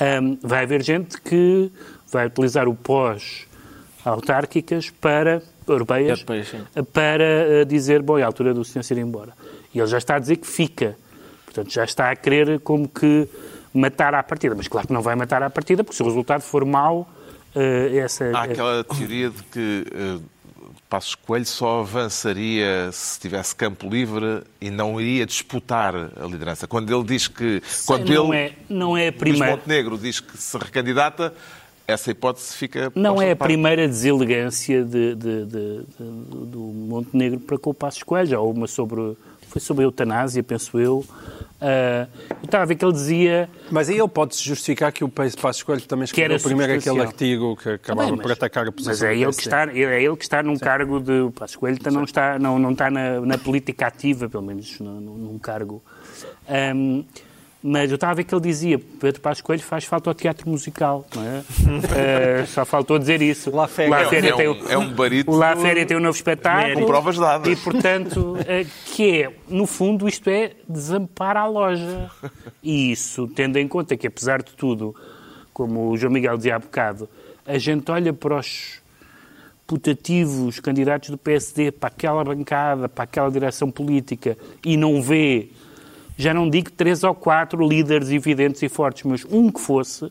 Ahm, 0.01 0.39
vai 0.43 0.65
haver 0.65 0.83
gente 0.83 1.21
que 1.21 1.71
vai 2.11 2.27
utilizar 2.27 2.67
o 2.69 2.75
pós-autárquicas 2.75 4.91
para 4.91 5.41
europeias 5.67 6.21
Europeias, 6.21 6.49
sim. 6.49 6.85
para 6.93 7.25
eh, 7.25 7.65
dizer, 7.65 8.03
bom, 8.03 8.19
é 8.19 8.23
a 8.23 8.27
altura 8.27 8.53
do 8.53 8.65
senhor 8.65 8.83
se 8.83 8.95
ir 8.95 8.99
embora. 8.99 9.33
E 9.75 9.79
ele 9.79 9.87
já 9.87 9.99
está 9.99 10.17
a 10.17 10.19
dizer 10.19 10.37
que 10.37 10.47
fica. 10.47 10.97
Portanto, 11.45 11.73
já 11.73 11.85
está 11.85 12.11
a 12.11 12.17
querer 12.17 12.61
como 12.61 12.89
que 12.89 13.29
matar 13.73 14.15
à 14.15 14.23
partida. 14.23 14.55
Mas 14.55 14.69
claro 14.69 14.87
que 14.87 14.93
não 14.93 15.03
vai 15.03 15.15
matar 15.15 15.43
à 15.43 15.51
partida, 15.51 15.83
porque 15.83 15.97
se 15.97 16.03
o 16.03 16.07
resultado 16.07 16.43
for 16.43 16.65
mau, 16.65 17.09
eh, 17.55 17.97
essa... 17.97 18.31
Há 18.37 18.43
aquela 18.45 18.85
teoria 18.85 19.31
de 19.31 19.43
que 19.45 19.87
eh, 19.93 20.19
Passos 20.89 21.17
Coelho 21.17 21.47
só 21.47 21.81
avançaria 21.81 22.91
se 22.93 23.19
tivesse 23.19 23.55
campo 23.57 23.89
livre 23.89 24.43
e 24.61 24.71
não 24.71 25.01
iria 25.01 25.27
disputar 25.27 25.95
a 25.95 26.25
liderança. 26.25 26.69
Quando 26.69 26.95
ele 26.95 27.05
diz 27.05 27.27
que. 27.27 27.61
Quando 27.85 28.13
não, 28.13 28.33
ele, 28.33 28.37
é, 28.37 28.53
não 28.69 28.97
é 28.97 29.09
a 29.09 29.11
Luís 29.11 29.19
primeira... 29.19 29.57
Montenegro 29.57 29.99
diz 29.99 30.21
que 30.21 30.37
se 30.39 30.57
recandidata, 30.57 31.35
essa 31.87 32.11
hipótese 32.11 32.55
fica. 32.57 32.91
Não 32.95 33.21
é 33.21 33.33
a 33.33 33.37
parte. 33.37 33.51
primeira 33.51 33.87
deselegância 33.87 34.85
de, 34.85 35.15
de- 35.15 35.45
de- 35.47 35.47
de- 35.47 36.47
do 36.47 36.59
Montenegro 36.61 37.41
para 37.41 37.59
com 37.59 37.71
o 37.71 37.75
Passos 37.75 38.03
Coelho. 38.03 38.43
Uma 38.45 38.67
sobre... 38.67 39.17
Foi 39.49 39.61
sobre 39.61 39.85
a 39.85 39.87
eutanásia, 39.87 40.43
penso 40.43 40.81
eu. 40.81 41.05
Ah, 41.61 42.09
eu 42.31 42.45
estava 42.45 42.65
a 42.65 42.67
ver 42.67 42.75
que 42.75 42.85
ele 42.85 42.93
dizia... 42.93 43.49
Mas 43.71 43.89
aí 43.89 43.97
ele 43.99 44.09
pode-se 44.09 44.43
justificar 44.43 44.91
que 44.91 45.05
o 45.05 45.09
Passos 45.09 45.63
Coelho 45.63 45.81
também 45.83 46.09
Que 46.09 46.21
era 46.23 46.35
escreveu 46.35 46.59
primeiro 46.59 46.81
aquele 46.81 47.01
artigo 47.01 47.57
que 47.57 47.69
acabava 47.69 48.09
Tá 48.09 48.15
bem, 48.17 48.23
por 48.23 48.33
atacar 48.33 48.67
a 48.67 48.73
posição 48.73 48.91
Mas 48.93 49.03
é 49.03 49.15
ele, 49.15 49.33
que 49.33 49.41
está, 49.43 49.73
é 49.73 50.03
ele 50.03 50.17
que 50.17 50.25
está 50.25 50.43
num 50.43 50.59
cargo 50.59 50.99
de. 50.99 51.21
O 51.21 51.31
Passos 51.31 51.55
Coelho 51.57 51.79
tá- 51.79 51.91
não 51.91 52.03
está, 52.03 52.37
não, 52.39 52.59
não 52.59 52.73
está 52.73 52.91
na, 52.91 53.21
na 53.21 53.39
política 53.39 53.87
ativa, 53.87 54.29
pelo 54.29 54.43
menos 54.43 54.81
num, 54.81 55.01
num 55.01 55.39
cargo. 55.39 55.81
Ahm, 56.49 57.05
mas 57.67 57.91
eu 57.91 57.95
estava 57.95 58.13
a 58.13 58.15
ver 58.17 58.25
que 58.25 58.35
ele 58.35 58.43
dizia: 58.43 58.79
Pedro 59.01 59.23
Passos 59.23 59.41
Coelho 59.41 59.63
faz 59.63 59.85
falta 59.85 60.11
ao 60.11 60.15
teatro 60.15 60.47
musical, 60.51 61.07
não 61.17 61.23
é? 61.23 61.43
Ah, 62.43 62.45
só 62.53 62.63
faltou 62.67 62.99
dizer 62.99 63.23
isso. 63.23 63.51
La 63.51 63.67
Féria. 63.67 63.95
É, 63.95 64.05
Féria 64.09 64.31
é 64.31 64.37
tem 64.37 64.49
um- 64.49 64.53
o- 64.63 64.71
é 64.71 64.77
um 64.77 64.93
barítono 64.93 65.35
O 65.35 65.41
La 65.41 65.57
Féria 65.57 65.87
tem 65.87 65.97
um 65.97 66.01
novo 66.01 66.15
espetáculo. 66.15 66.81
Com 66.81 66.87
provas 66.87 67.17
dadas. 67.17 67.51
E, 67.51 67.57
portanto, 67.57 68.37
eh, 68.47 68.67
que 68.85 69.23
é, 69.23 69.33
no 69.49 69.67
fundo, 69.67 70.07
isto 70.07 70.29
é 70.29 70.53
desampara 70.69 71.41
a 71.41 71.47
loja. 71.47 72.11
E 72.63 72.93
isso, 72.93 73.27
tendo 73.29 73.59
em 73.59 73.67
conta 73.67 73.97
que, 73.97 74.07
apesar 74.07 74.43
de 74.43 74.53
tudo, 74.53 74.95
como 75.55 75.89
o 75.91 75.97
João 75.97 76.13
Miguel 76.13 76.37
dizia 76.37 76.57
há 76.57 76.59
bocado, 76.59 77.09
a 77.47 77.57
gente 77.57 77.91
olha 77.91 78.13
para 78.13 78.37
os 78.39 78.83
putativos 79.67 80.61
candidatos 80.61 81.09
do 81.11 81.17
PSD, 81.17 81.73
para 81.73 81.89
aquela 81.89 82.23
bancada, 82.23 82.89
para 82.89 83.05
aquela 83.05 83.31
direção 83.31 83.71
política 83.71 84.37
e 84.65 84.77
não 84.77 85.01
vê, 85.01 85.49
já 86.17 86.33
não 86.33 86.49
digo 86.49 86.71
três 86.71 87.03
ou 87.03 87.15
quatro 87.15 87.67
líderes 87.67 88.11
evidentes 88.11 88.63
e 88.63 88.69
fortes, 88.69 89.05
mas 89.05 89.25
um 89.25 89.51
que 89.51 89.61
fosse, 89.61 90.11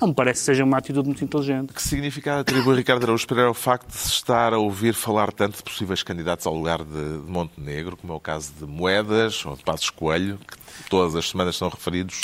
não 0.00 0.08
me 0.08 0.14
parece 0.14 0.40
que 0.40 0.46
seja 0.46 0.64
uma 0.64 0.78
atitude 0.78 1.06
muito 1.06 1.22
inteligente. 1.22 1.74
Que 1.74 1.82
significado 1.82 2.40
atribui 2.40 2.74
Ricardo 2.74 3.04
Araújo 3.04 3.26
Pereira 3.26 3.48
ao 3.48 3.54
facto 3.54 3.88
de 3.88 3.96
se 3.96 4.08
estar 4.08 4.54
a 4.54 4.58
ouvir 4.58 4.94
falar 4.94 5.30
tanto 5.30 5.58
de 5.58 5.62
possíveis 5.62 6.02
candidatos 6.02 6.46
ao 6.46 6.54
lugar 6.54 6.82
de, 6.82 7.18
de 7.18 7.30
Montenegro, 7.30 7.98
como 7.98 8.14
é 8.14 8.16
o 8.16 8.20
caso 8.20 8.50
de 8.58 8.64
Moedas 8.64 9.44
ou 9.44 9.54
de 9.56 9.62
Passos 9.62 9.90
Coelho, 9.90 10.38
que 10.38 10.88
todas 10.88 11.14
as 11.14 11.28
semanas 11.28 11.56
são 11.56 11.68
referidos 11.68 12.22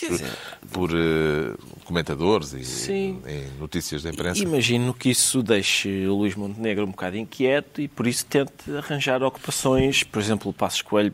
por 0.72 0.90
eh, 0.90 1.54
comentadores 1.84 2.54
e 2.54 2.64
Sim. 2.64 3.20
em 3.26 3.60
notícias 3.60 4.02
da 4.02 4.08
imprensa? 4.08 4.42
Imagino 4.42 4.94
que 4.94 5.10
isso 5.10 5.42
deixe 5.42 6.06
o 6.06 6.14
Luís 6.14 6.34
Montenegro 6.34 6.84
um 6.84 6.90
bocado 6.90 7.18
inquieto 7.18 7.82
e 7.82 7.88
por 7.88 8.06
isso 8.06 8.24
tente 8.24 8.74
arranjar 8.74 9.22
ocupações. 9.22 10.02
Por 10.02 10.22
exemplo, 10.22 10.50
o 10.50 10.54
Passos 10.54 10.80
Coelho 10.80 11.12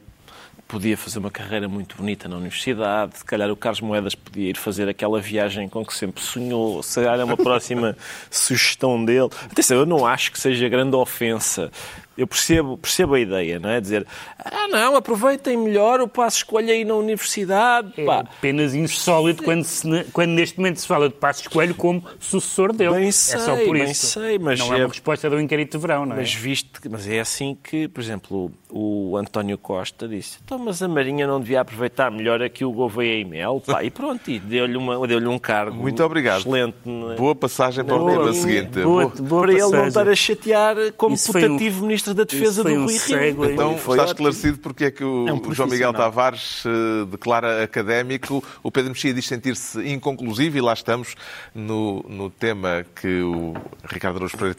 podia 0.72 0.96
fazer 0.96 1.18
uma 1.18 1.30
carreira 1.30 1.68
muito 1.68 1.96
bonita 1.98 2.26
na 2.28 2.36
universidade, 2.36 3.18
se 3.18 3.24
calhar 3.26 3.50
o 3.50 3.56
Carlos 3.56 3.82
Moedas 3.82 4.14
podia 4.14 4.48
ir 4.50 4.56
fazer 4.56 4.88
aquela 4.88 5.20
viagem 5.20 5.68
com 5.68 5.84
que 5.84 5.92
sempre 5.94 6.22
sonhou, 6.22 6.82
se 6.82 6.94
calhar 6.94 7.20
é 7.20 7.24
uma 7.24 7.36
próxima 7.36 7.94
sugestão 8.30 9.04
dele. 9.04 9.28
Atenção, 9.50 9.76
eu 9.76 9.84
não 9.86 10.06
acho 10.06 10.32
que 10.32 10.40
seja 10.40 10.66
grande 10.70 10.96
ofensa 10.96 11.70
Eu 12.16 12.26
percebo, 12.26 12.76
percebo 12.78 13.14
a 13.14 13.20
ideia, 13.20 13.58
não 13.58 13.68
é? 13.70 13.80
Dizer, 13.80 14.06
ah, 14.38 14.68
não, 14.68 14.96
aproveitem 14.96 15.56
melhor 15.56 16.00
o 16.00 16.08
passo 16.08 16.38
escolha 16.38 16.72
aí 16.72 16.84
na 16.84 16.94
universidade. 16.94 17.92
É 17.96 18.04
Pá. 18.04 18.20
apenas 18.20 18.74
insólito 18.74 19.42
quando, 19.42 19.64
se- 19.64 20.04
quando 20.12 20.30
neste 20.30 20.58
momento 20.58 20.78
se 20.78 20.86
fala 20.86 21.08
de 21.08 21.14
Passos 21.14 21.46
Coelho 21.48 21.74
como 21.74 22.02
sucessor 22.20 22.72
dele. 22.74 22.94
Bem 22.94 23.08
é 23.08 23.12
só 23.12 23.56
sei, 23.56 23.66
por 23.66 23.72
bem 23.78 23.90
isso. 23.90 24.06
sei, 24.06 24.38
mas 24.38 24.58
não 24.58 24.72
é 24.74 24.78
é- 24.80 24.82
uma 24.84 24.88
resposta 24.88 25.28
do 25.30 25.40
inquérito 25.40 25.76
de 25.78 25.82
verão, 25.82 26.04
não 26.06 26.14
é? 26.14 26.18
Mas 26.20 26.32
visto 26.34 26.80
que, 26.82 26.88
mas 26.88 27.08
é 27.08 27.18
assim 27.20 27.56
que, 27.62 27.88
por 27.88 28.00
exemplo, 28.02 28.52
o 28.74 29.16
António 29.18 29.58
Costa 29.58 30.08
disse, 30.08 30.38
então, 30.42 30.58
mas 30.58 30.82
a 30.82 30.88
Marinha 30.88 31.26
não 31.26 31.38
devia 31.38 31.60
aproveitar 31.60 32.10
melhor 32.10 32.40
aqui 32.40 32.64
o 32.64 32.72
Gouveia 32.72 33.20
e 33.20 33.24
Mel, 33.24 33.62
pá, 33.66 33.84
e 33.84 33.90
pronto, 33.90 34.30
e 34.30 34.38
deu-lhe 34.38 34.78
deu-lhe 35.06 35.26
um 35.26 35.38
cargo 35.38 35.76
Muito 35.76 36.02
obrigado. 36.02 36.40
excelente. 36.40 36.76
é? 37.12 37.16
Boa 37.16 37.34
passagem 37.34 37.84
para 37.84 37.96
o 37.96 38.06
tema 38.10 38.32
seguinte. 38.32 38.80
boa, 38.82 39.06
Boa. 39.08 39.28
boa 39.28 39.42
para 39.42 39.52
ele 39.52 39.60
não 39.68 39.86
estar 39.88 40.08
a 40.08 40.14
chatear 40.14 40.76
como 40.96 41.14
Isso 41.14 41.30
foi 41.32 41.44
um- 41.44 41.48
putativo 41.48 41.86
Ministro 41.86 42.14
da 42.14 42.24
Defesa 42.24 42.64
do 42.64 42.70
um 42.70 42.84
Rui. 42.84 42.96
Rio. 42.98 43.44
Então 43.52 43.76
Foi 43.76 43.96
está 43.98 44.04
ótimo. 44.10 44.28
esclarecido 44.28 44.58
porque 44.58 44.84
é 44.86 44.90
que 44.90 45.04
o, 45.04 45.28
É 45.28 45.32
um 45.34 45.36
o 45.46 45.52
João 45.54 45.68
Miguel. 45.68 45.92
Tavares 45.92 46.64
eh, 46.64 47.04
declara 47.10 47.62
académico. 47.62 48.42
O 48.62 48.70
Pedro 48.70 48.90
Mexia 48.92 49.12
diz 49.12 49.26
sentir-se 49.26 49.78
inconclusivo 49.86 50.56
e 50.56 50.60
lá 50.62 50.72
estamos 50.72 51.14
no, 51.54 52.02
no 52.08 52.30
tema 52.30 52.86
que 53.00 53.20
o 53.20 53.52
Ricardo 53.84 54.16
Araújo 54.16 54.36
Pereira 54.38 54.56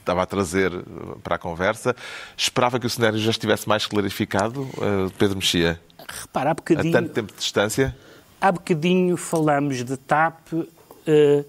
estava 0.00 0.22
a 0.22 0.26
trazer 0.26 0.72
eh, 0.72 0.82
para 1.22 1.36
a 1.36 1.38
conversa. 1.38 1.94
Esperava 2.36 2.78
que 2.78 2.86
o 2.86 2.90
cenário 2.90 3.18
já 3.18 3.30
estivesse 3.30 3.68
mais 3.68 3.86
clarificado, 3.86 4.68
eh, 4.78 5.12
Pedro 5.18 5.36
Mexia, 5.36 5.80
Repara, 6.08 6.50
há 6.50 6.52
a 6.52 6.54
bocadinho, 6.54 6.92
tanto 6.92 7.10
tempo 7.10 7.32
de 7.32 7.38
distância. 7.38 7.96
há 8.40 8.52
bocadinho 8.52 9.16
falámos 9.16 9.82
de 9.82 9.96
TAP 9.96 10.52
eh, 11.06 11.44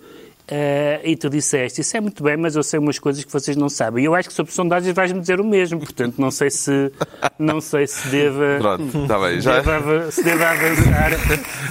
eh, 0.50 1.02
e 1.04 1.16
tu 1.16 1.30
disseste, 1.30 1.82
isso 1.82 1.98
é 1.98 2.02
muito 2.02 2.24
bem, 2.24 2.38
mas 2.38 2.56
eu 2.56 2.64
sei 2.64 2.80
umas 2.80 2.98
coisas 3.00 3.24
que 3.24 3.32
vocês 3.32 3.58
não 3.58 3.68
sabem. 3.70 4.04
E 4.04 4.08
eu 4.08 4.16
acho 4.16 4.30
que 4.30 4.34
sobre 4.36 4.54
sondagens 4.54 4.94
vais-me 4.96 5.20
dizer 5.20 5.40
o 5.42 5.44
mesmo, 5.44 5.80
portanto 5.80 6.16
não 6.20 6.32
sei 6.32 6.50
se, 6.50 6.92
não 7.38 7.60
sei 7.60 7.86
se 7.88 8.08
deva... 8.08 8.58
Pronto, 8.60 9.02
está 9.04 9.20
bem. 9.20 9.42
Já, 9.42 9.56
Deve 9.58 9.72
ava- 9.72 10.12
se 10.12 10.24
deve 10.24 10.44
avançar 10.44 11.12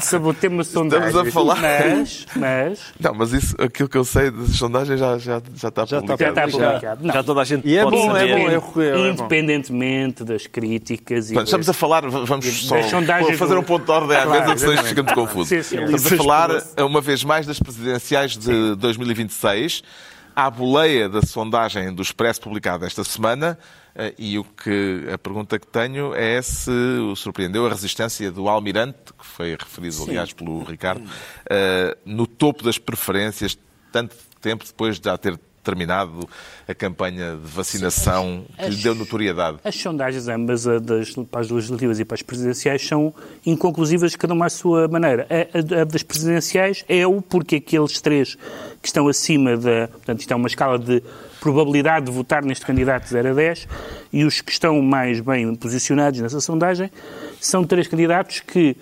sobre 0.03 0.29
o 0.31 0.35
tema 0.35 0.63
sondagens. 0.65 1.17
a 1.17 1.25
falar. 1.27 1.59
Mas, 1.61 2.27
mas 2.37 2.81
Não, 3.01 3.15
mas 3.15 3.33
isso, 3.33 3.55
aquilo 3.59 3.89
que 3.89 3.97
eu 3.97 4.05
sei 4.05 4.31
das 4.31 4.51
sondagens 4.57 4.99
já, 5.01 5.19
já, 5.19 5.41
já 5.55 5.69
está 5.69 5.85
Já 5.87 5.99
está 5.99 6.17
publicado. 6.17 6.19
já 6.19 6.29
está 6.29 6.43
publicado. 6.43 6.73
publicado. 6.75 7.07
Não, 7.07 7.15
Já 7.15 7.23
toda 7.23 7.41
a 7.41 7.45
gente 7.45 7.67
E 7.69 7.77
é 7.77 7.83
pode 7.83 7.97
bom, 7.97 8.17
é 8.17 8.21
saber. 8.21 8.37
bom, 8.37 8.49
é 8.51 8.59
bom, 8.61 8.83
é 8.83 8.93
bom. 8.93 9.07
independentemente 9.07 10.25
das 10.25 10.47
críticas 10.47 11.31
e 11.31 11.35
Portanto, 11.35 11.47
estamos 11.47 11.69
a 11.69 11.73
falar, 11.73 12.03
vamos 12.09 12.47
só 12.67 12.83
sondagens 12.83 13.39
fazer 13.39 13.55
do- 13.55 13.61
um 13.61 13.65
ponto 13.65 13.85
de 13.85 13.91
ordem 13.91 14.17
à 14.17 14.23
Claro, 14.23 14.41
mesa, 14.41 14.53
que 14.55 14.61
senão 14.61 14.73
isto 14.75 14.85
exatamente. 14.87 14.89
fica 14.89 15.03
muito 15.03 15.15
confuso. 15.15 15.49
Sim, 15.49 15.63
sim. 15.63 15.77
Estamos 15.85 16.13
a 16.13 16.17
falar, 16.17 16.51
uma 16.85 17.01
vez 17.01 17.25
mais, 17.25 17.47
das 17.47 17.59
presidenciais 17.59 18.37
de 18.37 18.66
2026. 18.75 19.83
Há 20.35 20.47
a 20.47 20.51
boleia 20.51 21.09
da 21.09 21.23
sondagem 21.23 21.95
do 21.95 22.03
Expresso 22.03 22.41
publicada 22.43 22.87
esta 22.87 23.03
semana 23.05 23.59
eh, 23.95 24.15
e 24.19 24.39
o 24.39 24.45
que 24.45 25.07
a 25.11 25.17
pergunta 25.17 25.59
que 25.59 25.67
tenho 25.67 26.15
é 26.15 26.43
se 26.43 26.71
o 26.71 27.17
surpreendeu 27.17 27.67
a 27.67 27.71
resistência 27.71 28.31
do 28.31 28.49
Almirante, 28.49 29.15
que 29.19 29.25
foi 29.25 29.57
referido, 29.59 30.03
aliás, 30.03 30.33
pelo 30.35 30.63
Ricardo, 30.63 31.09
eh, 31.49 31.97
no 32.05 32.27
topo 32.27 32.63
das 32.63 32.77
preferências, 32.77 33.59
tanto 33.91 34.15
tempo 34.43 34.65
depois 34.65 34.99
de 35.01 35.07
já 35.07 35.17
ter 35.17 35.39
terminado 35.67 36.29
a 36.69 36.75
campanha 36.75 37.33
de 37.37 37.51
vacinação 37.51 38.45
que 38.57 38.69
lhe 38.71 38.77
deu 38.77 38.95
notoriedade. 38.95 39.59
As 39.65 39.75
sondagens, 39.77 40.29
ambas, 40.29 40.67
a 40.67 40.79
das, 40.79 41.11
para 41.31 41.41
as 41.41 41.51
legislativas 41.51 41.99
e 42.01 42.05
para 42.05 42.15
as 42.15 42.23
presidenciais, 42.23 42.87
são 42.87 43.13
inconclusivas, 43.45 44.15
cada 44.17 44.33
uma 44.33 44.47
à 44.47 44.51
sua 44.51 44.89
maneira. 44.89 45.27
A, 45.29 45.79
a- 45.79 45.83
a 45.83 45.85
das 45.85 46.03
presidenciais 46.03 46.85
é 46.89 47.07
o 47.07 47.21
porque 47.21 47.57
aqueles 47.57 48.01
três 48.01 48.37
que 48.81 48.87
estão 48.89 49.09
acima 49.09 49.57
da. 49.57 49.89
Portanto, 49.89 50.21
isto 50.21 50.33
é 50.33 50.37
uma 50.37 50.49
escala 50.49 50.79
de 50.79 51.03
probabilidade 51.41 52.07
de 52.07 52.13
votar 52.13 52.43
neste 52.45 52.65
candidato 52.65 53.05
de 53.05 53.11
0 53.11 53.31
a 53.31 53.35
10, 53.35 53.69
e 54.13 54.25
os 54.25 54.41
que 54.41 54.51
estão 54.51 54.81
mais 54.83 55.21
bem 55.21 55.55
posicionados 55.55 56.21
nessa 56.21 56.41
sondagem 56.41 56.91
são 57.41 57.65
três 57.65 57.87
candidatos 57.87 58.41
que 58.41 58.77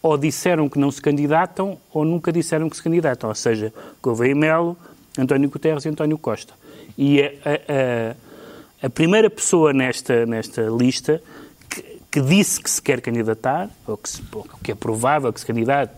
ou 0.00 0.18
disseram 0.18 0.68
que 0.68 0.80
não 0.80 0.90
se 0.90 1.00
candidatam 1.00 1.78
ou 1.92 2.04
nunca 2.04 2.32
disseram 2.32 2.68
que 2.68 2.76
se 2.76 2.82
candidatam. 2.82 3.28
Ou 3.28 3.34
seja, 3.36 3.72
Gouveia 4.02 4.32
e 4.32 4.34
Melo, 4.34 4.76
António 5.18 5.48
Guterres 5.50 5.84
e 5.84 5.88
António 5.88 6.16
Costa. 6.18 6.54
E 6.96 7.20
a, 7.22 7.26
a- 7.26 8.12
a- 8.12 8.86
a 8.86 8.90
primeira 8.90 9.30
pessoa 9.30 9.72
nesta, 9.72 10.26
nesta 10.26 10.62
lista 10.62 11.22
que, 11.70 12.00
que 12.10 12.20
disse 12.20 12.60
que 12.60 12.68
se 12.70 12.82
quer 12.82 13.00
candidatar, 13.00 13.70
ou 13.86 13.96
que, 13.96 14.08
se- 14.08 14.22
ou 14.32 14.44
que 14.62 14.72
é 14.72 14.74
provável 14.74 15.32
que 15.32 15.40
se 15.40 15.46
candidate 15.46 15.92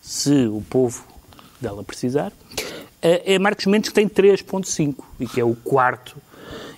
se 0.00 0.46
o 0.46 0.62
povo 0.70 1.04
dela 1.60 1.82
precisar, 1.82 2.32
é 3.02 3.34
é 3.34 3.38
Marcos 3.38 3.66
Mendes, 3.66 3.88
que 3.90 3.94
tem 3.94 4.08
3,5 4.08 4.94
e 5.20 5.26
que 5.26 5.40
é 5.40 5.44
o 5.44 5.54
quarto. 5.54 6.16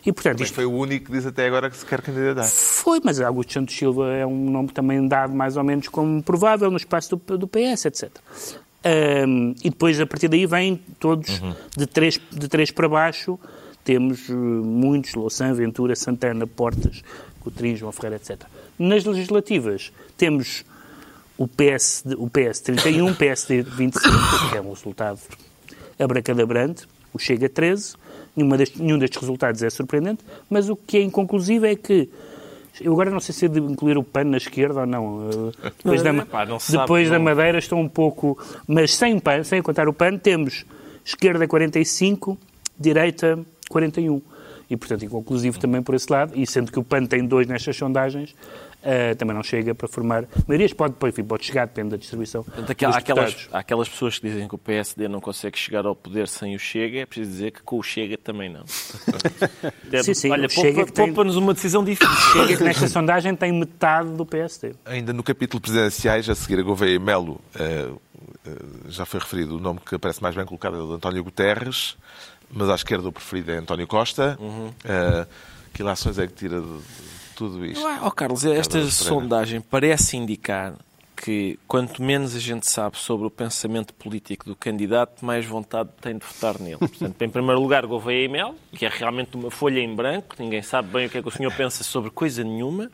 E, 0.05 0.11
portanto, 0.13 0.39
Mas 0.41 0.49
isto 0.49 0.55
foi 0.55 0.65
o 0.65 0.73
único 0.73 1.07
que 1.07 1.13
diz 1.13 1.27
até 1.27 1.47
agora 1.47 1.69
que 1.71 1.77
se 1.77 1.85
quer 1.85 2.01
candidatar. 2.01 2.45
foi, 2.45 3.01
mas 3.05 3.21
Augusto 3.21 3.53
Santos 3.53 3.77
Silva 3.77 4.11
é 4.15 4.27
um 4.27 4.51
nome 4.51 4.71
também 4.71 5.07
dado 5.07 5.35
mais 5.35 5.57
ou 5.59 5.63
menos 5.63 5.89
como 5.89 6.23
provável 6.23 6.71
no 6.71 6.77
espaço 6.79 7.15
do, 7.17 7.37
do 7.39 7.47
PS, 7.47 7.85
etc. 7.85 8.11
Ahm, 8.85 9.55
e 9.63 9.71
depois, 9.71 10.01
a 10.01 10.07
partir 10.07 10.29
daí, 10.29 10.47
vêm 10.47 10.81
todos 10.99 11.41
de, 11.77 11.87
três, 11.87 12.19
de 12.31 12.49
três 12.49 12.71
para 12.71 12.89
baixo. 12.89 13.39
Temos 13.85 14.29
eh, 14.29 14.33
muitos, 14.33 15.15
Louçã, 15.15 15.53
Ventura, 15.53 15.95
Santana, 15.97 16.47
Portas, 16.47 17.03
Coutrinho, 17.41 17.77
João 17.77 17.93
Ferreira, 17.93 18.17
etc. 18.17 18.43
Nas 18.79 19.05
legislativas, 19.05 19.93
temos 20.17 20.65
o 21.37 21.47
PS, 21.49 22.05
o 22.19 22.29
PS 22.29 22.61
31, 22.61 23.15
PSD 23.15 23.63
25, 23.63 24.51
que 24.51 24.57
é 24.57 24.61
um 24.61 24.71
resultado 24.71 25.19
abracadabrante, 25.99 26.87
o 27.13 27.19
Chega 27.19 27.49
13, 27.49 27.95
nenhuma 28.37 28.57
destes- 28.57 28.81
nenhum 28.81 28.99
destes 28.99 29.21
resultados 29.21 29.63
é 29.63 29.71
surpreendente, 29.71 30.23
mas 30.49 30.69
o 30.69 30.77
que 30.77 30.99
é 30.99 31.03
inconclusivo 31.03 31.67
é 31.67 31.75
que 31.75 32.09
eu 32.81 32.93
agora 32.93 33.11
não 33.11 33.21
sei 33.21 33.35
se 33.35 33.47
é 33.47 33.49
de 33.49 33.59
incluir 33.59 33.97
o 33.97 34.03
PAN 34.03 34.25
na 34.25 34.37
esquerda 34.37 34.81
ou 34.81 34.87
não. 34.87 35.53
Depois, 35.79 36.03
da, 36.03 36.13
Não, 36.13 36.23
epá, 36.23 36.45
depois 36.45 37.11
da. 37.11 37.19
Madeira 37.19 37.59
estou 37.59 37.79
um 37.79 37.89
pouco... 37.89 38.39
Mas 38.67 38.95
sem 38.95 39.19
PAN, 39.19 39.45
sem 39.45 39.63
contar 39.63 39.89
o 39.89 39.93
PAN, 39.93 40.19
temos 40.19 40.65
esquerda 41.05 41.47
45, 41.47 42.39
direita 42.79 43.39
41. 43.69 44.21
E, 44.71 44.77
portanto, 44.77 45.05
inconclusivo 45.05 45.59
também 45.59 45.83
por 45.83 45.95
esse 45.95 46.11
lado. 46.11 46.33
E 46.35 46.47
sendo 46.47 46.71
que 46.71 46.79
o 46.79 46.85
PAN 46.85 47.05
tem 47.07 47.27
dois 47.27 47.47
nestas 47.47 47.77
sondagens, 47.77 48.35
eh, 48.83 49.15
também 49.15 49.35
não 49.35 49.43
chega 49.43 49.75
para 49.75 49.87
formar 49.89 50.25
maiorias. 50.47 50.73
Pode, 50.73 50.95
pode, 50.95 51.13
enfim, 51.13 51.25
pode 51.25 51.45
chegar, 51.45 51.67
depende 51.67 51.91
da 51.91 51.97
distribuição 51.97 52.43
Portanto, 52.43 52.71
aquel- 52.71 52.89
dos 52.91 52.97
há 52.97 52.99
aquelas, 53.01 53.49
há 53.53 53.59
aquelas 53.59 53.89
pessoas 53.89 54.19
que 54.19 54.29
dizem 54.29 54.49
que 54.49 54.55
o 54.55 54.59
PSD 54.59 55.09
não 55.09 55.21
consegue 55.21 55.59
chegar 55.59 55.85
ao 55.87 55.95
poder 55.95 56.29
sem 56.29 56.55
o 56.55 56.59
Chega, 56.59 57.01
é 57.01 57.07
preciso 57.07 57.31
dizer 57.31 57.51
que 57.53 57.63
com 57.63 57.79
o 57.79 57.83
Chega 57.83 58.17
também 58.19 58.49
não. 58.49 58.65
Sim, 60.03 60.15
sim, 60.15 60.31
Olha, 60.31 60.47
o 60.47 60.51
Chega 60.51 60.73
poupa- 60.75 60.87
que 60.87 60.93
tem- 60.93 61.07
poupa-nos 61.07 61.37
uma 61.37 61.53
decisão 61.55 61.85
difícil. 61.85 62.15
Chega 62.33 62.57
que 62.57 62.65
nesta 62.65 62.89
sondagem 62.89 63.35
tem 63.35 63.53
metade 63.53 64.11
do 64.11 64.25
PSD. 64.25 64.75
Ainda 64.85 65.13
no 65.13 65.23
capítulo 65.23 65.61
presidenciais, 65.61 66.29
a 66.29 66.35
seguir 66.35 66.61
a 66.61 66.63
Gouveia 66.63 66.95
e 66.95 66.99
Melo, 66.99 67.41
eh, 67.59 67.89
já 68.89 69.05
foi 69.05 69.21
referido 69.21 69.57
o 69.57 69.61
nome 69.61 69.81
que 69.85 69.99
parece 69.99 70.23
mais 70.23 70.35
bem 70.35 70.45
colocado 70.45 70.77
é 70.77 70.81
o 70.83 70.87
de 70.89 70.93
António 70.95 71.23
Guterres, 71.25 71.97
mas 72.51 72.69
à 72.71 72.75
esquerda 72.75 73.09
o 73.09 73.13
preferido 73.13 73.51
é 73.53 73.57
António 73.59 73.87
Costa. 73.87 74.39
Eh, 74.85 75.27
que 75.73 75.83
ilações 75.83 76.19
é 76.19 76.27
que 76.27 76.33
tira 76.33 76.61
de 76.61 76.79
tudo 77.41 77.65
isto? 77.65 77.83
Ó 78.03 78.11
Carlos, 78.11 78.45
esta 78.45 78.85
sondagem 78.91 79.63
parece 79.63 80.15
indicar 80.15 80.75
que 81.17 81.59
quanto 81.67 82.03
menos 82.03 82.37
a 82.37 82.39
gente 82.39 82.69
sabe 82.69 82.99
sobre 82.99 83.27
o 83.27 83.31
pensamento 83.31 83.95
político 83.95 84.45
do 84.45 84.55
candidato, 84.55 85.25
mais 85.25 85.47
vontade 85.47 85.89
tem 86.03 86.19
de 86.19 86.25
votar 86.25 86.59
nele. 86.59 86.77
Portanto, 86.81 87.23
em 87.23 87.29
primeiro 87.31 87.61
lugar, 87.61 87.87
Gouveia 87.87 88.25
e 88.25 88.29
Mel, 88.29 88.55
que 88.73 88.85
é 88.85 88.89
realmente 88.91 89.37
uma 89.37 89.51
folha 89.51 89.81
em 89.81 89.95
branco, 89.95 90.37
ninguém 90.39 90.61
sabe 90.61 90.89
bem 90.89 91.07
o 91.07 91.11
que 91.11 91.19
é 91.19 91.23
que 91.23 91.29
o 91.29 91.31
senhor 91.31 91.53
pensa 91.53 91.83
sobre 91.83 92.11
coisa 92.11 92.45
nenhuma. 92.45 92.91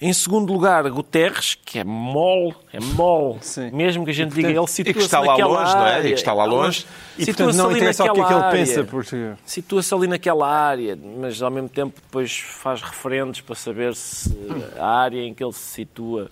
Em 0.00 0.12
segundo 0.12 0.52
lugar, 0.52 0.88
Guterres, 0.90 1.56
que 1.64 1.78
é 1.78 1.84
mole, 1.84 2.54
é 2.72 2.80
mole. 2.80 3.38
Sim. 3.40 3.70
Mesmo 3.72 4.04
que 4.04 4.10
a 4.10 4.14
gente 4.14 4.34
diga, 4.34 4.48
ele 4.48 4.58
E 4.58 4.64
que 4.64 4.70
situa-se 4.70 4.98
está 5.00 5.20
lá 5.20 5.26
naquela 5.28 5.60
longe, 5.60 5.74
não 5.76 5.86
é? 5.86 5.94
área. 5.94 6.08
E 6.08 6.10
que 6.12 6.18
está 6.18 6.32
lá 6.32 6.44
longe. 6.44 6.86
E, 7.16 7.24
Situa-se 7.24 7.34
portanto, 7.36 7.56
não 7.56 7.66
ali 7.70 7.76
interessa 7.76 8.02
o 8.02 8.06
que 8.06 8.10
é 8.10 8.14
que 8.14 8.20
naquela 8.20 8.48
ele 8.50 8.58
pensa, 8.58 8.72
área. 8.80 8.84
porque... 8.90 9.30
Situa-se 9.46 9.94
ali 9.94 10.06
naquela 10.08 10.48
área, 10.48 10.98
mas 11.20 11.40
ao 11.40 11.50
mesmo 11.50 11.68
tempo 11.68 11.94
depois 12.02 12.36
faz 12.38 12.82
referendos 12.82 13.40
para 13.40 13.54
saber 13.54 13.94
se 13.94 14.36
a 14.78 14.86
área 14.86 15.20
em 15.22 15.32
que 15.32 15.44
ele 15.44 15.52
se 15.52 15.60
situa. 15.60 16.28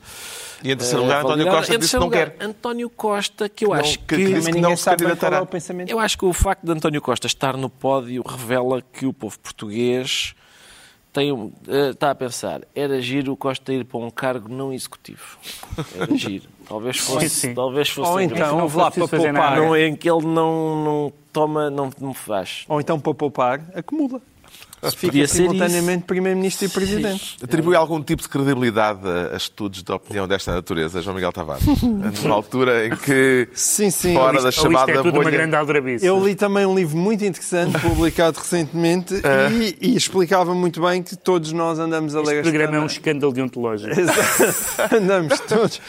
E 0.64 0.70
em 0.72 0.76
terceiro 0.76 1.02
eh, 1.02 1.06
lugar, 1.06 1.20
António. 1.24 1.46
Costa 1.48 1.78
disse 1.78 1.90
que 1.92 1.96
não 1.98 2.04
lugar, 2.06 2.30
quer. 2.30 2.44
António 2.46 2.90
Costa, 2.90 3.48
que 3.48 3.64
eu 3.64 3.68
Não, 3.70 3.76
acho 3.76 3.98
que- 4.00 4.16
que. 4.16 4.40
que 4.52 4.60
não 4.60 4.76
se 4.76 4.88
é 4.88 4.92
candidatará. 4.92 5.40
o 5.42 5.46
pensamento. 5.46 5.88
Eu 5.90 5.98
acho 5.98 6.18
que 6.18 6.24
o 6.24 6.32
facto 6.32 6.64
de 6.64 6.72
António 6.72 7.00
Costa 7.00 7.26
estar 7.26 7.56
no 7.56 7.68
pódio 7.70 8.22
revela 8.26 8.82
que 8.92 9.06
o 9.06 9.12
povo 9.12 9.38
português 9.40 10.34
tem, 11.12 11.30
um- 11.32 11.52
eh, 11.68 11.90
está 11.90 12.10
a 12.10 12.14
pensar, 12.14 12.62
era 12.74 13.00
giro 13.00 13.32
o 13.32 13.36
Costa 13.36 13.72
ir 13.72 13.84
para 13.84 13.98
um 13.98 14.10
cargo 14.10 14.48
não 14.48 14.72
executivo. 14.72 15.38
Era 15.98 16.16
giro. 16.16 16.48
Talvez 16.68 16.96
fosse. 16.98 17.28
Sim, 17.28 17.48
sim. 17.48 17.54
Talvez 17.54 17.88
fosse 17.90 18.10
Ou 18.10 18.16
um- 18.16 18.20
então, 18.20 18.58
não 18.58 18.68
vou 18.68 18.82
lá 18.82 18.90
para 18.90 19.06
poupar. 19.08 19.56
não 19.56 19.74
é 19.74 19.86
em 19.88 19.94
que 19.96 20.08
ele 20.10 20.24
não, 20.26 20.84
não 20.84 21.12
toma, 21.32 21.68
não, 21.70 21.90
não 22.00 22.14
faz. 22.14 22.64
Ou 22.68 22.80
então, 22.80 22.98
para 22.98 23.12
poupar, 23.14 23.60
acumula. 23.74 24.20
Fica 24.90 25.26
simultaneamente 25.28 26.04
Primeiro-Ministro 26.04 26.66
e 26.66 26.68
Presidente. 26.68 27.36
Atribui 27.42 27.76
algum 27.76 28.02
tipo 28.02 28.20
de 28.20 28.28
credibilidade 28.28 29.00
a, 29.06 29.34
a 29.34 29.36
estudos 29.36 29.82
de 29.82 29.92
opinião 29.92 30.26
desta 30.26 30.52
natureza, 30.52 31.00
João 31.00 31.14
Miguel 31.14 31.32
Tavares? 31.32 31.64
Numa 32.22 32.34
altura 32.34 32.86
em 32.86 32.96
que, 32.96 33.48
Sim, 33.54 33.90
sim. 33.90 34.14
fora 34.14 34.42
da 34.42 34.48
é 34.48 34.52
chamada 34.52 34.92
tudo 34.94 35.20
uma 35.20 35.22
bolha... 35.22 35.48
Eu 36.02 36.24
li 36.24 36.34
também 36.34 36.66
um 36.66 36.74
livro 36.74 36.96
muito 36.96 37.24
interessante, 37.24 37.78
publicado 37.80 38.38
recentemente, 38.40 39.14
e, 39.80 39.92
e 39.92 39.96
explicava 39.96 40.52
muito 40.54 40.82
bem 40.82 41.02
que 41.02 41.16
todos 41.16 41.52
nós 41.52 41.78
andamos 41.78 42.16
a 42.16 42.20
ler 42.20 42.40
Este 42.40 42.50
programa 42.50 42.76
é 42.76 42.80
um 42.80 42.86
escândalo 42.86 43.32
deontológico. 43.32 43.92
Andamos 44.92 45.38
todos 45.40 45.80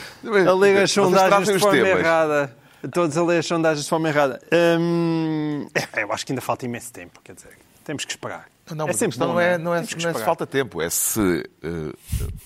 a 0.48 0.54
ler 0.54 0.84
as 0.84 0.92
sondagens 0.92 1.48
de 1.48 1.60
forma 1.60 1.84
temas. 1.84 2.00
errada. 2.00 2.56
Todos 2.92 3.18
a 3.18 3.24
ler 3.24 3.40
as 3.40 3.46
sondagens 3.46 3.84
de 3.86 3.90
forma 3.90 4.10
errada. 4.10 4.40
Hum, 4.80 5.68
é, 5.74 6.04
eu 6.04 6.12
acho 6.12 6.26
que 6.26 6.32
ainda 6.32 6.42
falta 6.42 6.66
imenso 6.66 6.92
tempo, 6.92 7.20
quer 7.24 7.34
dizer, 7.34 7.52
temos 7.86 8.06
que 8.06 8.12
esperar. 8.12 8.53
Não, 8.72 8.88
é 8.88 8.94
sempre 8.94 9.20
não 9.20 9.40
é, 9.40 9.58
não 9.58 9.74
é? 9.74 9.82
não 9.82 9.84
é, 9.84 10.04
não 10.04 10.10
é 10.10 10.14
se 10.14 10.24
falta 10.24 10.46
tempo, 10.48 10.82
é 10.82 10.90
se 10.90 11.44
eh, 11.62 11.94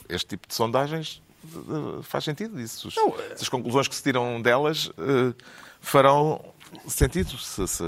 este 0.09 0.27
tipo 0.29 0.47
de 0.47 0.53
sondagens 0.55 1.21
eh, 1.45 2.01
faz 2.01 2.23
sentido. 2.23 2.59
Isso. 2.59 2.89
Se 2.91 2.99
as 3.41 3.49
conclusões 3.49 3.87
que 3.87 3.95
se 3.95 4.01
tiram 4.03 4.41
delas 4.41 4.89
eh, 4.97 5.33
farão 5.79 6.43
sentido, 6.87 7.37
se, 7.37 7.67
se- 7.67 7.83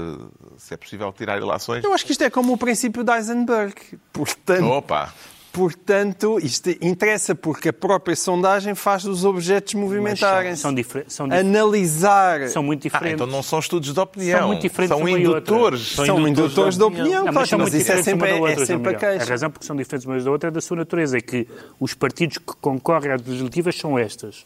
se 0.58 0.72
é 0.74 0.76
possível 0.76 1.12
tirar 1.12 1.38
ilações. 1.38 1.84
Eu 1.84 1.92
acho 1.92 2.06
que 2.06 2.12
isto 2.12 2.22
é 2.22 2.30
como 2.30 2.52
o 2.52 2.56
princípio 2.56 3.02
de 3.04 3.12
Heisenberg. 3.12 3.74
Portanto, 4.12 4.64
Opa! 4.64 5.12
Portanto 5.52 6.38
isto 6.42 6.70
interessa 6.80 7.34
porque 7.34 7.68
a 7.68 7.72
própria 7.72 8.14
sondagem 8.16 8.74
faz 8.74 9.04
os 9.04 9.24
objetos 9.24 9.74
movimentarem-se. 9.74 10.62
São, 10.62 10.74
difer- 10.74 11.04
são, 11.08 11.26
Analisar. 11.30 12.48
são 12.48 12.62
muito 12.62 12.80
Ah, 12.80 12.82
diferentes. 12.84 13.14
então 13.14 13.26
não 13.26 13.42
são 13.42 13.58
estudos 13.58 13.92
de 13.92 14.00
opinião. 14.00 14.38
São 14.38 14.46
muito 14.48 14.62
diferentes 14.62 14.96
São 14.96 15.08
indutores. 15.08 15.80
São 15.92 16.06
São 16.06 16.18
indutores 16.28 16.50
indutores 16.52 16.76
da 16.76 16.80
da 16.80 16.86
opinião, 16.86 17.24
Não, 17.24 17.32
claro, 17.32 17.48
mas 17.58 17.72
mas 17.72 17.74
isso 17.74 17.92
é 17.92 18.02
sempre, 18.02 18.30
da 18.30 18.36
outra, 18.36 18.62
é 18.62 18.66
sempre 18.66 18.94
a 18.94 18.98
queixa. 18.98 19.24
A 19.24 19.26
razão 19.28 19.50
porque 19.50 19.66
são 19.66 19.76
diferentes 19.76 20.06
umas 20.06 20.24
da 20.24 20.30
outra 20.30 20.48
é 20.48 20.50
da 20.50 20.60
sua 20.60 20.76
natureza, 20.76 21.18
é 21.18 21.20
que 21.20 21.46
os 21.78 21.94
partidos 21.94 22.38
que 22.38 22.54
concorrem 22.60 23.12
às 23.12 23.22
legislativas 23.24 23.76
são 23.76 23.98
estas. 23.98 24.44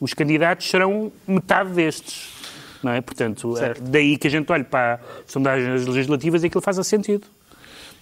Os 0.00 0.12
candidatos 0.14 0.68
serão 0.68 1.10
metade 1.26 1.70
destes. 1.70 2.34
Não 2.82 2.92
é? 2.92 3.00
Portanto, 3.00 3.56
é 3.58 3.74
daí 3.80 4.18
que 4.18 4.26
a 4.26 4.30
gente 4.30 4.52
olha 4.52 4.62
para 4.62 5.00
as 5.26 5.32
sondagens 5.32 5.86
legislativas 5.86 6.42
e 6.42 6.46
aquilo 6.46 6.60
faz 6.60 6.76
sentido. 6.86 7.26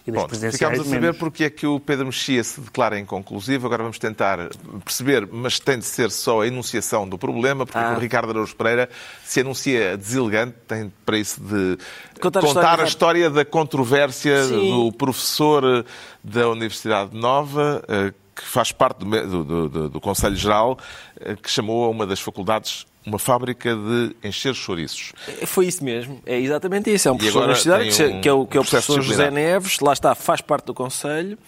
E 0.07 0.11
das 0.13 0.21
Bom, 0.21 0.29
presidenciais 0.29 0.75
ficámos 0.75 0.93
a 0.93 0.95
saber 0.95 1.15
porque 1.15 1.45
é 1.45 1.51
que 1.51 1.67
o 1.67 1.81
Pedro 1.81 2.05
Mexia 2.07 2.45
se 2.45 2.61
declara 2.61 2.99
inconclusivo. 2.99 3.67
Agora 3.67 3.83
vamos 3.85 3.99
tentar 3.99 4.51
perceber, 4.85 5.27
mas 5.33 5.59
tem 5.59 5.79
de 5.79 5.87
ser 5.87 6.11
só 6.11 6.43
a 6.43 6.47
enunciação 6.47 7.09
do 7.09 7.17
problema, 7.17 7.65
porque 7.65 7.79
Ah. 7.79 7.95
o 7.97 7.99
Ricardo 7.99 8.29
Araújo 8.31 8.55
Pereira 8.55 8.91
se 9.25 9.41
anuncia 9.41 9.97
deselegante, 9.97 10.57
tem 10.69 10.93
para 11.07 11.17
isso 11.17 11.41
de 11.41 11.79
Contar 12.21 12.43
contar, 12.43 12.81
a 12.81 12.83
a 12.83 12.87
história 12.87 13.31
da 13.31 13.47
controvérsia 13.47 14.45
Sim. 14.45 14.71
do 14.71 14.93
professor 14.93 15.85
da 16.23 16.49
Universidade 16.51 17.17
Nova, 17.17 17.83
eh, 17.89 18.13
que 18.37 18.45
faz 18.45 18.73
parte 18.73 18.99
do, 18.99 19.45
do- 19.45 19.69
do- 19.69 19.89
do 19.89 20.01
Conselho 20.03 20.37
Geral, 20.37 20.79
eh, 21.19 21.35
que 21.35 21.51
chamou 21.51 21.85
a 21.87 21.89
uma 21.89 22.07
das 22.07 22.21
faculdades 22.21 22.85
uma 23.07 23.19
fábrica 23.19 23.75
de 23.75 24.17
encher 24.27 24.55
chouriços. 24.55 25.13
Foi 25.47 25.67
isso 25.67 25.85
mesmo, 25.85 26.21
é 26.25 26.39
exatamente 26.39 26.93
isso. 26.93 27.09
É 27.09 27.13
um 27.13 27.17
professor 27.17 27.43
universitário, 27.43 27.87
um 27.87 28.21
que 28.21 28.29
é 28.29 28.33
o, 28.33 28.47
que 28.47 28.57
é 28.57 28.61
o 28.61 28.65
professor 28.65 29.03
José. 29.03 29.31
Neves, 29.31 29.79
lá 29.81 29.93
está, 29.93 30.15
faz 30.15 30.41
parte 30.41 30.67
do 30.67 30.75
Conselho, 30.75 31.39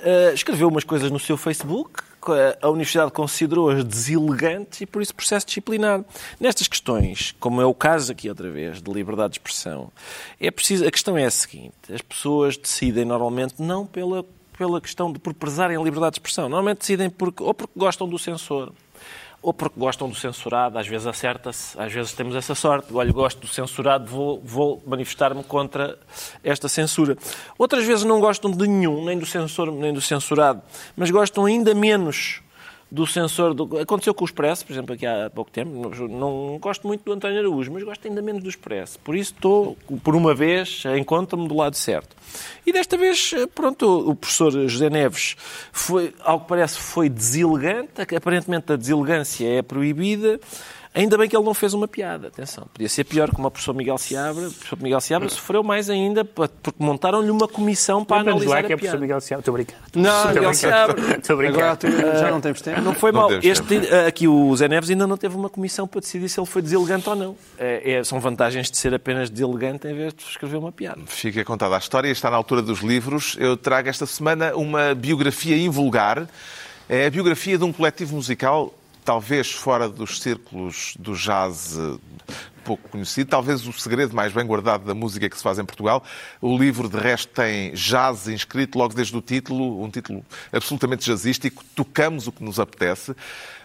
eh, 0.00 0.32
escreveu 0.34 0.68
umas 0.68 0.84
coisas 0.84 1.10
no 1.10 1.18
seu 1.18 1.36
Facebook, 1.36 2.02
a 2.60 2.68
Universidade 2.68 3.10
considerou-as 3.10 3.84
deselegantes 3.84 4.80
e 4.80 4.86
por 4.86 5.02
isso 5.02 5.14
processo 5.14 5.46
disciplinar. 5.46 6.04
Nestas 6.38 6.68
questões, 6.68 7.34
como 7.40 7.60
é 7.60 7.66
o 7.66 7.74
caso 7.74 8.12
aqui 8.12 8.28
outra 8.28 8.50
vez, 8.50 8.80
de 8.80 8.92
liberdade 8.92 9.34
de 9.34 9.38
expressão, 9.38 9.90
é 10.40 10.50
preciso, 10.50 10.86
a 10.86 10.90
questão 10.90 11.18
é 11.18 11.24
a 11.24 11.30
seguinte, 11.30 11.92
as 11.92 12.00
pessoas 12.00 12.56
decidem 12.56 13.04
normalmente 13.04 13.54
não 13.58 13.84
pela, 13.84 14.24
pela 14.56 14.80
questão 14.80 15.12
de 15.12 15.18
por 15.18 15.34
prezarem 15.34 15.76
a 15.76 15.80
liberdade 15.80 16.14
de 16.14 16.18
expressão, 16.20 16.48
normalmente 16.48 16.78
decidem 16.78 17.10
porque, 17.10 17.42
ou 17.42 17.52
porque 17.52 17.72
gostam 17.76 18.08
do 18.08 18.18
censor, 18.18 18.72
ou 19.42 19.52
porque 19.52 19.78
gostam 19.78 20.08
do 20.08 20.14
censurado, 20.14 20.78
às 20.78 20.86
vezes 20.86 21.06
acerta-se, 21.06 21.78
às 21.78 21.92
vezes 21.92 22.12
temos 22.12 22.36
essa 22.36 22.54
sorte. 22.54 22.94
Olha, 22.94 23.12
gosto 23.12 23.40
do 23.40 23.48
censurado, 23.48 24.06
vou, 24.06 24.40
vou 24.44 24.82
manifestar-me 24.86 25.42
contra 25.42 25.98
esta 26.44 26.68
censura. 26.68 27.18
Outras 27.58 27.84
vezes 27.84 28.04
não 28.04 28.20
gostam 28.20 28.50
de 28.52 28.68
nenhum, 28.68 29.04
nem 29.04 29.18
do 29.18 29.26
censor, 29.26 29.72
nem 29.72 29.92
do 29.92 30.00
censurado, 30.00 30.62
mas 30.96 31.10
gostam 31.10 31.44
ainda 31.44 31.74
menos 31.74 32.40
do 32.92 33.06
censor. 33.06 33.54
Do... 33.54 33.78
Aconteceu 33.78 34.12
com 34.12 34.22
o 34.22 34.26
Expresso, 34.26 34.66
por 34.66 34.72
exemplo, 34.72 34.94
aqui 34.94 35.06
há 35.06 35.30
pouco 35.34 35.50
tempo. 35.50 35.70
Não, 36.08 36.58
gosto 36.60 36.86
muito 36.86 37.02
do 37.02 37.12
António 37.12 37.38
Araújo, 37.38 37.72
mas 37.72 37.82
gosto 37.82 38.06
ainda 38.06 38.20
menos 38.20 38.42
do 38.42 38.50
Expresso. 38.50 38.98
Por 38.98 39.16
isso 39.16 39.32
estou, 39.32 39.76
por 40.04 40.14
uma 40.14 40.34
vez, 40.34 40.82
encontro-me 40.98 41.48
do 41.48 41.56
lado 41.56 41.74
certo. 41.74 42.14
E 42.66 42.72
desta 42.72 42.98
vez, 42.98 43.32
pronto, 43.54 44.10
o 44.10 44.14
professor 44.14 44.52
José 44.68 44.90
Neves 44.90 45.36
foi, 45.72 46.14
ao 46.20 46.40
que 46.40 46.48
parece, 46.48 46.78
foi 46.78 47.08
deselegante. 47.08 48.02
Aparentemente 48.14 48.70
a 48.70 48.76
deselegância 48.76 49.48
é 49.48 49.62
proibida. 49.62 50.38
Ainda 50.94 51.16
bem 51.16 51.26
que 51.26 51.34
ele 51.34 51.44
não 51.44 51.54
fez 51.54 51.72
uma 51.72 51.88
piada, 51.88 52.28
atenção. 52.28 52.66
Podia 52.72 52.88
ser 52.88 53.04
pior, 53.04 53.30
como 53.30 53.48
o 53.48 53.50
professor 53.50 53.74
Miguel 53.74 53.96
Seabra. 53.96 54.48
O 54.48 54.52
professor 54.52 54.78
Miguel 54.82 55.00
Seabra 55.00 55.28
sofreu 55.30 55.62
mais 55.62 55.88
ainda, 55.88 56.22
porque 56.22 56.70
montaram-lhe 56.78 57.30
uma 57.30 57.48
comissão 57.48 58.04
para 58.04 58.20
analisar 58.20 58.56
lá 58.56 58.62
que 58.62 58.72
é 58.72 58.74
a 58.74 58.76
o 58.76 58.78
professor 58.78 58.78
piada. 58.78 58.98
Miguel 59.00 59.20
Seabra. 59.22 59.40
Estou 59.40 59.52
a 59.52 59.56
brincar. 59.56 59.80
Não, 59.94 60.28
Miguel. 60.34 60.54
Seabra. 60.54 61.16
Estou 61.16 61.34
a 61.34 61.36
brincar. 61.38 61.58
Agora 61.58 61.76
tu- 61.76 61.90
já 61.90 62.30
não 62.30 62.40
temos 62.42 62.60
tempo. 62.60 62.80
Não 62.82 62.94
foi 62.94 63.10
Não 63.10 63.20
mal. 63.22 63.30
Este, 63.42 63.76
aqui 64.06 64.28
o 64.28 64.54
Zé 64.54 64.68
Neves 64.68 64.90
ainda 64.90 65.06
não 65.06 65.16
teve 65.16 65.34
uma 65.34 65.48
comissão 65.48 65.86
para 65.88 66.00
decidir 66.02 66.28
se 66.28 66.38
ele 66.38 66.46
foi 66.46 66.60
deselegante 66.60 67.08
ou 67.08 67.16
não. 67.16 67.36
É, 67.58 67.92
é- 67.92 68.04
são 68.04 68.20
vantagens 68.20 68.70
de 68.70 68.76
ser 68.76 68.92
apenas 68.92 69.30
deselegante 69.30 69.88
em 69.88 69.94
vez 69.94 70.12
de 70.12 70.22
escrever 70.24 70.58
uma 70.58 70.72
piada. 70.72 71.00
Fica 71.06 71.42
contada 71.42 71.74
a 71.74 71.78
história, 71.78 72.08
está 72.10 72.30
na 72.30 72.36
altura 72.36 72.60
dos 72.60 72.80
livros. 72.80 73.34
Eu 73.40 73.56
trago 73.56 73.88
esta 73.88 74.04
semana 74.04 74.54
uma 74.54 74.94
biografia 74.94 75.56
invulgar. 75.56 76.28
É 76.88 77.06
a 77.06 77.10
biografia 77.10 77.56
de 77.56 77.64
um 77.64 77.72
coletivo 77.72 78.14
musical, 78.16 78.74
talvez 79.04 79.52
fora 79.52 79.88
dos 79.88 80.20
círculos 80.20 80.94
do 80.98 81.14
jazz 81.14 81.76
eh, 81.76 81.98
pouco 82.64 82.88
conhecido, 82.88 83.28
talvez 83.28 83.66
o 83.66 83.72
segredo 83.72 84.14
mais 84.14 84.32
bem 84.32 84.46
guardado 84.46 84.84
da 84.84 84.94
música 84.94 85.28
que 85.28 85.36
se 85.36 85.42
faz 85.42 85.58
em 85.58 85.64
Portugal. 85.64 86.02
O 86.40 86.56
livro, 86.56 86.88
de 86.88 86.96
resto, 86.96 87.28
tem 87.32 87.72
jazz 87.72 88.28
inscrito 88.28 88.78
logo 88.78 88.94
desde 88.94 89.16
o 89.16 89.20
título, 89.20 89.82
um 89.82 89.90
título 89.90 90.24
absolutamente 90.52 91.04
jazzístico. 91.04 91.64
Tocamos 91.74 92.26
o 92.26 92.32
que 92.32 92.44
nos 92.44 92.60
apetece. 92.60 93.14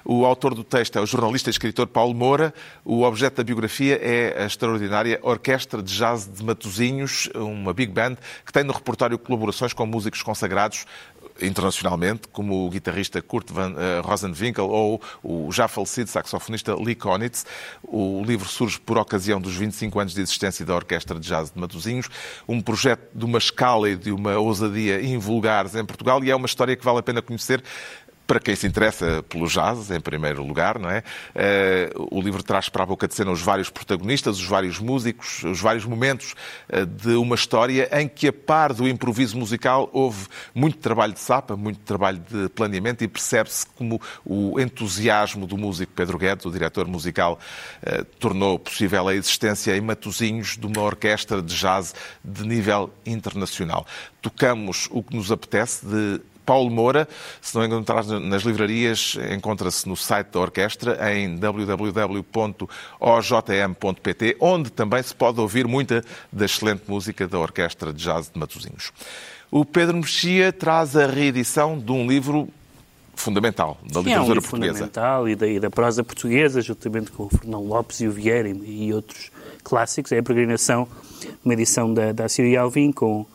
O 0.04 0.26
autor 0.26 0.56
do 0.56 0.64
texto 0.64 0.98
é 0.98 1.02
o 1.02 1.06
jornalista 1.06 1.50
e 1.50 1.52
escritor 1.52 1.86
Paulo 1.86 2.14
Moura. 2.14 2.54
O 2.84 3.04
objeto 3.04 3.36
da 3.36 3.44
biografia 3.44 4.00
é 4.02 4.42
a 4.42 4.46
extraordinária 4.46 5.20
Orquestra 5.22 5.84
de 5.84 5.94
Jazz 5.94 6.28
de 6.28 6.44
Matosinhos, 6.44 7.30
uma 7.36 7.74
big 7.74 7.92
band 7.92 8.16
que 8.46 8.54
tem 8.54 8.64
no 8.64 8.74
repertório 8.74 9.20
colaborações 9.20 9.74
com 9.74 9.86
músicos 9.86 10.24
consagrados 10.24 10.86
internacionalmente, 11.42 12.28
como 12.28 12.66
o 12.66 12.70
guitarrista 12.70 13.22
Kurt 13.22 13.52
Van 13.52 13.74
eh, 13.78 14.02
Rosenwinkel 14.04 14.70
ou 14.70 15.02
o 15.24 15.52
já 15.52 15.68
falecido 15.68 16.10
saxofonista 16.10 16.76
Lee 16.76 16.96
Konitz. 16.96 17.46
O 17.84 18.24
livro 18.26 18.48
surge 18.48 18.80
por 18.80 18.98
ocasião 18.98 19.40
dos 19.40 19.56
25 19.56 20.00
anos 20.00 20.14
de 20.14 20.22
existência 20.22 20.66
da 20.66 20.76
Orquestra 20.76 21.20
de 21.20 21.28
Jazz 21.28 21.52
de 21.52 21.60
Matosinhos, 21.60 22.10
um 22.48 22.62
projeto 22.62 23.10
de 23.14 23.26
uma 23.26 23.38
escala 23.38 23.90
e 23.90 23.96
de 23.96 24.12
uma 24.12 24.38
ousadia 24.38 25.02
invulgares 25.02 25.76
em 25.76 25.86
Portugal 25.86 26.24
e 26.24 26.32
é 26.32 26.36
uma 26.36 26.46
história 26.46 26.76
que 26.76 26.84
vale 26.84 27.00
a 27.00 27.04
pena 27.04 27.22
conhecer 27.22 27.64
para 28.28 28.42
quem 28.42 28.56
se 28.56 28.68
interessa 28.68 29.24
pelo 29.24 29.48
jazz, 29.48 29.90
em 29.90 30.02
primeiro 30.02 30.44
lugar, 30.44 30.78
não 30.78 30.90
é? 30.90 31.02
Eh, 31.34 31.90
o 32.12 32.22
livro 32.22 32.44
traz 32.44 32.68
para 32.68 32.84
a 32.84 32.86
boca 32.86 33.08
de 33.08 33.16
cena 33.16 33.32
os 33.32 33.42
vários 33.42 33.70
protagonistas, 33.70 34.38
os 34.38 34.46
vários 34.46 34.80
músicos, 34.80 35.46
os 35.46 35.62
vários 35.62 35.86
momentos 35.86 36.36
eh, 36.68 36.86
de 36.86 37.14
uma 37.14 37.36
história 37.36 37.90
em 37.94 38.08
que, 38.08 38.28
a 38.28 38.34
par 38.34 38.74
do 38.74 38.86
improviso 38.86 39.38
musical, 39.38 39.90
houve 39.94 40.28
muito 40.54 40.78
trabalho 40.78 41.14
de 41.14 41.22
sapa, 41.22 41.56
muito 41.56 41.80
trabalho 41.80 42.22
de 42.30 42.50
planeamento 42.50 43.02
e 43.02 43.08
percebe-se 43.08 43.66
como 43.78 44.02
o 44.26 44.60
entusiasmo 44.60 45.48
do 45.48 45.58
músico 45.58 45.94
Pedro 45.96 46.18
Guedes, 46.18 46.46
o 46.46 46.52
diretor 46.52 46.86
musical, 46.86 47.40
eh, 47.82 48.04
tornou 48.20 48.60
possível 48.60 49.08
a 49.08 49.16
existência 49.16 49.76
em 49.78 49.80
Matosinhos 49.80 50.58
de 50.58 50.68
uma 50.68 50.82
orquestra 50.82 51.42
de 51.42 51.56
jazz 51.56 51.96
de 52.22 52.46
nível 52.46 52.92
internacional. 53.06 53.88
Tocamos 54.22 54.90
o 54.92 55.02
que 55.02 55.16
nos 55.16 55.32
apetece 55.32 55.86
de 55.86 56.22
Paulo 56.48 56.72
Moura, 56.72 57.08
se 57.42 57.54
não 57.54 57.66
encontrar 57.66 58.06
nas 58.06 58.44
livrarias, 58.44 59.18
encontra-se 59.36 59.86
no 59.86 59.98
site 59.98 60.28
da 60.28 60.40
orquestra 60.40 61.14
em 61.14 61.36
www.ojm.pt, 61.36 61.98
onde 64.40 64.70
também 64.70 65.04
se 65.04 65.14
pode 65.14 65.42
ouvir 65.42 65.68
muita 65.68 66.02
da 66.32 66.46
excelente 66.46 66.84
música 66.88 67.28
da 67.28 67.38
Orquestra 67.38 67.92
de 67.92 68.02
Jazz 68.02 68.32
de 68.34 68.40
Matosinhos. 68.40 68.94
O 69.52 69.66
Pedro 69.66 69.98
Mexia 69.98 70.54
traz 70.54 70.96
a 70.96 71.06
reedição 71.06 71.78
de 71.78 71.92
um 71.92 72.08
livro 72.08 72.48
fundamental 73.14 73.78
da 73.84 74.02
Sim, 74.02 74.14
é 74.14 74.22
um 74.22 74.24
literatura 74.24 74.34
livro 74.36 74.50
portuguesa. 74.50 74.74
fundamental 74.74 75.28
e 75.28 75.36
da, 75.36 75.48
e 75.48 75.60
da 75.60 75.70
prosa 75.70 76.02
portuguesa, 76.02 76.62
juntamente 76.62 77.12
com 77.12 77.24
o 77.24 77.30
Fernão 77.30 77.62
Lopes 77.66 78.00
e 78.00 78.08
o 78.08 78.12
Vieira 78.12 78.48
e, 78.48 78.88
e 78.88 78.94
outros 78.94 79.32
clássicos. 79.66 80.14
É 80.14 80.20
a 80.20 80.24
peregrinação, 80.24 80.88
uma 81.44 81.54
edição 81.54 81.94
da, 81.94 82.14
da 82.14 82.30
Síria 82.30 82.62
Alvim, 82.62 82.94
com 82.94 83.26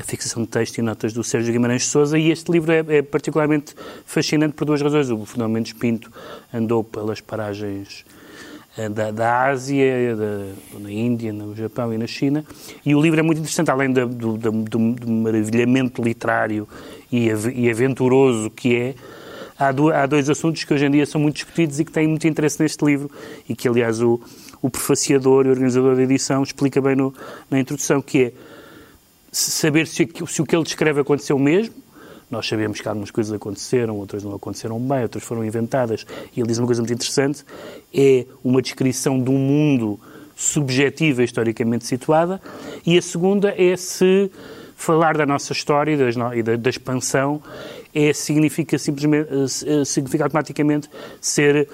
a 0.00 0.02
fixação 0.02 0.42
de 0.42 0.48
texto 0.48 0.78
e 0.78 0.82
notas 0.82 1.12
do 1.12 1.22
Sérgio 1.22 1.52
Guimarães 1.52 1.86
Souza, 1.86 2.18
e 2.18 2.30
este 2.30 2.50
livro 2.50 2.72
é, 2.72 2.84
é 2.88 3.02
particularmente 3.02 3.74
fascinante 4.04 4.54
por 4.54 4.64
duas 4.64 4.80
razões. 4.80 5.10
O 5.10 5.24
Fernão 5.26 5.48
Mendes 5.48 5.74
Pinto 5.74 6.10
andou 6.52 6.82
pelas 6.82 7.20
paragens 7.20 8.04
eh, 8.76 8.88
da, 8.88 9.10
da 9.10 9.46
Ásia, 9.48 10.16
da, 10.16 10.78
na 10.80 10.90
Índia, 10.90 11.32
no 11.32 11.54
Japão 11.54 11.92
e 11.92 11.98
na 11.98 12.06
China. 12.06 12.44
E 12.84 12.94
o 12.94 13.00
livro 13.00 13.20
é 13.20 13.22
muito 13.22 13.38
interessante, 13.38 13.70
além 13.70 13.92
do, 13.92 14.06
do, 14.06 14.36
do, 14.38 14.50
do 14.62 15.10
maravilhamento 15.10 16.02
literário 16.02 16.66
e, 17.12 17.28
e 17.54 17.70
aventuroso 17.70 18.48
que 18.50 18.74
é, 18.74 18.94
há, 19.58 19.70
do, 19.70 19.92
há, 19.92 20.06
dois 20.06 20.30
assuntos 20.30 20.64
que 20.64 20.72
hoje 20.72 20.86
em 20.86 20.90
dia 20.90 21.04
são 21.04 21.20
muito 21.20 21.36
discutidos 21.36 21.78
e 21.78 21.84
que 21.84 21.92
têm 21.92 22.08
muito 22.08 22.26
interesse 22.26 22.62
neste 22.62 22.82
livro 22.84 23.10
e 23.46 23.54
que, 23.54 23.68
aliás, 23.68 24.00
o, 24.00 24.18
o 24.62 24.70
prefaciador 24.70 25.46
e 25.46 25.50
organizador 25.50 25.94
da 25.94 26.02
edição 26.02 26.42
explica 26.42 26.80
bem 26.80 26.96
no, 26.96 27.12
na 27.50 27.60
introdução, 27.60 28.00
que 28.00 28.24
é 28.24 28.32
saber 29.30 29.86
se, 29.86 30.08
se 30.26 30.42
o 30.42 30.46
que 30.46 30.54
ele 30.54 30.64
descreve 30.64 31.00
aconteceu 31.00 31.38
mesmo, 31.38 31.74
nós 32.30 32.46
sabemos 32.46 32.80
que 32.80 32.88
algumas 32.88 33.10
coisas 33.10 33.32
aconteceram, 33.32 33.96
outras 33.96 34.22
não 34.22 34.34
aconteceram 34.34 34.78
bem, 34.78 35.02
outras 35.02 35.24
foram 35.24 35.44
inventadas. 35.44 36.06
E 36.34 36.40
ele 36.40 36.48
diz 36.48 36.58
uma 36.58 36.66
coisa 36.66 36.80
muito 36.80 36.92
interessante: 36.94 37.44
é 37.92 38.24
uma 38.44 38.62
descrição 38.62 39.20
de 39.20 39.30
um 39.30 39.38
mundo 39.38 39.98
subjetiva, 40.36 41.22
historicamente 41.22 41.86
situada, 41.86 42.40
e 42.86 42.96
a 42.96 43.02
segunda 43.02 43.52
é 43.56 43.76
se 43.76 44.30
falar 44.76 45.16
da 45.16 45.26
nossa 45.26 45.52
história 45.52 45.92
e 46.34 46.42
da, 46.42 46.56
da 46.56 46.70
expansão 46.70 47.42
é, 47.94 48.12
significa, 48.12 48.78
simplesmente, 48.78 49.28
eh, 49.66 49.84
significa 49.84 50.24
automaticamente 50.24 50.88
ser 51.20 51.56
eh, 51.56 51.66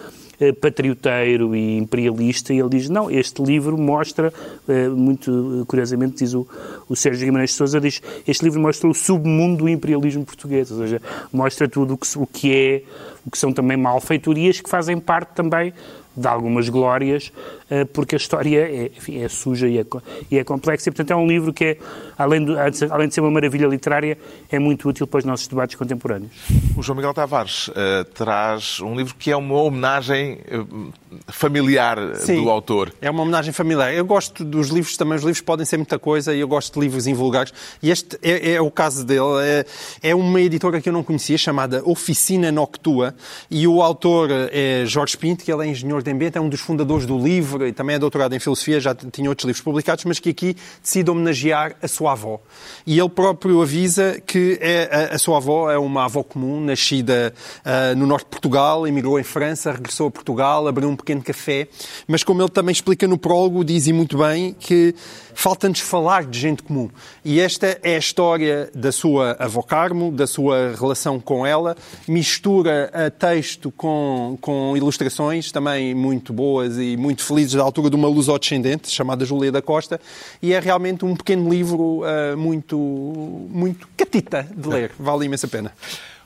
patrioteiro 0.60 1.54
e 1.56 1.78
imperialista, 1.78 2.52
e 2.52 2.60
ele 2.60 2.68
diz, 2.68 2.88
não, 2.88 3.10
este 3.10 3.42
livro 3.42 3.76
mostra, 3.78 4.32
eh, 4.68 4.88
muito 4.88 5.64
curiosamente 5.66 6.24
diz 6.24 6.34
o, 6.34 6.46
o 6.88 6.94
Sérgio 6.94 7.24
Guimarães 7.24 7.50
de 7.50 7.56
Sousa, 7.56 7.80
diz, 7.80 8.02
este 8.26 8.44
livro 8.44 8.60
mostra 8.60 8.88
o 8.88 8.94
submundo 8.94 9.64
do 9.64 9.68
imperialismo 9.68 10.24
português, 10.24 10.70
ou 10.70 10.78
seja, 10.78 11.00
mostra 11.32 11.68
tudo 11.68 11.94
o 11.94 11.98
que, 11.98 12.06
o 12.18 12.26
que 12.26 12.54
é, 12.54 12.82
o 13.26 13.30
que 13.30 13.38
são 13.38 13.52
também 13.52 13.76
malfeitorias 13.76 14.60
que 14.60 14.68
fazem 14.68 14.98
parte 14.98 15.34
também 15.34 15.72
de 16.16 16.26
algumas 16.26 16.68
glórias, 16.68 17.30
eh, 17.65 17.65
porque 17.92 18.14
a 18.14 18.18
história 18.18 18.60
é, 18.60 18.90
enfim, 18.96 19.22
é 19.22 19.28
suja 19.28 19.68
e 19.68 19.78
é, 19.78 19.84
e 20.30 20.38
é, 20.38 20.44
complexa. 20.44 20.88
E, 20.88 20.92
portanto, 20.92 21.10
é 21.10 21.16
um 21.16 21.26
livro 21.26 21.52
que, 21.52 21.64
é, 21.64 21.78
além, 22.16 22.44
de, 22.44 22.52
além 22.90 23.08
de 23.08 23.14
ser 23.14 23.20
uma 23.20 23.30
maravilha 23.30 23.66
literária, 23.66 24.16
é 24.50 24.58
muito 24.58 24.88
útil 24.88 25.06
para 25.06 25.18
os 25.18 25.24
nossos 25.24 25.48
debates 25.48 25.74
contemporâneos. 25.76 26.30
O 26.76 26.82
João 26.82 26.96
Miguel 26.96 27.12
Tavares 27.12 27.68
uh, 27.68 27.72
traz 28.14 28.80
um 28.80 28.94
livro 28.94 29.14
que 29.18 29.30
é 29.30 29.36
uma 29.36 29.54
homenagem 29.54 30.38
uh, 30.52 30.92
familiar 31.28 31.98
Sim, 32.16 32.42
do 32.42 32.50
autor. 32.50 32.92
É 33.00 33.10
uma 33.10 33.22
homenagem 33.22 33.52
familiar. 33.52 33.92
Eu 33.92 34.04
gosto 34.04 34.44
dos 34.44 34.68
livros 34.68 34.96
também, 34.96 35.16
os 35.16 35.22
livros 35.22 35.40
podem 35.40 35.66
ser 35.66 35.76
muita 35.76 35.98
coisa 35.98 36.34
e 36.34 36.40
eu 36.40 36.48
gosto 36.48 36.74
de 36.74 36.80
livros 36.80 37.06
invulgares. 37.06 37.52
E 37.82 37.90
este 37.90 38.18
é, 38.22 38.52
é 38.52 38.60
o 38.60 38.70
caso 38.70 39.04
dele. 39.04 39.42
É, 39.42 39.66
é, 40.02 40.14
uma 40.14 40.40
editora 40.40 40.80
que 40.80 40.88
eu 40.88 40.92
não 40.92 41.02
conhecia, 41.02 41.36
chamada 41.36 41.82
Oficina 41.84 42.52
Noctua, 42.52 43.14
e 43.50 43.66
o 43.66 43.82
autor 43.82 44.28
é 44.52 44.84
Jorge 44.86 45.16
Pinto, 45.16 45.44
que 45.44 45.52
ele 45.52 45.66
é 45.66 45.70
engenheiro 45.70 46.02
de 46.02 46.10
ambiente, 46.10 46.38
é 46.38 46.40
um 46.40 46.48
dos 46.48 46.60
fundadores 46.60 47.06
do 47.06 47.18
livro 47.18 47.55
e 47.64 47.72
também 47.72 47.96
é 47.96 47.98
doutorado 47.98 48.34
em 48.34 48.38
filosofia, 48.38 48.80
já 48.80 48.94
tinha 48.94 49.28
outros 49.28 49.46
livros 49.46 49.62
publicados, 49.62 50.04
mas 50.04 50.18
que 50.18 50.30
aqui 50.30 50.56
decide 50.82 51.10
homenagear 51.10 51.76
a 51.80 51.88
sua 51.88 52.12
avó. 52.12 52.40
E 52.86 52.98
ele 52.98 53.08
próprio 53.08 53.62
avisa 53.62 54.20
que 54.26 54.58
é, 54.60 55.08
a, 55.12 55.14
a 55.14 55.18
sua 55.18 55.36
avó 55.36 55.70
é 55.70 55.78
uma 55.78 56.04
avó 56.04 56.22
comum, 56.22 56.60
nascida 56.60 57.32
uh, 57.64 57.96
no 57.96 58.06
norte 58.06 58.24
de 58.24 58.30
Portugal, 58.30 58.86
emigrou 58.86 59.20
em 59.20 59.22
França, 59.22 59.72
regressou 59.72 60.08
a 60.08 60.10
Portugal, 60.10 60.66
abriu 60.66 60.88
um 60.88 60.96
pequeno 60.96 61.22
café, 61.22 61.68
mas 62.08 62.24
como 62.24 62.42
ele 62.42 62.50
também 62.50 62.72
explica 62.72 63.06
no 63.06 63.16
prólogo, 63.16 63.64
diz 63.64 63.86
muito 63.88 64.18
bem 64.18 64.54
que 64.58 64.94
falta-nos 65.34 65.80
falar 65.80 66.24
de 66.24 66.38
gente 66.38 66.62
comum. 66.62 66.88
E 67.24 67.40
esta 67.40 67.78
é 67.82 67.94
a 67.94 67.98
história 67.98 68.70
da 68.74 68.90
sua 68.90 69.36
avó 69.38 69.62
Carmo, 69.62 70.10
da 70.10 70.26
sua 70.26 70.74
relação 70.78 71.20
com 71.20 71.46
ela, 71.46 71.76
mistura 72.08 72.90
texto 73.18 73.70
com, 73.70 74.38
com 74.40 74.76
ilustrações 74.76 75.52
também 75.52 75.94
muito 75.94 76.32
boas 76.32 76.78
e 76.78 76.96
muito 76.96 77.22
felizes 77.22 77.45
da 77.54 77.62
altura 77.62 77.90
de 77.90 77.96
uma 77.96 78.08
lusodescendente, 78.08 78.90
chamada 78.90 79.24
Júlia 79.24 79.52
da 79.52 79.62
Costa, 79.62 80.00
e 80.42 80.52
é 80.52 80.60
realmente 80.60 81.04
um 81.04 81.14
pequeno 81.14 81.48
livro 81.48 82.00
uh, 82.00 82.36
muito, 82.36 82.76
muito 82.76 83.88
catita 83.96 84.48
de 84.54 84.68
ler, 84.68 84.92
vale 84.98 85.26
imensa 85.26 85.46
pena. 85.46 85.72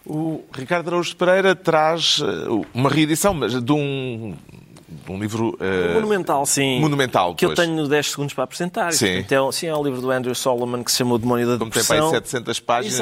O 0.06 0.42
Ricardo 0.52 0.88
Araújo 0.88 1.14
Pereira 1.14 1.54
traz 1.54 2.20
eh, 2.22 2.64
uma 2.72 2.88
reedição 2.88 3.38
de 3.38 3.72
um 3.72 4.34
um 5.08 5.18
livro... 5.18 5.56
Uh, 5.60 5.94
monumental, 5.94 6.46
sim. 6.46 6.80
Monumental, 6.80 7.34
Que 7.34 7.46
pois. 7.46 7.58
eu 7.58 7.64
tenho 7.64 7.88
10 7.88 8.10
segundos 8.10 8.34
para 8.34 8.44
apresentar. 8.44 8.92
Sim. 8.92 9.18
Então, 9.18 9.50
sim, 9.52 9.66
é 9.66 9.76
um 9.76 9.82
livro 9.82 10.00
do 10.00 10.10
Andrew 10.10 10.34
Solomon 10.34 10.82
que 10.82 10.90
se 10.90 10.98
chama 10.98 11.14
O 11.14 11.18
Demónio 11.18 11.46
da 11.46 11.58
Como 11.58 11.70
Depressão. 11.70 11.96
tem 11.96 12.08
para 12.08 12.18
aí 12.18 12.22
700 12.22 12.60
páginas. 12.60 12.94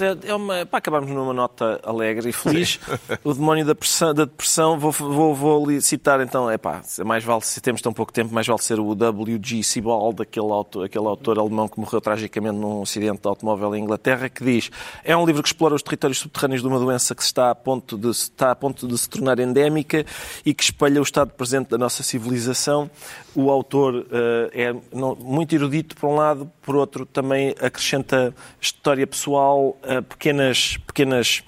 Exato. 0.00 0.26
É 0.26 0.34
uma, 0.34 0.66
para 0.66 0.78
acabarmos 0.78 1.10
numa 1.10 1.32
nota 1.32 1.80
alegre 1.84 2.30
e 2.30 2.32
feliz. 2.32 2.78
o 3.24 3.32
Demónio 3.32 3.64
da, 3.64 3.74
pressão, 3.74 4.14
da 4.14 4.24
Depressão, 4.24 4.78
vou, 4.78 4.92
vou, 4.92 5.34
vou 5.34 5.80
citar 5.80 6.20
então, 6.20 6.50
é 6.50 6.58
pá, 6.58 6.82
mais 7.04 7.24
vale, 7.24 7.42
se 7.42 7.60
temos 7.60 7.80
tão 7.80 7.92
pouco 7.92 8.12
tempo, 8.12 8.32
mais 8.32 8.46
vale 8.46 8.62
ser 8.62 8.78
o 8.78 8.94
W.G. 8.94 9.62
Sebald, 9.62 10.22
aquele 10.22 10.50
autor, 10.50 10.84
aquele 10.84 11.06
autor 11.06 11.38
alemão 11.38 11.68
que 11.68 11.78
morreu 11.78 12.00
tragicamente 12.00 12.56
num 12.56 12.82
acidente 12.82 13.20
de 13.22 13.28
automóvel 13.28 13.74
em 13.74 13.82
Inglaterra, 13.82 14.28
que 14.28 14.44
diz, 14.44 14.70
é 15.04 15.16
um 15.16 15.24
livro 15.24 15.42
que 15.42 15.48
explora 15.48 15.74
os 15.74 15.82
territórios 15.82 16.18
subterrâneos 16.18 16.62
de 16.62 16.68
uma 16.68 16.78
doença 16.78 17.14
que 17.14 17.22
está 17.22 17.50
a 17.50 17.54
ponto 17.54 17.96
de, 17.96 18.10
está 18.10 18.50
a 18.50 18.54
ponto 18.54 18.86
de 18.86 18.96
se 18.98 19.08
tornar 19.08 19.38
endémica 19.38 20.04
e 20.44 20.52
que 20.54 20.62
espelha 20.62 21.00
o 21.00 21.02
estado 21.02 21.29
presente 21.30 21.68
da 21.68 21.78
nossa 21.78 22.02
civilização. 22.02 22.90
O 23.34 23.50
autor 23.50 23.94
uh, 23.94 24.06
é 24.52 24.74
muito 24.92 25.54
erudito, 25.54 25.96
por 25.96 26.08
um 26.08 26.14
lado, 26.16 26.50
por 26.62 26.76
outro, 26.76 27.06
também 27.06 27.54
acrescenta 27.60 28.34
história 28.60 29.06
pessoal, 29.06 29.78
uh, 29.84 30.02
pequenas. 30.02 30.76
pequenas 30.86 31.42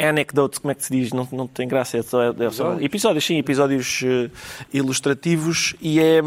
anecdotes, 0.00 0.60
como 0.60 0.70
é 0.70 0.76
que 0.76 0.84
se 0.84 0.92
diz? 0.92 1.12
Não, 1.12 1.26
não 1.32 1.48
tem 1.48 1.66
graça, 1.66 1.98
é 1.98 2.02
só, 2.02 2.30
é 2.30 2.50
só 2.52 2.80
episódios, 2.80 3.26
sim, 3.26 3.36
episódios 3.36 4.00
uh, 4.02 4.30
ilustrativos 4.72 5.74
e 5.80 5.98
é 5.98 6.22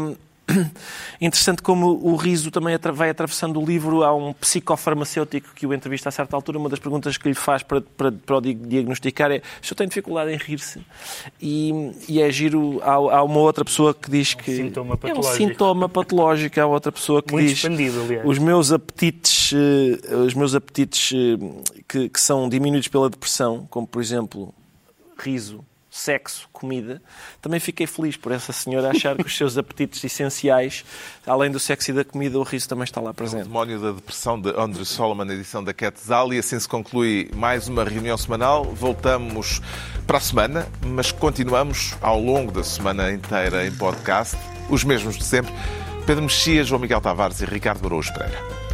Interessante 1.20 1.62
como 1.62 1.88
o 2.02 2.16
riso 2.16 2.50
também 2.50 2.76
vai 2.92 3.10
atravessando 3.10 3.60
o 3.60 3.64
livro. 3.64 4.02
Há 4.02 4.14
um 4.14 4.32
psicofarmacêutico 4.32 5.54
que 5.54 5.66
o 5.66 5.74
entrevista 5.74 6.08
a 6.08 6.12
certa 6.12 6.36
altura. 6.36 6.58
Uma 6.58 6.68
das 6.68 6.78
perguntas 6.78 7.16
que 7.16 7.28
lhe 7.28 7.34
faz 7.34 7.62
para, 7.62 7.80
para, 7.80 8.12
para 8.12 8.36
o 8.36 8.40
diagnosticar 8.40 9.30
é 9.30 9.42
se 9.60 9.72
eu 9.72 9.76
tenho 9.76 9.88
dificuldade 9.88 10.32
em 10.32 10.36
rir-se. 10.36 10.80
E, 11.40 11.92
e 12.08 12.20
é 12.20 12.30
giro. 12.30 12.80
Há, 12.82 12.94
há, 12.94 13.22
uma 13.22 13.38
outra 13.38 13.64
pessoa 13.64 13.94
que 13.94 14.10
diz 14.10 14.34
que. 14.34 14.50
Um 14.50 14.56
sintoma 14.56 14.98
é 15.02 15.14
um 15.14 15.22
sintoma 15.22 15.88
patológico. 15.88 16.60
Há 16.60 16.66
outra 16.66 16.92
pessoa 16.92 17.22
que 17.22 17.32
Muito 17.32 17.48
diz. 17.48 17.58
expandido, 17.58 18.02
aliás. 18.02 18.28
Os 18.28 18.38
meus 18.38 18.72
apetites, 18.72 19.52
eh, 19.52 20.16
os 20.16 20.34
meus 20.34 20.54
apetites 20.54 21.12
eh, 21.14 21.82
que, 21.88 22.08
que 22.08 22.20
são 22.20 22.48
diminuídos 22.48 22.88
pela 22.88 23.08
depressão, 23.08 23.66
como 23.70 23.86
por 23.86 24.00
exemplo 24.00 24.54
riso, 25.18 25.64
sexo, 25.92 26.48
comida, 26.50 27.02
também 27.42 27.60
fiquei 27.60 27.86
feliz 27.86 28.16
por 28.16 28.32
essa 28.32 28.50
senhora 28.50 28.90
achar 28.90 29.14
que 29.14 29.26
os 29.26 29.36
seus 29.36 29.58
apetites 29.58 30.02
essenciais, 30.02 30.86
além 31.26 31.50
do 31.50 31.60
sexo 31.60 31.90
e 31.90 31.94
da 31.94 32.02
comida, 32.02 32.38
o 32.38 32.42
riso 32.42 32.66
também 32.66 32.84
está 32.84 32.98
lá 32.98 33.10
O 33.10 33.14
presente. 33.14 33.44
Demónio 33.44 33.78
da 33.78 33.92
Depressão 33.92 34.40
de 34.40 34.48
Andrew 34.58 34.86
Solomon, 34.86 35.30
edição 35.30 35.62
da 35.62 35.74
Quetzal, 35.74 36.32
e 36.32 36.38
assim 36.38 36.58
se 36.58 36.66
conclui 36.66 37.30
mais 37.36 37.68
uma 37.68 37.84
reunião 37.84 38.16
semanal. 38.16 38.64
Voltamos 38.64 39.60
para 40.06 40.16
a 40.16 40.20
semana, 40.20 40.66
mas 40.86 41.12
continuamos 41.12 41.94
ao 42.00 42.18
longo 42.18 42.50
da 42.50 42.64
semana 42.64 43.12
inteira 43.12 43.66
em 43.66 43.72
podcast, 43.72 44.34
os 44.70 44.84
mesmos 44.84 45.18
de 45.18 45.24
sempre. 45.24 45.52
Pedro 46.06 46.22
Mexias, 46.22 46.66
João 46.66 46.80
Miguel 46.80 47.02
Tavares 47.02 47.42
e 47.42 47.44
Ricardo 47.44 47.86
Araújo 47.86 48.12
Pereira. 48.14 48.71